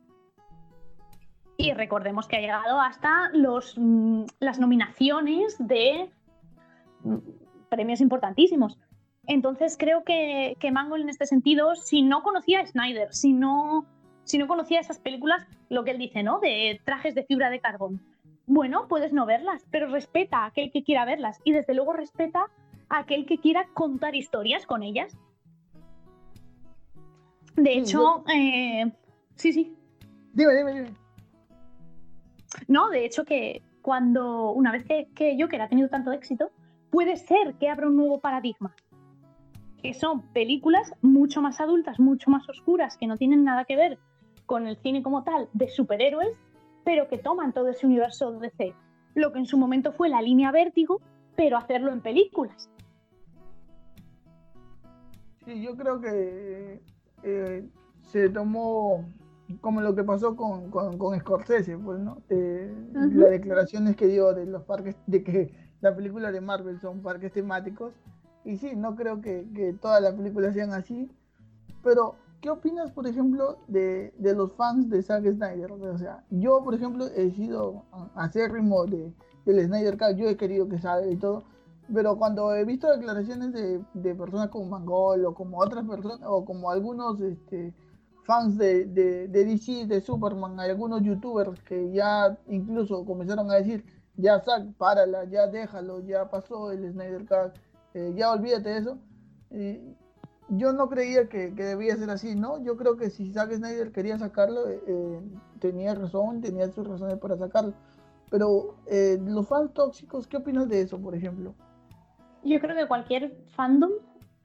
Y 1.57 1.73
recordemos 1.73 2.27
que 2.27 2.37
ha 2.37 2.41
llegado 2.41 2.79
hasta 2.79 3.29
los, 3.33 3.73
mm, 3.77 4.25
las 4.39 4.59
nominaciones 4.59 5.55
de 5.59 6.09
mm, 7.03 7.17
premios 7.69 7.99
importantísimos. 7.99 8.77
Entonces 9.25 9.75
creo 9.77 10.03
que, 10.03 10.55
que 10.59 10.71
Mangold 10.71 11.03
en 11.03 11.09
este 11.09 11.25
sentido, 11.25 11.75
si 11.75 12.03
no 12.03 12.21
conocía 12.21 12.61
a 12.61 12.65
Snyder, 12.65 13.13
si 13.13 13.33
no, 13.33 13.85
si 14.23 14.37
no 14.37 14.47
conocía 14.47 14.79
esas 14.79 14.99
películas, 14.99 15.45
lo 15.69 15.83
que 15.83 15.91
él 15.91 15.97
dice, 15.97 16.23
¿no? 16.23 16.39
De 16.39 16.79
trajes 16.85 17.15
de 17.15 17.23
fibra 17.23 17.49
de 17.49 17.59
carbón. 17.59 18.01
Bueno, 18.45 18.87
puedes 18.87 19.11
no 19.11 19.25
verlas, 19.25 19.65
pero 19.71 19.87
respeta 19.87 20.39
a 20.39 20.45
aquel 20.45 20.71
que 20.71 20.83
quiera 20.83 21.03
verlas 21.05 21.41
y 21.43 21.51
desde 21.51 21.73
luego 21.73 21.91
respeta 21.91 22.45
a 22.87 22.99
aquel 22.99 23.25
que 23.25 23.39
quiera 23.39 23.67
contar 23.73 24.15
historias 24.15 24.65
con 24.65 24.83
ellas. 24.83 25.17
De 27.57 27.79
hecho, 27.79 28.23
eh, 28.33 28.89
sí, 29.35 29.51
sí. 29.51 29.75
Dime, 30.33 30.55
dime, 30.55 30.73
dime. 30.73 31.06
No, 32.67 32.89
de 32.89 33.05
hecho 33.05 33.25
que 33.25 33.61
cuando, 33.81 34.51
una 34.51 34.71
vez 34.71 34.83
que, 34.85 35.07
que 35.15 35.37
Joker 35.39 35.61
ha 35.61 35.69
tenido 35.69 35.89
tanto 35.89 36.11
éxito, 36.11 36.51
puede 36.89 37.15
ser 37.15 37.55
que 37.55 37.69
abra 37.69 37.87
un 37.87 37.95
nuevo 37.95 38.19
paradigma 38.19 38.75
que 39.81 39.93
son 39.93 40.21
películas 40.33 40.93
mucho 41.01 41.41
más 41.41 41.59
adultas, 41.61 41.99
mucho 41.99 42.29
más 42.29 42.47
oscuras, 42.49 42.97
que 42.97 43.07
no 43.07 43.17
tienen 43.17 43.43
nada 43.43 43.65
que 43.65 43.75
ver 43.75 43.99
con 44.45 44.67
el 44.67 44.77
cine 44.77 45.03
como 45.03 45.23
tal 45.23 45.49
de 45.53 45.69
superhéroes, 45.69 46.35
pero 46.83 47.07
que 47.07 47.17
toman 47.17 47.53
todo 47.53 47.69
ese 47.69 47.85
universo 47.85 48.31
de 48.31 48.49
DC. 48.49 48.73
Lo 49.13 49.31
que 49.31 49.39
en 49.39 49.45
su 49.45 49.57
momento 49.57 49.91
fue 49.91 50.09
la 50.09 50.21
línea 50.21 50.51
vértigo, 50.51 51.01
pero 51.35 51.57
hacerlo 51.57 51.91
en 51.91 52.01
películas. 52.01 52.69
Sí, 55.45 55.61
yo 55.61 55.75
creo 55.75 56.01
que 56.01 56.81
eh, 57.23 57.69
se 58.01 58.29
tomó 58.29 59.05
como 59.61 59.81
lo 59.81 59.95
que 59.95 60.03
pasó 60.03 60.35
con, 60.35 60.69
con, 60.69 60.97
con 60.97 61.17
Scorsese, 61.19 61.77
pues, 61.77 61.99
¿no? 61.99 62.21
Eh, 62.29 62.73
uh 62.93 62.97
-huh. 62.97 63.13
Las 63.13 63.31
declaraciones 63.31 63.95
que 63.95 64.07
dio 64.07 64.33
de 64.33 64.45
los 64.45 64.63
parques, 64.63 64.95
de 65.07 65.23
que 65.23 65.53
la 65.81 65.95
película 65.95 66.31
de 66.31 66.41
Marvel 66.41 66.79
son 66.79 67.01
parques 67.01 67.31
temáticos 67.31 67.93
y 68.43 68.57
sí, 68.57 68.75
no 68.75 68.95
creo 68.95 69.21
que, 69.21 69.45
que, 69.53 69.73
todas 69.73 70.01
las 70.01 70.13
películas 70.13 70.53
sean 70.53 70.71
así. 70.71 71.09
Pero, 71.83 72.15
¿qué 72.41 72.49
opinas, 72.49 72.91
por 72.91 73.07
ejemplo, 73.07 73.57
de, 73.67 74.13
de, 74.17 74.33
los 74.33 74.53
fans 74.53 74.89
de 74.89 75.01
Zack 75.01 75.25
Snyder? 75.25 75.71
O 75.71 75.97
sea, 75.97 76.23
yo, 76.29 76.63
por 76.63 76.73
ejemplo, 76.73 77.07
he 77.07 77.31
sido 77.31 77.83
acérrimo 78.15 78.85
de, 78.85 79.13
del 79.45 79.65
Snyder 79.65 79.97
Cut, 79.97 80.15
yo 80.15 80.29
he 80.29 80.37
querido 80.37 80.67
que 80.69 80.79
salga 80.79 81.11
y 81.11 81.17
todo, 81.17 81.43
pero 81.93 82.17
cuando 82.17 82.53
he 82.55 82.65
visto 82.65 82.89
declaraciones 82.89 83.53
de, 83.53 83.81
de 83.93 84.15
personas 84.15 84.49
como 84.49 84.65
Mangol 84.65 85.25
o 85.25 85.33
como 85.33 85.59
otras 85.59 85.85
personas, 85.85 86.19
o 86.25 86.45
como 86.45 86.69
algunos 86.71 87.19
este, 87.21 87.73
fans 88.27 88.57
de, 88.57 88.85
de, 88.85 89.29
de 89.29 89.45
DC, 89.45 89.87
de 89.87 90.01
Superman, 90.01 90.59
hay 90.59 90.69
algunos 90.69 91.01
youtubers 91.01 91.61
que 91.61 91.91
ya 91.93 92.37
incluso 92.49 93.05
comenzaron 93.05 93.49
a 93.49 93.55
decir, 93.55 93.85
ya 94.17 94.41
Zack, 94.41 94.73
párala, 94.77 95.23
ya 95.25 95.47
déjalo, 95.47 96.01
ya 96.01 96.29
pasó 96.29 96.71
el 96.73 96.91
Snyder 96.91 97.25
Cut, 97.25 97.57
eh, 97.93 98.13
ya 98.15 98.31
olvídate 98.31 98.69
de 98.69 98.77
eso. 98.79 98.97
yo 100.49 100.73
no 100.73 100.89
creía 100.89 101.29
que, 101.29 101.55
que, 101.55 101.63
debía 101.63 101.95
ser 101.95 102.09
así, 102.09 102.35
¿no? 102.35 102.61
Yo 102.61 102.75
creo 102.75 102.97
que 102.97 103.09
si 103.09 103.31
Zack 103.31 103.53
Snyder 103.53 103.93
quería 103.93 104.17
sacarlo, 104.17 104.67
eh, 104.67 104.81
eh, 104.85 105.21
tenía 105.59 105.95
razón, 105.95 106.41
tenía 106.41 106.67
sus 106.67 106.85
razones 106.85 107.17
para 107.19 107.37
sacarlo. 107.37 107.73
Pero 108.29 108.75
los 109.25 109.47
fans 109.47 109.73
tóxicos, 109.73 110.27
¿qué 110.27 110.35
opinas 110.35 110.67
de 110.67 110.81
eso, 110.81 110.99
por 110.99 111.15
ejemplo? 111.15 111.55
Yo 112.43 112.59
creo 112.59 112.75
que 112.75 112.85
cualquier 112.85 113.37
fandom 113.55 113.91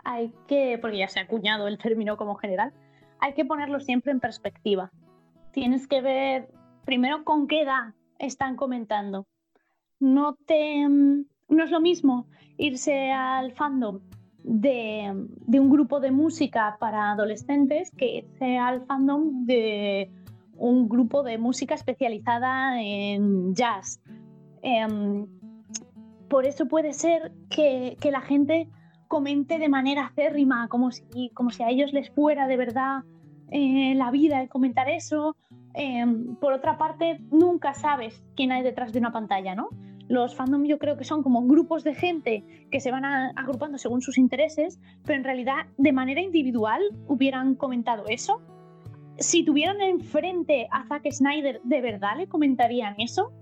hay 0.05 0.33
que, 0.47 0.78
porque 0.80 0.99
ya 0.99 1.09
se 1.09 1.18
ha 1.18 1.24
acuñado 1.24 1.66
el 1.66 1.78
término 1.78 2.16
como 2.16 2.37
general, 2.37 2.72
hay 3.23 3.35
que 3.35 3.45
ponerlo 3.45 3.79
siempre 3.79 4.11
en 4.11 4.18
perspectiva. 4.18 4.91
Tienes 5.53 5.87
que 5.87 6.01
ver 6.03 6.49
primero 6.85 7.23
con 7.23 7.47
qué 7.47 7.62
edad 7.62 7.95
están 8.18 8.57
comentando. 8.57 9.27
No, 10.01 10.35
te, 10.45 10.87
mm, 10.89 11.25
no 11.49 11.64
es 11.64 11.70
lo 11.70 11.81
mismo 11.81 12.27
irse 12.59 13.12
al 13.12 13.53
fandom 13.53 14.01
de, 14.43 15.12
de, 15.47 15.61
un 15.61 15.70
grupo 15.70 16.01
de 16.01 16.11
música 16.11 16.77
para 16.81 17.12
adolescentes 17.12 17.93
que 17.97 18.16
irse 18.16 18.59
al 18.59 18.85
fandom 18.87 19.47
de 19.47 20.11
un 20.57 20.89
grupo 20.89 21.23
de 21.23 21.39
música 21.39 21.77
especializada 21.77 22.83
en 22.83 23.55
jazz. 23.55 24.01
Em, 24.62 25.29
por 26.29 26.45
eso 26.45 26.66
puede 26.66 26.93
ser 26.93 27.31
que, 27.49 27.97
que, 28.01 28.11
la 28.11 28.20
gente 28.20 28.68
comente 29.07 29.59
de 29.59 29.68
manera 29.68 30.07
acérrima, 30.07 30.66
como 30.66 30.91
si, 30.91 31.31
como 31.35 31.51
si 31.51 31.62
a 31.62 31.70
ellos 31.70 31.93
les 31.93 32.11
fuera 32.11 32.49
de 32.49 32.57
verdad 32.57 33.05
eh, 33.53 33.94
la 33.94 34.11
vida 34.11 34.40
el 34.40 34.48
comentar 34.48 34.88
eso. 34.88 35.36
Em, 35.74 36.36
por 36.36 36.53
otra 36.53 36.78
parte, 36.78 37.20
nunca 37.30 37.74
sabes 37.74 38.24
quién 38.34 38.50
hay 38.53 38.62
detrás 38.62 38.92
de 38.92 38.98
una 38.98 39.12
pantalla, 39.12 39.55
¿no? 39.55 39.68
Los 40.09 40.34
fandom 40.34 40.64
yo 40.64 40.78
creo 40.78 40.96
que 40.96 41.05
son 41.05 41.22
como 41.22 41.46
grupos 41.46 41.84
de 41.84 41.94
gente 41.94 42.44
que 42.70 42.80
se 42.80 42.90
van 42.90 43.05
agrupando 43.05 43.78
según 43.78 44.03
sus 44.03 44.18
intereses, 44.18 44.80
pero 45.05 45.18
en 45.18 45.24
realidad 45.24 45.66
de 45.78 45.92
manera 45.92 46.20
individual 46.20 46.82
hubieran 47.09 47.55
comentado 47.55 48.05
eso. 48.09 48.40
Si 49.18 49.44
tuvieran 49.44 49.80
enfrente 49.80 50.68
a 50.70 50.84
Zack 50.86 51.11
Snyder, 51.11 51.61
¿de 51.62 51.80
verdad 51.80 52.16
le 52.16 52.26
comentarían 52.26 52.94
eso? 52.98 53.32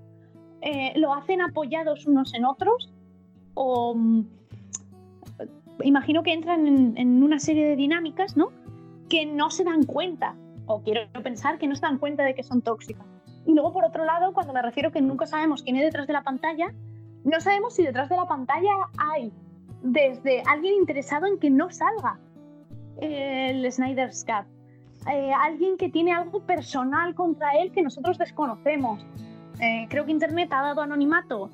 Eh, 0.61 0.93
¿Lo 0.97 1.15
hacen 1.15 1.41
apoyados 1.41 2.07
unos 2.07 2.35
en 2.35 2.45
otros? 2.45 2.93
¿O 3.55 3.95
mm, 3.95 4.25
imagino 5.85 6.23
que 6.23 6.33
entran 6.33 6.67
en, 6.97 7.23
una 7.23 7.39
serie 7.39 7.67
de 7.67 7.77
dinámicas, 7.77 8.37
¿no? 8.37 8.51
Que 9.11 9.27
no 9.27 9.51
se 9.51 9.65
dan 9.65 9.85
cuenta, 9.85 10.35
o 10.65 10.83
quiero 10.83 11.03
pensar 11.23 11.59
que 11.59 11.67
no 11.67 11.75
se 11.75 11.83
dan 11.83 11.99
cuenta 11.99 12.25
de 12.25 12.35
que 12.35 12.43
son 12.43 12.63
tóxicas. 12.63 13.05
Y 13.45 13.53
luego, 13.53 13.73
por 13.73 13.85
otro 13.85 14.07
lado, 14.07 14.33
cuando 14.33 14.55
me 14.55 14.63
refiero 14.63 14.91
que 14.91 15.03
nunca 15.03 15.27
sabemos 15.27 15.63
quién 15.63 15.77
hay 15.77 15.83
detrás 15.83 16.07
de 16.07 16.15
la 16.15 16.23
pantalla, 16.23 16.73
no 17.25 17.39
sabemos 17.41 17.75
si 17.75 17.83
detrás 17.83 18.09
de 18.09 18.17
la 18.17 18.25
pantalla 18.25 18.71
hay 18.97 19.31
desde 19.83 20.43
alguien 20.47 20.75
interesado 20.75 21.27
en 21.27 21.39
que 21.39 21.51
no 21.51 21.71
salga 21.71 22.19
el 23.01 23.71
Snyder's 23.71 24.25
Cut, 24.25 24.47
eh, 25.11 25.33
alguien 25.33 25.77
que 25.79 25.89
tiene 25.89 26.13
algo 26.13 26.41
personal 26.41 27.15
contra 27.15 27.53
él 27.53 27.73
que 27.73 27.83
nosotros 27.83 28.19
desconocemos, 28.19 29.05
eh, 29.61 29.87
creo 29.89 30.05
que 30.05 30.13
Internet 30.13 30.51
ha 30.53 30.63
dado 30.63 30.83
anonimato 30.83 31.51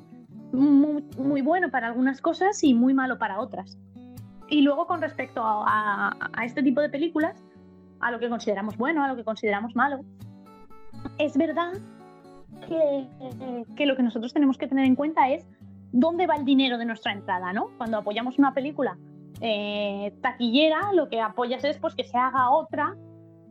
muy, 0.52 1.42
bueno 1.42 1.70
para 1.70 1.88
algunas 1.88 2.20
cosas 2.20 2.62
y 2.64 2.74
muy 2.74 2.94
malo 2.94 3.18
para 3.18 3.40
otras. 3.40 3.78
Y 4.48 4.62
luego 4.62 4.86
con 4.86 5.00
respecto 5.00 5.42
a, 5.44 6.16
este 6.44 6.62
tipo 6.62 6.80
de 6.80 6.88
películas, 6.88 7.44
a 8.00 8.10
lo 8.10 8.18
que 8.18 8.28
consideramos 8.28 8.76
bueno, 8.76 9.02
a 9.02 9.08
lo 9.08 9.16
que 9.16 9.24
consideramos 9.24 9.74
malo, 9.74 10.00
es 11.18 11.36
verdad 11.36 11.72
que, 12.68 13.86
lo 13.86 13.96
que 13.96 14.02
nosotros 14.02 14.32
tenemos 14.32 14.58
que 14.58 14.66
tener 14.66 14.84
en 14.84 14.96
cuenta 14.96 15.28
es 15.28 15.46
dónde 15.92 16.26
va 16.26 16.36
el 16.36 16.44
dinero 16.44 16.78
de 16.78 16.84
nuestra 16.84 17.12
entrada, 17.12 17.52
¿no? 17.52 17.70
Cuando 17.76 17.98
apoyamos 17.98 18.38
una 18.38 18.54
película 18.54 18.98
eh, 19.40 20.14
taquillera, 20.20 20.92
lo 20.92 21.08
que 21.08 21.20
apoyas 21.20 21.64
es 21.64 21.78
pues, 21.78 21.94
que 21.94 22.04
se 22.04 22.16
haga 22.16 22.50
otra 22.50 22.96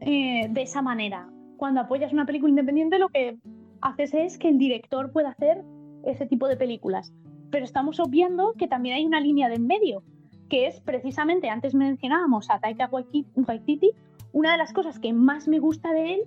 eh, 0.01 0.47
de 0.49 0.61
esa 0.61 0.81
manera. 0.81 1.29
Cuando 1.57 1.81
apoyas 1.81 2.11
una 2.11 2.25
película 2.25 2.49
independiente, 2.49 2.99
lo 2.99 3.09
que 3.09 3.37
haces 3.81 4.13
es 4.13 4.37
que 4.37 4.49
el 4.49 4.57
director 4.57 5.11
pueda 5.11 5.29
hacer 5.29 5.63
ese 6.03 6.25
tipo 6.25 6.47
de 6.47 6.57
películas. 6.57 7.13
Pero 7.51 7.65
estamos 7.65 7.99
obviando 7.99 8.53
que 8.57 8.67
también 8.67 8.95
hay 8.95 9.05
una 9.05 9.19
línea 9.19 9.47
de 9.47 9.55
en 9.55 9.67
medio, 9.67 10.03
que 10.49 10.67
es 10.67 10.79
precisamente, 10.81 11.49
antes 11.49 11.73
mencionábamos 11.73 12.49
a 12.49 12.59
Taika 12.59 12.89
Waititi, 12.91 13.91
una 14.35 14.51
de 14.51 14.57
las 14.57 14.73
cosas 14.73 14.99
que 14.99 15.13
más 15.13 15.47
me 15.47 15.59
gusta 15.59 15.93
de 15.93 16.15
él 16.15 16.21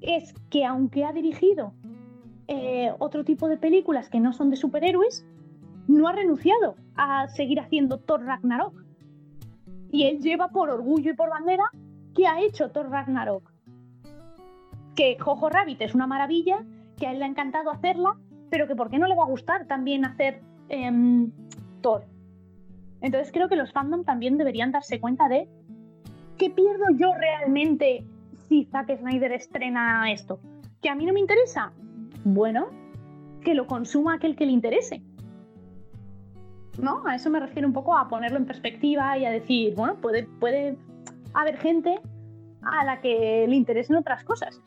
es 0.00 0.32
que 0.48 0.64
aunque 0.64 1.04
ha 1.04 1.12
dirigido 1.12 1.74
eh, 2.48 2.90
otro 2.98 3.24
tipo 3.24 3.46
de 3.46 3.58
películas 3.58 4.08
que 4.08 4.20
no 4.20 4.32
son 4.32 4.48
de 4.48 4.56
superhéroes, 4.56 5.26
no 5.86 6.08
ha 6.08 6.12
renunciado 6.12 6.76
a 6.96 7.28
seguir 7.28 7.60
haciendo 7.60 7.98
Thor 7.98 8.24
Ragnarok. 8.24 8.82
Y 9.90 10.04
él 10.04 10.22
lleva 10.22 10.48
por 10.48 10.70
orgullo 10.70 11.10
y 11.10 11.14
por 11.14 11.28
bandera 11.28 11.64
que 12.14 12.26
ha 12.26 12.40
hecho 12.40 12.70
Thor 12.70 12.88
Ragnarok. 12.88 13.52
Que 14.96 15.18
Jojo 15.18 15.50
Rabbit 15.50 15.82
es 15.82 15.94
una 15.94 16.06
maravilla 16.06 16.64
que 16.96 17.06
a 17.06 17.12
él 17.12 17.18
le 17.18 17.26
ha 17.26 17.28
encantado 17.28 17.70
hacerla, 17.70 18.16
pero 18.48 18.66
que 18.66 18.76
por 18.76 18.88
qué 18.88 18.98
no 18.98 19.08
le 19.08 19.14
va 19.14 19.24
a 19.24 19.28
gustar 19.28 19.66
también 19.66 20.06
hacer 20.06 20.40
em, 20.70 21.30
Thor. 21.82 22.06
Entonces 23.02 23.30
creo 23.30 23.50
que 23.50 23.56
los 23.56 23.72
fandom 23.72 24.04
también 24.04 24.38
deberían 24.38 24.72
darse 24.72 25.00
cuenta 25.00 25.28
de 25.28 25.50
qué 26.38 26.50
pierdo 26.50 26.84
yo 26.96 27.12
realmente 27.14 28.04
si 28.48 28.64
Zack 28.66 28.98
Snyder 28.98 29.32
estrena 29.32 30.10
esto. 30.12 30.38
¿Que 30.80 30.88
a 30.88 30.94
mí 30.94 31.06
no 31.06 31.12
me 31.12 31.20
interesa? 31.20 31.72
Bueno, 32.24 32.68
que 33.42 33.54
lo 33.54 33.66
consuma 33.66 34.14
aquel 34.14 34.36
que 34.36 34.46
le 34.46 34.52
interese. 34.52 35.02
¿No? 36.78 37.06
A 37.06 37.16
eso 37.16 37.30
me 37.30 37.40
refiero 37.40 37.68
un 37.68 37.74
poco 37.74 37.96
a 37.96 38.08
ponerlo 38.08 38.38
en 38.38 38.46
perspectiva 38.46 39.18
y 39.18 39.26
a 39.26 39.30
decir, 39.30 39.74
bueno, 39.74 39.96
puede, 40.00 40.24
puede 40.40 40.76
haber 41.34 41.58
gente 41.58 42.00
a 42.62 42.84
la 42.84 43.00
que 43.00 43.46
le 43.48 43.56
interesen 43.56 43.96
otras 43.96 44.24
cosas. 44.24 44.60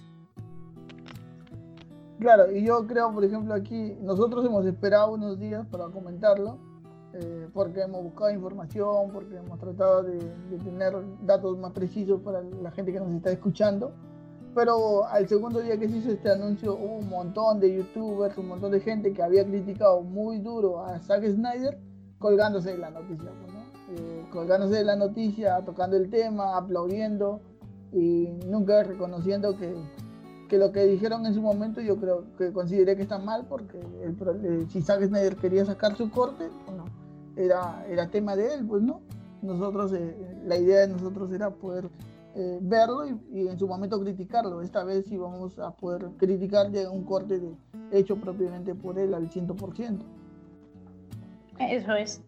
Claro, 2.19 2.51
y 2.51 2.65
yo 2.65 2.85
creo, 2.87 3.11
por 3.13 3.25
ejemplo, 3.25 3.53
aquí 3.53 3.93
nosotros 4.01 4.45
hemos 4.45 4.65
esperado 4.65 5.13
unos 5.13 5.39
días 5.39 5.65
para 5.67 5.85
comentarlo, 5.89 6.57
eh, 7.17 7.47
porque 7.53 7.81
hemos 7.81 8.03
buscado 8.03 8.29
información, 8.31 9.11
porque 9.13 9.37
hemos 9.37 9.57
tratado 9.57 10.03
de, 10.03 10.19
tener 10.65 10.93
datos 11.25 11.57
más 11.57 11.71
precisos 11.71 12.21
para 12.21 12.41
la 12.41 12.71
gente 12.71 12.91
que 12.91 12.99
nos 12.99 13.09
está 13.11 13.31
escuchando. 13.31 13.93
Pero 14.53 15.05
al 15.05 15.27
segundo 15.27 15.61
día 15.61 15.77
que 15.79 15.87
se 15.87 15.97
hizo 15.97 16.11
este 16.11 16.29
anuncio 16.29 16.73
hubo 16.75 16.97
un 16.97 17.09
montón 17.09 17.61
de 17.61 17.73
youtubers, 17.73 18.37
un 18.37 18.49
montón 18.49 18.71
de 18.71 18.81
gente 18.81 19.13
que 19.13 19.23
había 19.23 19.45
criticado 19.45 20.01
muy 20.01 20.39
duro 20.39 20.83
a 20.83 20.99
Zack 20.99 21.25
Snyder 21.25 21.79
colgándose 22.19 22.71
de 22.71 22.77
la 22.79 22.89
noticia, 22.89 23.31
pues, 23.41 23.99
eh, 23.99 24.25
colgándose 24.31 24.75
de 24.75 24.83
la 24.83 24.95
noticia, 24.97 25.61
tocando 25.65 25.95
el 25.95 26.09
tema, 26.09 26.57
aplaudiendo 26.57 27.39
y 27.93 28.29
nunca 28.45 28.83
reconociendo 28.83 29.57
que 29.57 29.73
que 30.47 30.57
lo 30.57 30.71
que 30.71 30.85
dijeron 30.85 31.25
en 31.25 31.33
su 31.33 31.41
momento 31.41 31.81
yo 31.81 31.97
creo 31.97 32.23
que 32.37 32.51
consideré 32.53 32.95
que 32.95 33.03
está 33.03 33.17
mal 33.17 33.45
porque 33.47 33.79
eh, 33.79 34.65
si 34.69 34.81
Zack 34.81 35.03
Snyder 35.05 35.35
quería 35.35 35.65
sacar 35.65 35.95
su 35.95 36.09
corte, 36.09 36.49
bueno, 36.65 36.84
era, 37.35 37.85
era 37.89 38.09
tema 38.09 38.35
de 38.35 38.53
él, 38.53 38.65
pues 38.65 38.81
no. 38.81 39.01
Nosotros, 39.41 39.93
eh, 39.93 40.15
la 40.45 40.57
idea 40.57 40.81
de 40.81 40.87
nosotros 40.89 41.31
era 41.31 41.51
poder 41.51 41.89
eh, 42.35 42.59
verlo 42.61 43.05
y, 43.05 43.47
en 43.47 43.57
su 43.57 43.67
momento 43.67 43.99
criticarlo. 43.99 44.61
Esta 44.61 44.83
vez 44.83 45.05
sí 45.05 45.17
vamos 45.17 45.59
a 45.59 45.71
poder 45.71 46.09
criticar 46.17 46.71
de 46.71 46.87
un 46.87 47.03
corte 47.03 47.39
de, 47.39 47.55
hecho 47.91 48.17
propiamente 48.17 48.73
por 48.73 48.97
él 48.97 49.13
al 49.13 49.29
100%. 49.29 49.99
Eso 51.59 51.93
es. 51.93 52.21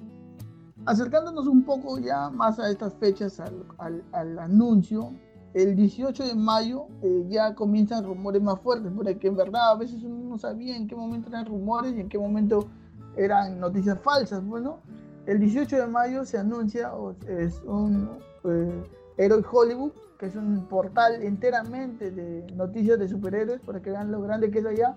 Acercándonos 0.85 1.47
un 1.47 1.63
poco 1.63 1.99
ya 1.99 2.29
más 2.29 2.59
a 2.59 2.69
estas 2.69 2.93
fechas, 2.93 3.39
al, 3.39 3.65
al, 3.77 4.03
al 4.13 4.39
anuncio, 4.39 5.11
el 5.53 5.75
18 5.75 6.23
de 6.23 6.35
mayo 6.35 6.87
eh, 7.01 7.25
ya 7.29 7.55
comienzan 7.55 8.05
rumores 8.05 8.41
más 8.41 8.59
fuertes, 8.59 8.91
porque 8.95 9.27
en 9.27 9.35
verdad 9.35 9.71
a 9.71 9.75
veces 9.75 10.03
uno 10.03 10.29
no 10.29 10.37
sabía 10.37 10.75
en 10.75 10.87
qué 10.87 10.95
momento 10.95 11.29
eran 11.29 11.45
rumores 11.45 11.95
y 11.95 12.01
en 12.01 12.09
qué 12.09 12.19
momento 12.19 12.67
eran 13.17 13.59
noticias 13.59 13.99
falsas. 13.99 14.43
Bueno, 14.45 14.79
el 15.25 15.39
18 15.39 15.77
de 15.77 15.87
mayo 15.87 16.25
se 16.25 16.37
anuncia, 16.37 16.91
es 17.27 17.61
un 17.65 18.09
eh, 18.45 19.43
Hollywood, 19.51 19.91
que 20.17 20.27
es 20.27 20.35
un 20.35 20.65
portal 20.67 21.21
enteramente 21.21 22.11
de 22.11 22.49
noticias 22.53 22.97
de 22.97 23.07
superhéroes, 23.07 23.61
para 23.61 23.81
que 23.81 23.91
vean 23.91 24.11
lo 24.11 24.21
grande 24.21 24.49
que 24.51 24.59
es 24.59 24.65
allá. 24.65 24.95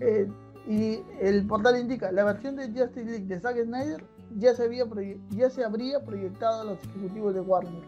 Eh, 0.00 0.28
y 0.66 1.00
el 1.20 1.46
portal 1.46 1.78
indica, 1.78 2.10
la 2.12 2.24
versión 2.24 2.56
de 2.56 2.68
Justice 2.68 3.04
League 3.04 3.26
de 3.26 3.40
Zack 3.40 3.62
Snyder 3.64 4.02
ya 4.38 4.54
se, 4.54 4.64
había 4.64 4.84
ya 5.30 5.50
se 5.50 5.62
habría 5.64 6.04
proyectado 6.04 6.62
a 6.62 6.64
los 6.64 6.78
ejecutivos 6.84 7.34
de 7.34 7.40
Warner. 7.40 7.84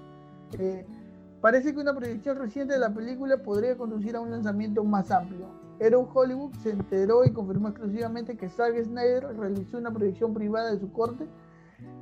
Parece 1.40 1.72
que 1.72 1.80
una 1.80 1.94
proyección 1.94 2.38
reciente 2.38 2.74
de 2.74 2.80
la 2.80 2.92
película 2.92 3.36
podría 3.36 3.76
conducir 3.76 4.16
a 4.16 4.20
un 4.20 4.30
lanzamiento 4.30 4.82
más 4.84 5.10
amplio. 5.10 5.46
Hero 5.78 6.08
Hollywood 6.12 6.54
se 6.62 6.70
enteró 6.70 7.24
y 7.24 7.32
confirmó 7.32 7.68
exclusivamente 7.68 8.36
que 8.36 8.48
Zack 8.48 8.82
Snyder 8.82 9.36
realizó 9.36 9.78
una 9.78 9.92
proyección 9.92 10.32
privada 10.32 10.72
de 10.72 10.80
su 10.80 10.90
corte 10.92 11.26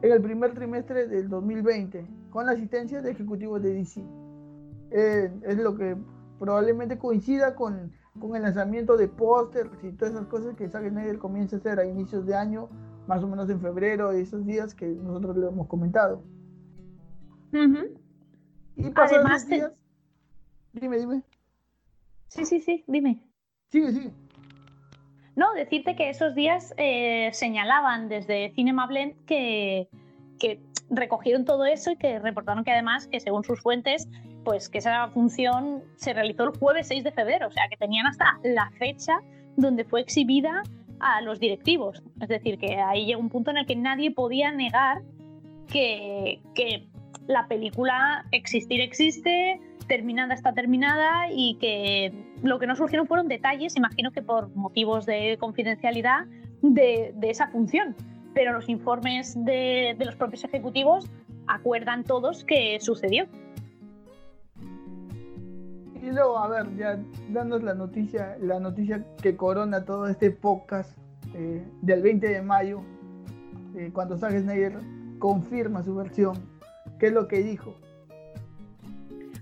en 0.03 0.13
el 0.13 0.23
primer 0.23 0.55
trimestre 0.55 1.09
del 1.09 1.29
2020 1.29 2.07
con 2.31 2.47
la 2.47 2.53
asistencia 2.53 3.03
de 3.03 3.11
ejecutivos 3.11 3.63
de 3.63 3.75
DC. 3.75 4.05
Eh, 4.91 5.33
es 5.43 5.59
lo 5.59 5.77
que 5.77 5.97
probablemente 6.39 6.99
coincida 6.99 7.55
con, 7.55 7.93
con 8.21 8.37
el 8.37 8.43
lanzamiento 8.43 8.97
de 8.97 9.09
pósters 9.09 9.71
y 9.83 9.93
todas 9.93 10.15
esas 10.15 10.27
cosas 10.27 10.55
que 10.55 10.69
Zack 10.69 10.89
Snyder 10.89 11.19
comienza 11.19 11.57
a 11.57 11.59
hacer 11.59 11.81
a 11.81 11.87
inicios 11.87 12.27
de 12.27 12.35
año, 12.35 12.69
más 13.09 13.23
o 13.25 13.29
menos 13.29 13.51
en 13.51 13.61
febrero, 13.61 14.13
esos 14.13 14.47
días 14.47 14.75
que 14.75 14.87
nosotros 14.87 15.37
le 15.37 15.49
hemos 15.49 15.67
comentado. 15.67 16.23
Y 18.77 18.91
Además, 18.95 19.47
días... 19.49 19.73
Dime, 20.73 20.99
dime. 20.99 21.23
Sí, 22.29 22.45
sí, 22.45 22.61
sí, 22.61 22.85
dime. 22.89 23.23
Sigue, 23.75 23.91
sigue. 23.91 24.11
No, 25.35 25.53
decirte 25.55 25.97
que 25.97 26.11
esos 26.11 26.37
días 26.37 26.75
eh, 26.77 27.31
señalaban 27.33 28.09
desde 28.09 28.53
Cinema 28.55 28.87
Blend 28.87 29.15
que, 29.27 29.89
recogieron 30.91 31.45
todo 31.45 31.65
eso 31.65 31.91
y 31.91 31.97
que 31.97 32.21
reportaron 32.21 32.63
que 32.63 32.71
además, 32.71 33.09
que 33.09 33.19
según 33.19 33.43
sus 33.43 33.61
fuentes, 33.61 34.09
pues 34.45 34.69
que 34.69 34.79
esa 34.79 35.09
función 35.09 35.83
se 35.97 36.13
realizó 36.13 36.45
el 36.45 36.51
jueves 36.57 36.87
6 36.87 37.03
de 37.03 37.11
febrero, 37.11 37.49
o 37.49 37.51
sea 37.51 37.65
que 37.69 37.77
tenían 37.77 38.07
hasta 38.07 38.39
la 38.45 38.71
fecha 38.79 39.15
donde 39.57 39.85
fue 39.85 40.03
exhibida 40.03 40.63
a 41.01 41.21
los 41.23 41.41
directivos. 41.41 42.01
Es 42.21 42.29
decir, 42.29 42.59
que 42.59 42.77
ahí 42.77 43.07
llegó 43.07 43.21
un 43.21 43.31
punto 43.31 43.51
en 43.51 43.57
el 43.57 43.67
que 43.67 43.75
nadie 43.75 44.13
podía 44.13 44.53
negar 44.53 45.03
que 45.67 46.41
la 47.27 47.49
película 47.49 48.25
existir 48.31 48.81
existe, 48.81 49.59
terminada 49.87 50.35
está 50.35 50.53
terminada 50.53 51.29
y 51.31 51.57
que 51.61 52.13
lo 52.43 52.59
que 52.59 52.67
no 52.67 52.77
surgieron 52.77 53.07
fueron 53.07 53.29
detalles, 53.29 53.77
imagino 53.77 54.11
que 54.13 54.23
por 54.23 54.55
motivos 54.55 55.07
de 55.07 55.37
confidencialidad 55.39 56.27
de, 56.63 57.13
de 57.17 57.31
esa 57.31 57.49
función. 57.49 57.95
Pero 58.35 58.53
los 58.53 58.69
informes 58.69 59.35
de, 59.45 59.95
de 59.99 60.05
los 60.05 60.17
propios 60.17 60.45
ejecutivos 60.45 61.09
acuerdan 61.47 62.05
todos 62.05 62.45
que 62.45 62.79
sucedió. 62.81 63.27
Y 66.03 66.11
luego, 66.11 66.39
a 66.39 66.49
ver, 66.49 66.77
ya 66.77 66.99
dándonos 67.31 67.63
la 67.63 67.75
noticia, 67.75 68.37
la 68.41 68.61
noticia 68.61 69.05
que 69.23 69.37
corona 69.37 69.85
todo 69.85 70.07
este 70.07 70.31
podcast 70.31 70.99
eh, 71.35 71.67
del 71.81 72.03
20 72.03 72.29
de 72.29 72.43
mayo, 72.43 72.83
eh, 73.75 73.91
cuando 73.93 74.19
Zack 74.19 74.39
Snyder 74.39 74.79
confirma 75.19 75.83
su 75.83 75.95
versión, 75.95 76.37
¿qué 76.99 77.07
es 77.07 77.13
lo 77.13 77.27
que 77.27 77.43
dijo? 77.43 77.75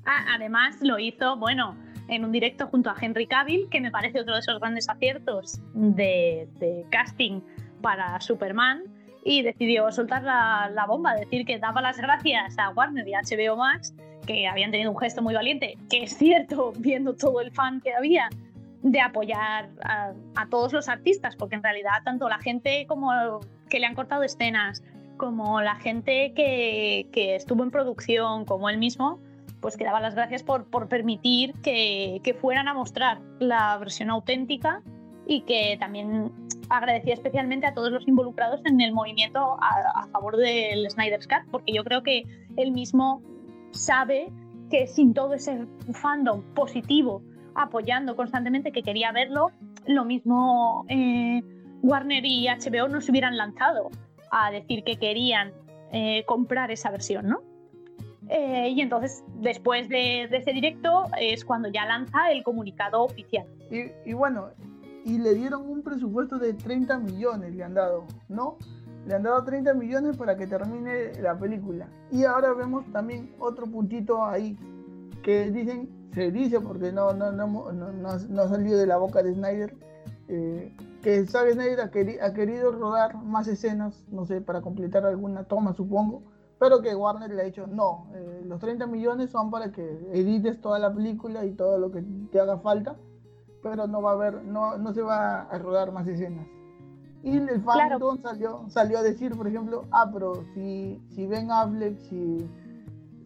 Ah, 0.05 0.25
además 0.35 0.77
lo 0.81 0.99
hizo, 0.99 1.37
bueno, 1.37 1.77
en 2.09 2.25
un 2.25 2.33
directo 2.33 2.67
junto 2.67 2.91
a 2.91 2.97
Henry 3.01 3.27
Cavill, 3.27 3.69
que 3.71 3.81
me 3.81 3.91
parece 3.91 4.21
otro 4.21 4.35
de 4.35 4.41
esos 4.41 4.59
grandes 4.59 4.89
aciertos 4.89 5.61
de, 5.75 6.49
casting 6.91 7.41
para 7.81 8.21
Superman, 8.21 8.83
y 9.25 9.43
decidió 9.43 9.91
soltar 9.93 10.25
la, 10.25 10.71
la, 10.75 10.85
bomba, 10.87 11.15
decir 11.15 11.47
que 11.47 11.59
daba 11.59 11.81
las 11.81 11.97
gracias 11.99 12.59
a 12.59 12.71
Warner 12.71 13.07
y 13.07 13.15
a 13.15 13.21
HBO 13.21 13.57
Max, 13.57 13.95
que 14.27 14.49
habían 14.49 14.73
tenido 14.73 14.91
un 14.91 14.99
gesto 14.99 15.23
muy 15.23 15.35
valiente, 15.35 15.77
que 15.89 16.05
es 16.05 16.17
cierto, 16.17 16.73
viendo 16.79 17.15
todo 17.15 17.41
el 17.41 17.53
fan 17.53 17.81
que 17.81 17.95
había, 17.95 18.29
de 18.83 19.01
apoyar 19.01 19.71
a, 19.85 20.13
todos 20.51 20.73
los 20.73 20.89
artistas, 20.89 21.37
porque 21.37 21.55
en 21.55 21.63
realidad 21.63 22.03
tanto 22.05 22.29
la 22.29 22.39
gente 22.39 22.85
como 22.89 23.39
que 23.71 23.79
le 23.79 23.87
han 23.87 23.95
cortado 23.95 24.25
escenas, 24.25 24.83
como 25.17 25.61
la 25.61 25.77
gente 25.77 26.33
que 26.35 27.07
estuvo 27.15 27.63
en 27.63 27.71
producción, 27.71 28.45
como 28.45 28.69
él 28.69 28.79
mismo, 28.79 29.21
pues 29.63 29.79
que 29.79 29.85
daba 29.85 30.01
las 30.01 30.15
gracias 30.15 30.43
por, 30.43 30.67
por 30.67 30.89
permitir 30.89 31.55
que, 31.63 32.21
que, 32.23 32.35
fueran 32.35 32.69
a 32.69 32.75
mostrar 32.75 33.21
la 33.39 33.79
versión 33.79 34.11
auténtica 34.11 34.83
y 35.27 35.43
que 35.43 35.77
también 35.79 36.33
agradecía 36.69 37.15
especialmente 37.15 37.67
a 37.67 37.75
todos 37.75 37.91
los 37.93 38.07
involucrados 38.07 38.61
en 38.65 38.81
el 38.81 38.93
movimiento 38.93 39.57
a, 39.61 40.07
favor 40.09 40.37
del 40.37 40.91
Snyder's 40.91 41.27
Cut, 41.27 41.51
porque 41.51 41.73
yo 41.73 41.85
creo 41.85 42.03
que 42.03 42.25
él 42.57 42.73
mismo 42.73 43.23
sabe 43.71 44.31
que 44.69 44.87
sin 44.87 45.15
todo 45.15 45.35
ese 45.35 45.67
fandom 45.93 46.43
positivo 46.55 47.23
apoyando 47.55 48.17
constantemente 48.17 48.73
que 48.73 48.83
quería 48.83 49.13
verlo, 49.13 49.53
lo 49.87 50.05
mismo 50.05 50.85
eh, 50.89 51.43
Warner 51.83 52.25
y 52.25 52.49
HBO 52.49 52.89
no 52.89 53.01
se 53.01 53.11
hubieran 53.11 53.37
lanzado 53.37 53.91
a 54.31 54.51
decir 54.51 54.83
que 54.83 54.97
querían 54.97 55.53
eh, 55.93 56.25
comprar 56.27 56.71
esa 56.71 56.91
versión, 56.91 57.29
¿no? 57.29 57.52
Eh, 58.29 58.69
y 58.71 58.81
entonces, 58.81 59.25
después 59.41 59.89
de, 59.89 60.25
ese 60.25 60.53
directo, 60.53 61.05
es 61.21 61.45
cuando 61.45 61.69
ya 61.69 61.85
lanza 61.87 62.31
el 62.31 62.43
comunicado 62.43 63.03
oficial. 63.03 63.47
Y, 63.71 64.13
bueno, 64.13 64.51
y 65.05 65.19
le 65.19 65.35
dieron 65.35 65.69
un 65.69 65.83
presupuesto 65.83 66.39
de 66.39 66.55
30 66.55 66.99
millones, 66.99 67.55
le 67.55 67.65
han 67.65 67.75
dado, 67.75 68.05
¿no? 68.29 68.57
Le 69.07 69.15
han 69.15 69.25
dado 69.25 69.43
30 69.43 69.75
millones 69.75 70.17
para 70.17 70.37
que 70.37 70.47
termine 70.47 71.13
la 71.21 71.37
película. 71.37 71.89
Y 72.11 72.25
ahora 72.25 72.53
vemos 72.53 72.85
también 72.93 73.35
otro 73.39 73.67
puntito 73.67 74.25
ahí, 74.25 74.57
que 75.23 75.51
dicen, 75.51 75.89
se 76.15 76.31
dice, 76.31 76.61
porque 76.61 76.93
no, 76.93 77.13
no, 77.13 77.33
no, 77.33 77.73
no, 77.73 78.09
ha 78.09 78.49
salido 78.49 78.79
de 78.79 78.87
la 78.87 78.99
boca 78.99 79.23
de 79.23 79.35
Snyder, 79.35 79.75
eh, 80.29 80.73
que 81.03 81.27
Zack 81.27 81.53
Snyder 81.53 81.81
ha, 81.81 82.33
querido 82.33 82.71
rodar 82.71 83.17
más 83.17 83.49
escenas, 83.49 84.07
no 84.11 84.25
sé, 84.25 84.41
para 84.41 84.61
completar 84.61 85.05
alguna 85.05 85.45
toma, 85.45 85.75
supongo, 85.75 86.23
pero 86.63 86.81
que 86.81 86.95
Warner 86.95 87.29
le 87.29 87.43
ha 87.43 87.45
dicho, 87.45 87.67
no, 87.67 88.07
eh, 88.15 88.43
los 88.45 88.61
30 88.61 88.87
millones 88.87 89.31
son 89.31 89.51
para 89.51 89.73
que 89.73 89.83
edites 90.13 90.61
toda 90.61 90.79
la 90.79 90.95
película 90.95 91.45
y 91.45 91.55
todo 91.55 91.77
lo 91.77 91.91
que 91.91 92.05
te 92.31 92.39
haga 92.39 92.57
falta, 92.57 92.95
pero 93.65 93.89
no 93.89 94.01
va 94.01 94.11
a 94.11 94.15
haber, 94.15 94.45
no, 94.45 94.79
no 94.79 94.93
se 94.93 95.03
va 95.03 95.41
a 95.43 95.59
rodar 95.59 95.91
más 95.91 96.07
escenas. 96.07 96.47
Y 97.25 97.37
el 97.37 97.61
fandom 97.63 98.23
salió, 98.23 98.65
salió 98.69 98.99
a 99.01 99.03
decir, 99.03 99.37
por 99.37 99.49
ejemplo, 99.49 99.87
ah, 99.91 100.09
pero 100.13 100.45
si, 100.55 101.03
si 101.09 101.27
Ben 101.27 101.51
Affleck, 101.51 101.99
si, 101.99 102.49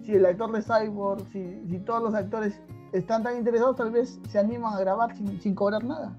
si 0.00 0.14
el 0.14 0.24
actor 0.24 0.50
de 0.52 0.62
Cyborg, 0.62 1.20
si, 1.30 1.62
si 1.68 1.78
todos 1.80 2.02
los 2.02 2.14
actores 2.14 2.58
están 2.92 3.22
tan 3.22 3.36
interesados, 3.36 3.76
tal 3.76 3.90
vez 3.90 4.18
se 4.30 4.38
animan 4.38 4.72
a 4.72 4.80
grabar 4.80 5.14
sin, 5.14 5.38
sin 5.42 5.54
cobrar 5.54 5.84
nada. 5.84 6.16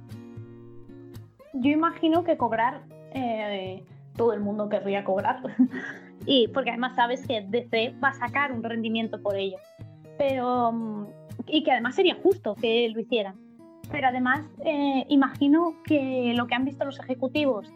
Yo 1.54 1.72
imagino 1.72 2.24
que 2.24 2.38
cobrar, 2.38 2.84
eh, 3.16 3.84
todo 4.16 4.34
el 4.34 4.40
mundo 4.40 4.70
querría 4.70 5.04
cobrar. 5.04 5.42
y 6.28 6.50
porque 6.50 6.70
además 6.70 6.94
sabes 6.96 7.26
que 7.26 7.42
DC 7.42 7.96
va 8.04 8.10
a 8.10 8.14
sacar 8.14 8.52
un 8.52 8.62
rendimiento 8.62 9.20
por 9.22 9.36
ello. 9.36 9.58
Pero, 10.18 10.72
mm, 10.74 11.06
y 11.48 11.64
que 11.64 11.72
además 11.72 11.96
sería 11.96 12.16
justo 12.22 12.54
que 12.56 12.90
lo 12.94 13.00
hicieran. 13.00 13.36
Pero 13.90 14.08
además, 14.08 14.46
eh, 14.66 15.06
imagino 15.08 15.76
que 15.86 16.34
lo 16.36 16.46
que 16.46 16.56
han 16.56 16.66
visto 16.66 16.84
los 16.84 17.00
ejecutivos 17.00 17.72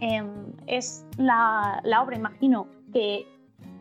em, 0.00 0.52
es 0.68 1.04
la, 1.16 1.80
la, 1.82 2.02
obra, 2.02 2.16
imagino 2.16 2.68
que 2.92 3.26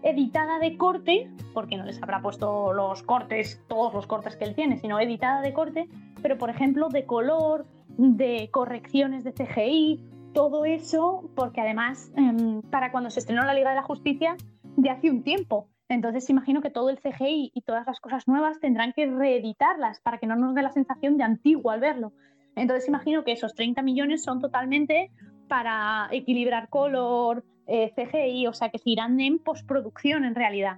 editada 0.02 0.58
de 0.58 0.76
corte, 0.78 1.30
porque 1.54 1.78
no 1.78 1.86
les 1.86 2.02
habrá 2.02 2.20
puesto 2.20 2.74
los 2.74 3.04
cortes, 3.04 3.62
todos 3.68 3.94
los 3.94 4.08
cortes 4.08 4.36
que 4.36 4.46
él 4.46 4.56
tiene, 4.56 4.78
sino 4.78 5.00
editada 5.00 5.42
de 5.42 5.54
corte, 5.54 5.88
pero 6.24 6.40
por 6.40 6.50
ejemplo 6.50 6.90
de 6.90 7.06
color, 7.06 7.68
de 7.98 8.50
correcciones 8.52 9.24
de 9.24 9.34
CGI, 9.34 10.00
todo 10.38 10.66
eso, 10.66 11.32
porque 11.36 11.62
además 11.62 12.12
em, 12.16 12.62
para 12.62 12.92
cuando 12.92 13.10
se 13.10 13.22
estrenó 13.22 13.44
la 13.44 13.56
Liga 13.56 13.72
de 13.72 13.76
la 13.78 13.82
Justicia 13.82 14.38
de 14.76 14.92
hace 14.92 15.10
un 15.10 15.24
tiempo. 15.24 15.68
Entonces 15.90 16.30
imagino 16.30 16.62
que 16.62 16.70
todo 16.70 16.92
el 16.92 17.00
CGI 17.00 17.54
y 17.56 17.62
todas 17.64 17.88
las 17.88 18.00
cosas 18.00 18.28
nuevas 18.28 18.60
tendrán 18.60 18.94
que 18.94 19.08
reeditarlas 19.08 20.00
para 20.00 20.20
que 20.20 20.28
no 20.28 20.36
nos 20.36 20.54
dé 20.54 20.62
la 20.62 20.70
sensación 20.70 21.18
de 21.18 21.24
antiguo 21.24 21.72
al 21.72 21.80
verlo. 21.80 22.14
Entonces 22.56 22.88
imagino 22.88 23.24
que 23.24 23.32
esos 23.32 23.56
30 23.56 23.82
millones 23.82 24.22
son 24.22 24.40
totalmente 24.40 25.10
para 25.48 26.08
equilibrar 26.12 26.70
color, 26.70 27.44
eh, 27.66 27.92
CGI, 27.96 28.46
o 28.46 28.54
sea 28.54 28.70
que 28.70 28.78
se 28.78 28.92
irán 28.92 29.20
en 29.20 29.40
postproducción 29.40 30.24
en 30.24 30.36
realidad. 30.36 30.78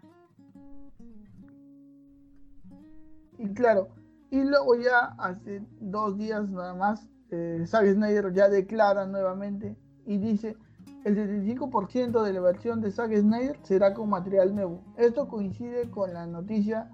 Y 3.38 3.53
claro, 3.53 3.89
y 4.32 4.41
luego 4.41 4.76
ya 4.78 5.16
hace 5.18 5.62
dos 5.82 6.18
días 6.18 6.47
nada 6.47 6.76
más 6.76 7.10
eh, 7.32 7.64
Zack 7.66 7.94
Snyder 7.94 8.34
ya 8.34 8.50
declara 8.50 9.06
nuevamente 9.06 9.76
y 10.06 10.18
dice 10.18 10.58
el 11.06 11.16
75% 11.16 12.24
de 12.24 12.34
la 12.34 12.42
versión 12.42 12.82
de 12.82 12.92
Zack 12.92 13.16
Snyder 13.16 13.58
será 13.64 13.94
con 13.94 14.10
material 14.10 14.54
nuevo. 14.54 14.82
Esto 14.98 15.28
coincide 15.28 15.90
con 15.90 16.14
la 16.14 16.26
noticia 16.26 16.90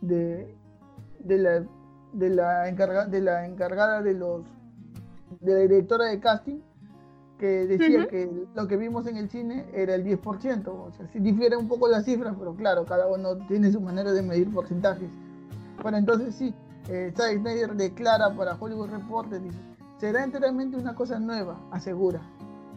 de, 0.00 0.54
de, 1.20 1.38
la, 1.38 1.64
de, 2.12 2.30
la, 2.30 2.68
encarga, 2.68 3.06
de 3.06 3.20
la 3.20 3.46
encargada 3.46 4.02
de 4.02 4.14
los 4.14 4.44
de 5.40 5.54
la 5.54 5.60
directora 5.60 6.06
de 6.06 6.20
casting 6.20 6.60
que 7.38 7.66
decía 7.66 8.06
que 8.08 8.46
lo 8.54 8.66
que 8.66 8.76
vimos 8.76 9.06
en 9.06 9.16
el 9.16 9.28
cine 9.28 9.66
era 9.74 9.94
el 9.94 10.04
10%. 10.04 10.68
O 10.68 10.90
sea, 10.92 11.06
si 11.08 11.18
difiere 11.18 11.56
un 11.56 11.68
poco 11.68 11.88
las 11.88 12.04
cifras, 12.04 12.34
pero 12.38 12.54
claro, 12.54 12.86
cada 12.86 13.06
uno 13.06 13.36
tiene 13.46 13.70
su 13.70 13.80
manera 13.80 14.12
de 14.12 14.22
medir 14.22 14.50
porcentajes. 14.50 15.10
Bueno, 15.82 15.98
entonces 15.98 16.34
sí, 16.34 16.54
eh, 16.88 17.12
Zack 17.14 17.38
Snyder 17.40 17.74
declara 17.74 18.34
para 18.34 18.56
Hollywood 18.58 18.90
Reporter, 18.90 19.42
dice, 19.42 19.58
será 19.98 20.24
enteramente 20.24 20.76
una 20.76 20.94
cosa 20.94 21.18
nueva, 21.18 21.58
asegura. 21.70 22.20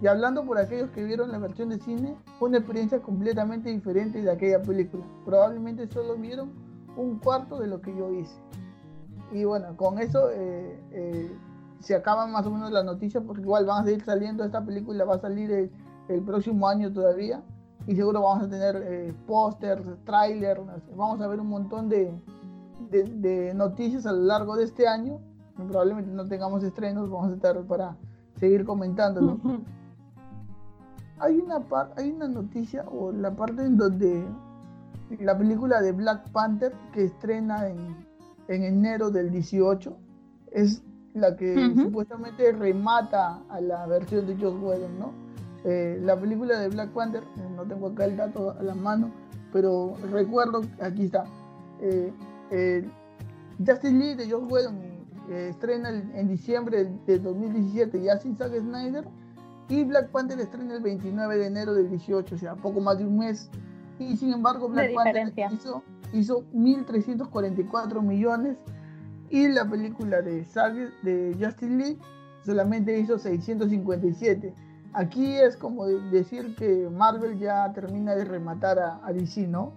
Y 0.01 0.07
hablando 0.07 0.45
por 0.45 0.57
aquellos 0.57 0.89
que 0.91 1.03
vieron 1.03 1.31
la 1.31 1.39
versión 1.39 1.69
de 1.69 1.79
cine, 1.79 2.15
una 2.39 2.57
experiencia 2.57 3.01
completamente 3.01 3.69
diferente 3.69 4.21
de 4.21 4.31
aquella 4.31 4.61
película. 4.61 5.03
Probablemente 5.25 5.87
solo 5.87 6.15
vieron 6.15 6.51
un 6.95 7.19
cuarto 7.19 7.59
de 7.59 7.67
lo 7.67 7.81
que 7.81 7.95
yo 7.95 8.11
hice. 8.13 8.39
Y 9.31 9.43
bueno, 9.43 9.75
con 9.75 9.99
eso 9.99 10.29
eh, 10.31 10.79
eh, 10.91 11.31
se 11.79 11.95
acaban 11.95 12.31
más 12.31 12.45
o 12.45 12.51
menos 12.51 12.71
las 12.71 12.85
noticias, 12.85 13.23
porque 13.25 13.41
igual 13.41 13.65
van 13.65 13.83
a 13.83 13.85
seguir 13.85 14.03
saliendo 14.03 14.43
esta 14.43 14.63
película, 14.63 15.05
va 15.05 15.15
a 15.15 15.19
salir 15.19 15.51
el, 15.51 16.23
próximo 16.23 16.67
año 16.67 16.91
todavía, 16.91 17.43
y 17.85 17.95
seguro 17.95 18.21
vamos 18.21 18.45
a 18.45 18.49
tener 18.49 18.81
eh, 18.83 19.13
pósters, 19.27 19.83
trailers, 20.05 20.61
vamos 20.95 21.21
a 21.21 21.27
ver 21.27 21.39
un 21.39 21.47
montón 21.47 21.87
de, 21.87 22.11
noticias 23.53 24.05
a 24.05 24.11
lo 24.11 24.23
largo 24.23 24.55
de 24.55 24.63
este 24.63 24.87
año. 24.87 25.19
Probablemente 25.67 26.11
no 26.11 26.25
tengamos 26.27 26.63
estrenos, 26.63 27.09
vamos 27.09 27.31
a 27.31 27.35
estar 27.35 27.61
para 27.63 27.95
seguir 28.39 28.65
comentándolo. 28.65 29.37
hay 31.19 31.37
una, 31.37 31.63
hay 31.97 32.11
una 32.11 32.27
noticia 32.27 32.85
o 32.89 33.11
la 33.11 33.35
parte 33.35 33.63
en 33.63 33.77
donde 33.77 34.25
la 35.19 35.37
película 35.37 35.81
de 35.81 35.91
Black 35.91 36.29
Panther 36.31 36.73
que 36.93 37.05
estrena 37.05 37.67
en, 37.67 37.95
en 38.47 38.63
enero 38.63 39.09
del 39.09 39.31
18 39.31 39.95
es 40.51 40.83
la 41.13 41.35
que 41.35 41.73
supuestamente 41.75 42.51
remata 42.51 43.41
a 43.49 43.59
la 43.59 43.85
versión 43.87 44.27
de 44.27 44.35
Joss 44.35 44.55
Whedon, 44.61 44.99
¿no? 44.99 45.11
Eh, 45.65 45.99
la 46.01 46.15
película 46.15 46.57
de 46.59 46.69
Black 46.69 46.89
Panther, 46.91 47.23
eh, 47.23 47.49
no 47.55 47.63
tengo 47.63 47.87
acá 47.87 48.05
el 48.05 48.15
dato 48.15 48.51
a 48.51 48.63
la 48.63 48.75
mano, 48.75 49.11
pero 49.51 49.95
recuerdo, 50.11 50.61
aquí 50.81 51.05
está, 51.05 51.25
eh, 51.81 52.13
Justice 53.57 53.91
League 53.91 54.15
de 54.15 54.31
Joss 54.31 54.49
Whedon 54.49 54.88
estrena 55.29 55.89
en 55.89 56.27
diciembre 56.27 56.89
de 57.05 57.19
2017 57.19 58.01
ya 58.01 58.17
sin 58.17 58.35
Zack 58.37 58.53
Snyder 58.59 59.05
y 59.69 59.83
Black 59.83 60.09
Panther 60.09 60.39
estrena 60.39 60.75
el 60.75 60.81
29 60.81 61.37
de 61.37 61.45
enero 61.45 61.73
del 61.73 61.89
18, 61.89 62.35
o 62.35 62.37
sea, 62.37 62.55
poco 62.55 62.81
más 62.81 62.97
de 62.97 63.05
un 63.05 63.19
mes. 63.19 63.49
Y 63.99 64.17
sin 64.17 64.33
embargo, 64.33 64.67
Black 64.67 64.93
Panther 64.95 65.31
hizo, 65.51 65.83
hizo 66.11 66.43
1.344 66.53 68.01
millones 68.01 68.57
y 69.29 69.47
la 69.47 69.69
película 69.69 70.21
de, 70.21 70.43
de 71.03 71.37
Justin 71.39 71.77
Lee 71.77 71.99
solamente 72.43 72.97
hizo 72.97 73.19
657. 73.19 74.53
Aquí 74.93 75.35
es 75.35 75.55
como 75.55 75.85
decir 75.85 76.55
que 76.55 76.89
Marvel 76.89 77.37
ya 77.37 77.71
termina 77.73 78.15
de 78.15 78.25
rematar 78.25 78.79
a, 78.79 79.13
DC, 79.13 79.47
¿no? 79.47 79.71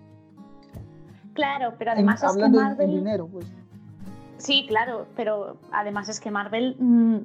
Claro, 1.35 1.75
pero 1.79 1.93
además 1.93 2.23
es 2.23 2.33
que 2.35 2.49
Marvel... 2.49 2.91
dinero, 2.91 3.29
pues. 3.31 3.47
Sí, 4.43 4.67
claro, 4.67 5.07
pero 5.15 5.57
además 5.71 6.09
es 6.09 6.19
que 6.19 6.33
Marvel 6.33 6.75
mm, 6.77 7.19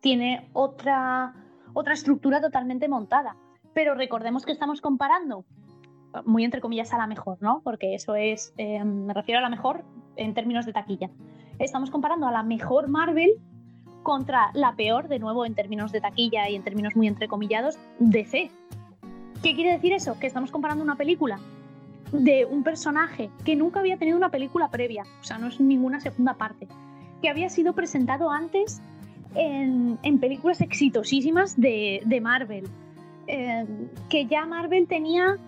tiene 0.00 0.48
otra 0.52 1.34
otra 1.72 1.94
estructura 1.94 2.40
totalmente 2.40 2.88
montada. 2.88 3.34
Pero 3.74 3.96
recordemos 3.96 4.44
que 4.44 4.52
estamos 4.52 4.80
comparando, 4.80 5.44
muy 6.24 6.44
entre 6.44 6.60
comillas, 6.60 6.92
a 6.92 6.98
la 6.98 7.08
mejor, 7.08 7.38
¿no? 7.40 7.60
Porque 7.64 7.94
eso 7.94 8.14
es, 8.14 8.54
eh, 8.56 8.84
me 8.84 9.14
refiero 9.14 9.40
a 9.40 9.42
la 9.42 9.48
mejor 9.48 9.82
en 10.14 10.32
términos 10.32 10.64
de 10.64 10.72
taquilla. 10.72 11.10
Estamos 11.58 11.90
comparando 11.90 12.28
a 12.28 12.30
la 12.30 12.44
mejor 12.44 12.86
Marvel 12.86 13.32
contra 14.04 14.52
la 14.54 14.76
peor, 14.76 15.08
de 15.08 15.18
nuevo, 15.18 15.44
en 15.44 15.56
términos 15.56 15.90
de 15.90 16.00
taquilla 16.00 16.48
y 16.48 16.54
en 16.54 16.62
términos 16.62 16.94
muy 16.94 17.08
entrecomillados, 17.08 17.80
DC. 17.98 18.48
¿Qué 19.42 19.54
quiere 19.56 19.72
decir 19.72 19.92
eso? 19.92 20.20
Que 20.20 20.28
estamos 20.28 20.52
comparando 20.52 20.84
una 20.84 20.94
película 20.94 21.40
de 22.12 22.44
un 22.44 22.62
personaje 22.62 23.30
que 23.44 23.56
nunca 23.56 23.80
había 23.80 23.96
tenido 23.96 24.16
una 24.16 24.30
película 24.30 24.70
previa, 24.70 25.04
o 25.20 25.24
sea, 25.24 25.38
no 25.38 25.48
es 25.48 25.60
ninguna 25.60 26.00
segunda 26.00 26.34
parte, 26.34 26.68
que 27.22 27.28
había 27.28 27.48
sido 27.48 27.74
presentado 27.74 28.30
antes 28.30 28.80
en, 29.34 30.18
películas 30.18 30.60
exitosísimas 30.60 31.58
de, 31.60 32.20
Marvel. 32.22 32.68
Eh, 33.26 33.64
que 34.08 34.26
ya 34.26 34.44
Marvel 34.44 34.88
tenía 34.88 35.38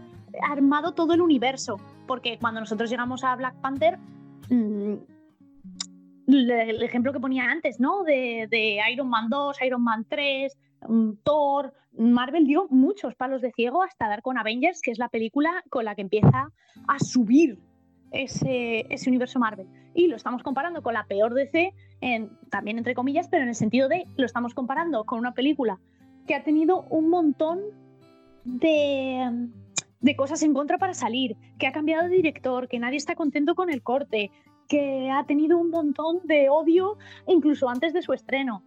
armado 0.49 0.93
todo 0.93 1.15
el 1.15 1.21
universo, 1.21 1.81
porque 2.07 2.39
cuando 2.39 2.61
nosotros 2.61 2.89
llegamos 2.89 3.25
a 3.25 3.35
Black 3.35 3.55
Panther, 3.57 3.99
mm, 4.49 4.95
el 6.29 6.83
ejemplo 6.83 7.13
que 7.13 7.21
ponía 7.21 7.51
antes, 7.51 7.81
¿no? 7.81 8.05
De, 8.05 8.47
de, 8.51 8.79
Iron 8.93 9.09
Man 9.09 9.29
2, 9.29 9.57
Iron 9.63 9.83
Man 9.83 10.07
3, 10.09 10.57
mm, 10.57 10.72
Thor, 11.23 11.73
Marvel 11.97 12.47
dio 12.47 12.67
muchos 12.71 13.15
palos 13.15 13.43
de 13.43 13.53
ciego 13.53 13.83
hasta 13.83 14.09
dar 14.09 14.23
con 14.23 14.39
Avengers, 14.39 14.81
que 14.81 14.91
es 14.91 14.99
la 14.99 15.09
película 15.09 15.63
con 15.71 15.85
la 15.85 15.95
que 15.95 16.03
empieza 16.03 16.51
a 16.89 16.99
subir 16.99 17.59
ese, 18.13 18.87
universo 19.07 19.39
Marvel. 19.39 19.67
Y 19.95 20.09
lo 20.09 20.17
estamos 20.17 20.43
comparando 20.43 20.83
con 20.83 20.95
la 20.95 21.05
peor 21.05 21.35
DC 21.35 21.73
también 22.51 22.79
entre 22.79 22.95
comillas, 22.95 23.29
pero 23.29 23.43
en 23.43 23.49
el 23.49 23.55
sentido 23.55 23.89
de 23.89 24.07
lo 24.17 24.27
estamos 24.27 24.55
comparando 24.55 25.05
con 25.05 25.19
una 25.19 25.35
película 25.35 25.79
que 26.27 26.35
ha 26.35 26.43
tenido 26.43 26.83
un 26.91 27.09
montón 27.09 27.61
de, 28.45 29.49
de 30.01 30.17
cosas 30.17 30.43
en 30.43 30.55
contra 30.55 30.79
para 30.79 30.95
salir, 30.95 31.37
que 31.59 31.67
ha 31.67 31.73
cambiado 31.73 32.09
de 32.09 32.17
director, 32.17 32.69
que 32.69 32.79
nadie 32.79 32.97
está 32.97 33.15
contento 33.15 33.55
con 33.55 33.71
el 33.71 33.83
corte, 33.83 34.31
que 34.69 35.11
ha 35.11 35.25
tenido 35.27 35.59
un 35.59 35.71
montón 35.71 36.21
de 36.25 36.49
odio 36.49 36.97
incluso 37.27 37.69
antes 37.69 37.93
de 37.93 38.03
su 38.03 38.13
estreno. 38.13 38.63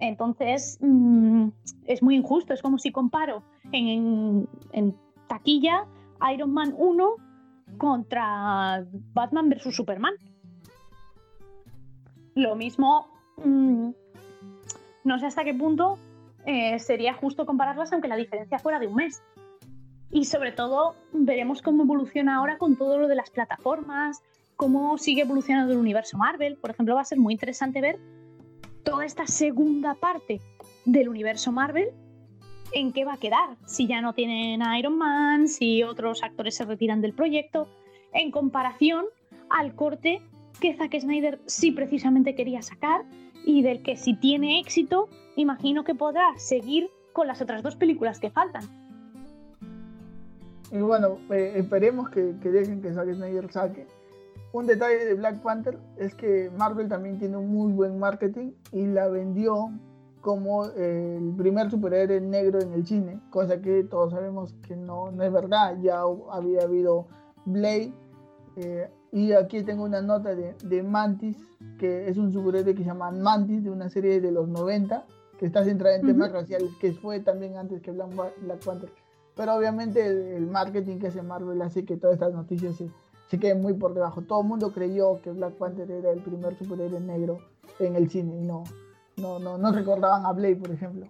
Entonces, 0.00 0.78
mm, 0.80 1.48
es 1.86 2.02
muy 2.02 2.16
injusto. 2.16 2.54
Es 2.54 2.62
como 2.62 2.78
si 2.78 2.90
comparo 2.90 3.42
en, 3.72 4.48
taquilla 5.28 5.86
Iron 6.32 6.52
Man 6.52 6.74
1 6.76 7.14
contra 7.78 8.84
Batman 9.12 9.48
vs. 9.50 9.74
Superman. 9.74 10.14
Lo 12.34 12.56
mismo, 12.56 13.06
mm, 13.44 13.90
no 15.04 15.18
sé 15.18 15.26
hasta 15.26 15.44
qué 15.44 15.54
punto 15.54 15.98
eh, 16.46 16.78
sería 16.78 17.14
justo 17.14 17.44
compararlas 17.44 17.92
aunque 17.92 18.08
la 18.08 18.16
diferencia 18.16 18.58
fuera 18.58 18.78
de 18.78 18.86
un 18.86 18.96
mes. 18.96 19.22
Y 20.10 20.24
sobre 20.24 20.50
todo 20.50 20.96
veremos 21.12 21.62
cómo 21.62 21.84
evoluciona 21.84 22.36
ahora 22.36 22.58
con 22.58 22.76
todo 22.76 22.98
lo 22.98 23.06
de 23.06 23.14
las 23.14 23.30
plataformas, 23.30 24.22
cómo 24.56 24.98
sigue 24.98 25.22
evolucionando 25.22 25.72
el 25.72 25.78
universo 25.78 26.18
Marvel. 26.18 26.56
Por 26.56 26.70
ejemplo, 26.70 26.96
va 26.96 27.02
a 27.02 27.04
ser 27.04 27.18
muy 27.18 27.34
interesante 27.34 27.80
ver 27.80 28.00
toda 28.82 29.04
esta 29.04 29.26
segunda 29.26 29.94
parte 29.94 30.40
del 30.84 31.08
universo 31.08 31.52
Marvel 31.52 31.88
en 32.72 32.92
qué 32.92 33.04
va 33.04 33.14
a 33.14 33.18
quedar. 33.18 33.56
Si 33.66 33.86
ya 33.86 34.00
no 34.00 34.12
tienen 34.12 34.62
a 34.62 34.78
Iron 34.78 34.96
Man, 34.96 35.48
si 35.48 35.82
otros 35.82 36.22
actores 36.22 36.54
se 36.54 36.64
retiran 36.64 37.00
del 37.00 37.12
proyecto, 37.12 37.68
en 38.12 38.30
comparación 38.30 39.06
al 39.48 39.74
corte 39.74 40.22
que 40.60 40.74
Zack 40.74 41.00
Snyder 41.00 41.40
sí 41.46 41.72
precisamente 41.72 42.34
quería 42.34 42.62
sacar 42.62 43.04
y 43.44 43.62
del 43.62 43.82
que 43.82 43.96
si 43.96 44.14
tiene 44.14 44.60
éxito, 44.60 45.08
imagino 45.36 45.84
que 45.84 45.94
podrá 45.94 46.36
seguir 46.36 46.90
con 47.12 47.26
las 47.26 47.40
otras 47.40 47.62
dos 47.62 47.76
películas 47.76 48.20
que 48.20 48.30
faltan. 48.30 48.64
Y 50.70 50.78
bueno, 50.78 51.18
eh, 51.30 51.54
esperemos 51.56 52.10
que, 52.10 52.20
dejen 52.22 52.80
que 52.80 52.92
Zack 52.92 53.14
Snyder 53.14 53.50
saque. 53.50 53.86
Un 54.52 54.66
detalle 54.66 55.04
de 55.04 55.14
Black 55.14 55.42
Panther 55.42 55.78
es 55.96 56.14
que 56.14 56.50
Marvel 56.56 56.88
también 56.88 57.18
tiene 57.18 57.36
un 57.36 57.48
muy 57.48 57.72
buen 57.72 57.98
marketing 57.98 58.52
y 58.72 58.86
la 58.86 59.08
vendió 59.08 59.70
como 60.20 60.66
eh, 60.76 61.18
el 61.18 61.34
primer 61.36 61.70
superhéroe 61.70 62.20
negro 62.20 62.60
en 62.60 62.72
el 62.72 62.86
cine, 62.86 63.20
cosa 63.30 63.60
que 63.62 63.84
todos 63.84 64.12
sabemos 64.12 64.54
que 64.66 64.76
no, 64.76 65.10
no 65.12 65.22
es 65.22 65.32
verdad. 65.32 65.78
Ya 65.80 66.02
había 66.30 66.62
habido 66.62 67.06
Blade, 67.46 67.92
eh, 68.56 68.90
y 69.12 69.32
aquí 69.32 69.62
tengo 69.62 69.84
una 69.84 70.02
nota 70.02 70.34
de, 70.34 70.54
de, 70.64 70.82
Mantis, 70.82 71.36
que 71.78 72.08
es 72.08 72.16
un 72.16 72.32
superhéroe 72.32 72.74
que 72.74 72.82
se 72.82 72.88
llama 72.88 73.10
Mantis, 73.10 73.64
de 73.64 73.70
una 73.70 73.88
serie 73.88 74.20
de 74.20 74.30
los 74.30 74.48
90, 74.48 75.06
que 75.38 75.46
está 75.46 75.64
centrada 75.64 75.96
en 75.96 76.06
temas 76.06 76.32
raciales, 76.32 76.70
que 76.80 76.92
fue 76.92 77.20
también 77.20 77.56
antes 77.56 77.80
que 77.80 77.92
Black, 77.92 78.64
Panther. 78.64 78.92
Pero 79.34 79.54
obviamente 79.54 80.36
el, 80.36 80.46
marketing 80.46 80.98
que 80.98 81.06
hace 81.06 81.22
Marvel 81.22 81.62
hace 81.62 81.84
que 81.84 81.96
todas 81.96 82.14
estas 82.14 82.34
noticias 82.34 82.76
se, 82.76 82.90
se 83.30 83.38
queden 83.38 83.62
muy 83.62 83.74
por 83.74 83.94
debajo. 83.94 84.22
Todo 84.22 84.42
el 84.42 84.48
mundo 84.48 84.72
creyó 84.72 85.20
que 85.22 85.30
Black 85.30 85.54
Panther 85.54 85.90
era 85.90 86.10
el 86.10 86.20
primer 86.20 86.56
superhéroe 86.56 87.00
negro 87.00 87.38
en 87.78 87.96
el 87.96 88.10
cine 88.10 88.34
y 88.36 88.40
no, 88.40 88.64
no, 89.16 89.38
no, 89.38 89.56
no 89.56 89.72
recordaban 89.72 90.26
a 90.26 90.32
Blade, 90.32 90.56
por 90.56 90.70
ejemplo. 90.70 91.06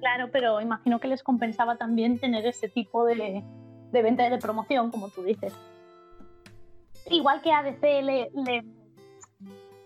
Claro, 0.00 0.28
pero 0.30 0.60
imagino 0.60 1.00
que 1.00 1.08
les 1.08 1.22
compensaba 1.22 1.76
también 1.76 2.18
tener 2.18 2.46
ese 2.46 2.68
tipo 2.68 3.04
de, 3.04 3.42
de 3.92 4.02
venta 4.02 4.28
de 4.28 4.38
promoción, 4.38 4.90
como 4.90 5.08
tú 5.08 5.22
dices 5.22 5.54
igual 7.10 7.40
que 7.42 7.52
ADC 7.52 7.82
le, 8.02 8.30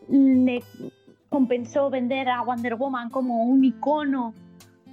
le, 0.09 0.63
compensó 1.29 1.91
vender 1.91 2.29
a 2.29 2.43
Wonder 2.43 2.75
Woman 2.75 3.11
como 3.11 3.45
un 3.45 3.65
icono 3.65 4.35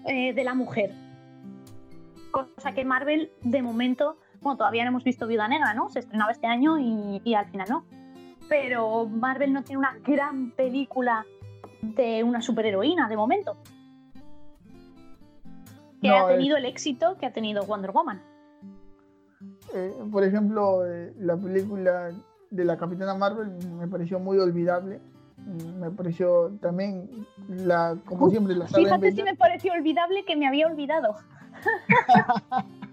eh, 0.05 0.33
de 0.33 0.43
la 0.43 0.53
mujer. 0.53 0.91
Cosa 2.31 2.73
que 2.73 2.85
Marvel, 2.85 3.31
de 3.41 3.61
momento, 3.61 4.17
bueno, 4.41 4.57
todavía 4.57 4.83
no 4.83 4.89
hemos 4.89 5.03
visto 5.03 5.27
Viuda 5.27 5.47
Negra, 5.47 5.73
¿no? 5.73 5.89
Se 5.89 5.99
estrenaba 5.99 6.31
este 6.31 6.47
año 6.47 6.77
y, 6.79 7.33
al 7.33 7.47
final 7.47 7.67
no. 7.69 7.85
Pero 8.49 9.05
Marvel 9.05 9.53
no 9.53 9.63
tiene 9.63 9.79
una 9.79 9.97
gran 10.05 10.51
película 10.51 11.25
de 11.81 12.23
una 12.23 12.41
superheroína 12.41 13.09
de 13.09 13.17
momento. 13.17 13.57
Que 16.01 16.09
ha 16.09 16.27
tenido 16.27 16.57
el 16.57 16.65
éxito 16.65 17.17
que 17.17 17.25
ha 17.25 17.33
tenido 17.33 17.63
Wonder 17.65 17.91
Woman. 17.91 18.21
Eh, 19.73 19.93
por 20.11 20.23
ejemplo, 20.23 20.85
eh, 20.85 21.13
la 21.17 21.35
película 21.35 22.11
de 22.49 22.65
la 22.65 22.77
Capitana 22.77 23.15
Marvel 23.15 23.49
me 23.77 23.87
pareció 23.87 24.19
muy 24.19 24.37
olvidable. 24.37 25.01
Mm, 25.37 25.79
me 25.79 25.91
pareció 25.91 26.51
también, 26.61 27.09
la, 27.47 27.97
como 28.05 28.29
siempre, 28.29 28.55
la 28.55 28.67
Fíjate 28.67 29.11
si 29.11 29.23
me 29.23 29.35
pareció 29.35 29.73
olvidable 29.73 30.23
que 30.25 30.35
me 30.35 30.47
había 30.47 30.67
olvidado. 30.67 31.15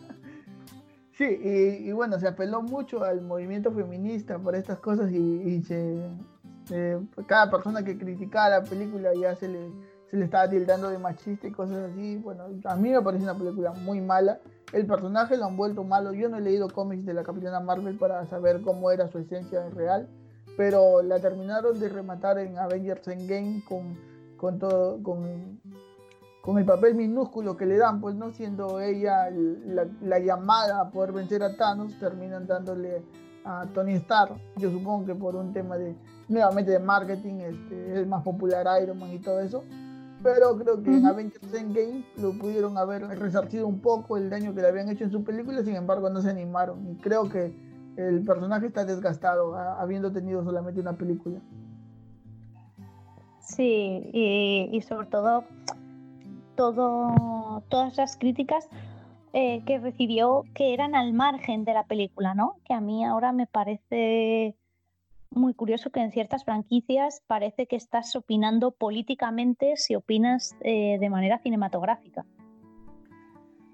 sí, 1.16 1.24
y, 1.24 1.92
bueno, 1.92 2.18
se 2.18 2.28
apeló 2.28 2.62
mucho 2.62 3.04
al 3.04 3.22
movimiento 3.22 3.72
feminista 3.72 4.38
por 4.38 4.54
estas 4.54 4.78
cosas 4.80 5.10
y, 5.10 5.62
se, 5.62 6.02
Eh, 6.70 6.98
cada 7.26 7.50
persona 7.50 7.82
que 7.84 7.98
criticaba 7.98 8.48
la 8.48 8.62
película 8.62 9.10
ya 9.14 9.34
se 9.34 9.48
le, 9.48 9.70
se 10.10 10.16
le 10.16 10.24
estaba 10.24 10.48
tildando 10.48 10.88
de 10.88 10.98
machista 10.98 11.46
y 11.46 11.50
cosas 11.50 11.90
así. 11.90 12.16
Bueno, 12.16 12.44
a 12.64 12.76
mí 12.76 12.90
me 12.90 13.02
parece 13.02 13.24
una 13.24 13.36
película 13.36 13.72
muy 13.72 14.00
mala. 14.00 14.40
El 14.72 14.86
personaje 14.86 15.36
lo 15.36 15.44
han 15.44 15.56
vuelto 15.56 15.84
malo. 15.84 16.12
Yo 16.14 16.28
no 16.28 16.38
he 16.38 16.40
leído 16.40 16.70
cómics 16.70 17.04
de 17.04 17.14
la 17.14 17.22
Capitana 17.22 17.60
Marvel 17.60 17.98
para 17.98 18.24
saber 18.26 18.62
cómo 18.62 18.90
era 18.90 19.08
su 19.08 19.18
esencia 19.18 19.68
real, 19.70 20.08
pero 20.56 21.02
la 21.02 21.20
terminaron 21.20 21.78
de 21.78 21.88
rematar 21.88 22.38
en 22.38 22.56
Avengers 22.58 23.06
Endgame 23.08 23.62
con, 23.68 23.98
con 24.38 24.58
todo, 24.58 25.02
con, 25.02 25.60
con 26.44 26.58
el 26.58 26.66
papel 26.66 26.94
minúsculo 26.94 27.56
que 27.56 27.64
le 27.64 27.78
dan, 27.78 28.02
pues 28.02 28.14
no 28.16 28.30
siendo 28.30 28.78
ella 28.78 29.30
la, 29.30 29.86
la 30.02 30.18
llamada 30.18 30.82
a 30.82 30.90
poder 30.90 31.12
vencer 31.12 31.42
a 31.42 31.56
Thanos, 31.56 31.98
terminan 31.98 32.46
dándole 32.46 33.02
a 33.46 33.64
Tony 33.72 33.94
Stark. 33.94 34.34
Yo 34.56 34.70
supongo 34.70 35.06
que 35.06 35.14
por 35.14 35.36
un 35.36 35.54
tema 35.54 35.78
de, 35.78 35.96
nuevamente 36.28 36.70
de 36.70 36.80
marketing, 36.80 37.40
este, 37.40 38.02
es 38.02 38.06
más 38.06 38.22
popular 38.22 38.66
Iron 38.82 38.98
Man 38.98 39.12
y 39.12 39.20
todo 39.20 39.40
eso. 39.40 39.64
Pero 40.22 40.58
creo 40.58 40.82
que 40.82 40.94
en 40.94 41.06
Avengers 41.06 41.54
Endgame 41.54 42.04
lo 42.18 42.38
pudieron 42.38 42.76
haber 42.76 43.06
resarcido 43.18 43.66
un 43.66 43.80
poco 43.80 44.18
el 44.18 44.28
daño 44.28 44.54
que 44.54 44.60
le 44.60 44.68
habían 44.68 44.90
hecho 44.90 45.04
en 45.04 45.12
su 45.12 45.24
película, 45.24 45.62
sin 45.64 45.76
embargo 45.76 46.10
no 46.10 46.20
se 46.20 46.28
animaron. 46.28 46.86
Y 46.90 46.96
creo 46.96 47.26
que 47.30 47.56
el 47.96 48.22
personaje 48.22 48.66
está 48.66 48.84
desgastado, 48.84 49.56
habiendo 49.56 50.12
tenido 50.12 50.44
solamente 50.44 50.78
una 50.78 50.92
película. 50.92 51.40
Sí, 53.40 54.10
y, 54.12 54.68
y 54.72 54.80
sobre 54.82 55.06
todo, 55.06 55.44
todo, 56.54 57.62
todas 57.68 57.96
las 57.96 58.16
críticas 58.16 58.68
eh, 59.32 59.62
que 59.66 59.78
recibió 59.78 60.44
que 60.54 60.74
eran 60.74 60.94
al 60.94 61.12
margen 61.12 61.64
de 61.64 61.74
la 61.74 61.84
película, 61.84 62.34
¿no? 62.34 62.56
Que 62.64 62.74
a 62.74 62.80
mí 62.80 63.04
ahora 63.04 63.32
me 63.32 63.46
parece 63.46 64.56
muy 65.30 65.54
curioso 65.54 65.90
que 65.90 66.00
en 66.00 66.12
ciertas 66.12 66.44
franquicias 66.44 67.22
parece 67.26 67.66
que 67.66 67.76
estás 67.76 68.14
opinando 68.14 68.70
políticamente 68.70 69.76
si 69.76 69.96
opinas 69.96 70.54
eh, 70.60 70.98
de 71.00 71.10
manera 71.10 71.38
cinematográfica. 71.38 72.24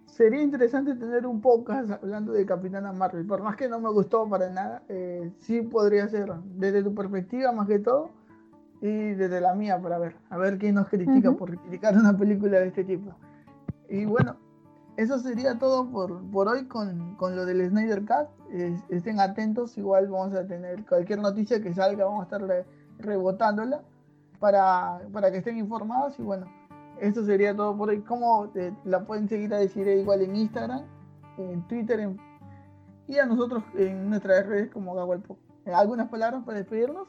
Sería 0.06 0.42
interesante 0.42 0.94
tener 0.94 1.26
un 1.26 1.40
podcast 1.40 1.90
hablando 1.90 2.32
de 2.32 2.44
Capitana 2.44 2.92
Marvel, 2.92 3.26
por 3.26 3.42
más 3.42 3.56
que 3.56 3.68
no 3.68 3.80
me 3.80 3.90
gustó 3.90 4.28
para 4.28 4.50
nada, 4.50 4.82
eh, 4.88 5.30
sí 5.40 5.62
podría 5.62 6.08
ser 6.08 6.32
desde 6.56 6.82
tu 6.82 6.94
perspectiva 6.94 7.52
más 7.52 7.68
que 7.68 7.78
todo 7.78 8.19
y 8.80 9.14
desde 9.14 9.40
la 9.40 9.54
mía 9.54 9.80
para 9.80 9.98
ver, 9.98 10.16
a 10.30 10.38
ver 10.38 10.58
quién 10.58 10.74
nos 10.76 10.88
critica 10.88 11.32
por 11.32 11.50
criticar 11.58 11.96
una 11.96 12.16
película 12.16 12.58
de 12.60 12.68
este 12.68 12.84
tipo. 12.84 13.14
Y 13.88 14.06
bueno, 14.06 14.36
eso 14.96 15.18
sería 15.18 15.58
todo 15.58 15.90
por, 15.90 16.22
por 16.30 16.48
hoy 16.48 16.66
con, 16.66 17.16
con, 17.16 17.36
lo 17.36 17.44
del 17.44 17.68
Snyder 17.68 18.02
Cut. 18.04 18.28
estén 18.88 19.20
atentos, 19.20 19.76
igual 19.76 20.08
vamos 20.08 20.34
a 20.34 20.46
tener 20.46 20.84
cualquier 20.86 21.20
noticia 21.20 21.62
que 21.62 21.74
salga, 21.74 22.04
vamos 22.04 22.20
a 22.20 22.24
estar 22.24 22.66
rebotándola 22.98 23.82
para, 24.38 25.00
para 25.12 25.30
que 25.30 25.38
estén 25.38 25.58
informados. 25.58 26.18
Y 26.18 26.22
bueno, 26.22 26.46
eso 27.00 27.24
sería 27.24 27.54
todo 27.54 27.76
por 27.76 27.90
hoy. 27.90 28.00
¿Cómo 28.00 28.50
la 28.84 29.04
pueden 29.04 29.28
seguir 29.28 29.52
a 29.54 29.58
decir 29.58 29.86
igual 29.88 30.22
en 30.22 30.36
Instagram, 30.36 30.82
en 31.38 31.66
Twitter 31.66 32.10
y 33.06 33.18
a 33.18 33.26
nosotros 33.26 33.62
en 33.74 34.08
nuestras 34.08 34.46
redes 34.46 34.70
como 34.70 34.94
Gagualpo? 34.94 35.38
¿Algunas 35.66 36.08
palabras 36.08 36.42
para 36.44 36.58
despedirnos? 36.58 37.08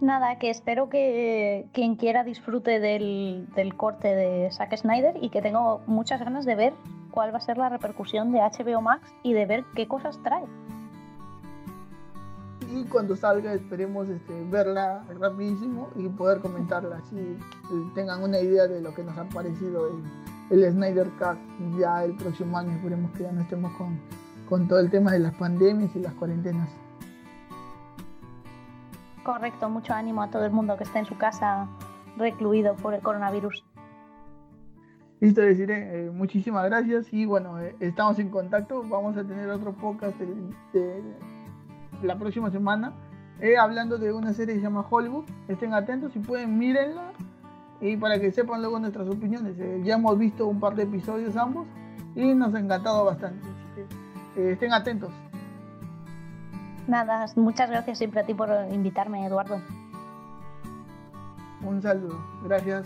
Nada, 0.00 0.38
que 0.38 0.48
espero 0.48 0.88
que 0.88 1.68
quien 1.74 1.96
quiera 1.96 2.24
disfrute 2.24 2.80
del, 2.80 3.74
corte 3.76 4.08
de 4.08 4.50
Zack 4.50 4.74
Snyder 4.78 5.14
y 5.20 5.28
que 5.28 5.42
tengo 5.42 5.82
muchas 5.86 6.20
ganas 6.20 6.46
de 6.46 6.54
ver 6.54 6.72
cuál 7.10 7.34
va 7.34 7.38
a 7.38 7.42
ser 7.42 7.58
la 7.58 7.68
repercusión 7.68 8.32
de 8.32 8.38
HBO 8.38 8.80
Max 8.80 9.12
y 9.22 9.34
de 9.34 9.44
ver 9.44 9.64
qué 9.74 9.86
cosas 9.86 10.18
trae. 10.22 10.44
Y 12.72 12.84
cuando 12.84 13.14
salga 13.14 13.52
esperemos 13.52 14.08
este, 14.08 14.32
verla 14.44 15.04
rapidísimo 15.18 15.90
y 15.96 16.08
poder 16.08 16.40
comentarla, 16.40 16.96
así 16.96 17.18
eh, 17.18 17.90
tengan 17.94 18.22
una 18.22 18.38
idea 18.38 18.68
de 18.68 18.80
lo 18.80 18.94
que 18.94 19.02
nos 19.02 19.18
ha 19.18 19.24
parecido 19.24 19.86
el, 20.50 20.64
el 20.64 20.72
Snyder 20.72 21.10
Cut 21.18 21.78
ya 21.78 22.04
el 22.04 22.14
próximo 22.14 22.56
año. 22.56 22.70
Esperemos 22.72 23.10
que 23.10 23.24
ya 23.24 23.32
no 23.32 23.42
estemos 23.42 23.72
con, 23.76 24.00
con 24.48 24.66
todo 24.66 24.78
el 24.78 24.88
tema 24.88 25.12
de 25.12 25.18
las 25.18 25.34
pandemias 25.34 25.94
y 25.94 25.98
las 25.98 26.14
cuarentenas. 26.14 26.70
Correcto, 29.30 29.70
mucho 29.70 29.94
ánimo 29.94 30.24
a 30.24 30.28
todo 30.28 30.44
el 30.44 30.50
mundo 30.50 30.76
que 30.76 30.82
está 30.82 30.98
en 30.98 31.06
su 31.06 31.16
casa 31.16 31.68
recluido 32.16 32.74
por 32.74 32.94
el 32.94 33.00
coronavirus. 33.00 33.64
Listo, 35.20 35.40
deciré, 35.40 36.06
eh, 36.06 36.10
muchísimas 36.10 36.64
gracias 36.64 37.12
y 37.12 37.26
bueno, 37.26 37.60
eh, 37.60 37.76
estamos 37.78 38.18
en 38.18 38.28
contacto. 38.28 38.82
Vamos 38.88 39.16
a 39.16 39.22
tener 39.22 39.48
otro 39.50 39.72
podcast 39.72 40.16
la 42.02 42.18
próxima 42.18 42.50
semana 42.50 42.92
eh, 43.40 43.56
hablando 43.56 43.98
de 43.98 44.12
una 44.12 44.32
serie 44.34 44.54
que 44.54 44.60
se 44.62 44.64
llama 44.64 44.84
Hollywood. 44.90 45.26
Estén 45.46 45.74
atentos, 45.74 46.12
si 46.12 46.18
pueden, 46.18 46.58
mírenla 46.58 47.12
y 47.80 47.96
para 47.98 48.18
que 48.18 48.32
sepan 48.32 48.60
luego 48.62 48.80
nuestras 48.80 49.08
opiniones. 49.08 49.56
ya 49.84 49.94
hemos 49.94 50.18
visto 50.18 50.48
un 50.48 50.58
par 50.58 50.74
de 50.74 50.82
episodios 50.82 51.36
ambos 51.36 51.68
y 52.16 52.34
nos 52.34 52.52
ha 52.52 52.58
encantado 52.58 53.04
bastante. 53.04 53.46
estén 54.34 54.72
atentos. 54.72 55.12
Nada, 56.90 57.24
muchas 57.36 57.70
gracias 57.70 57.98
siempre 57.98 58.18
a 58.18 58.26
ti 58.26 58.34
por 58.34 58.50
invitarme, 58.72 59.24
Eduardo. 59.24 59.62
Un 61.62 61.80
saludo, 61.80 62.20
gracias. 62.42 62.84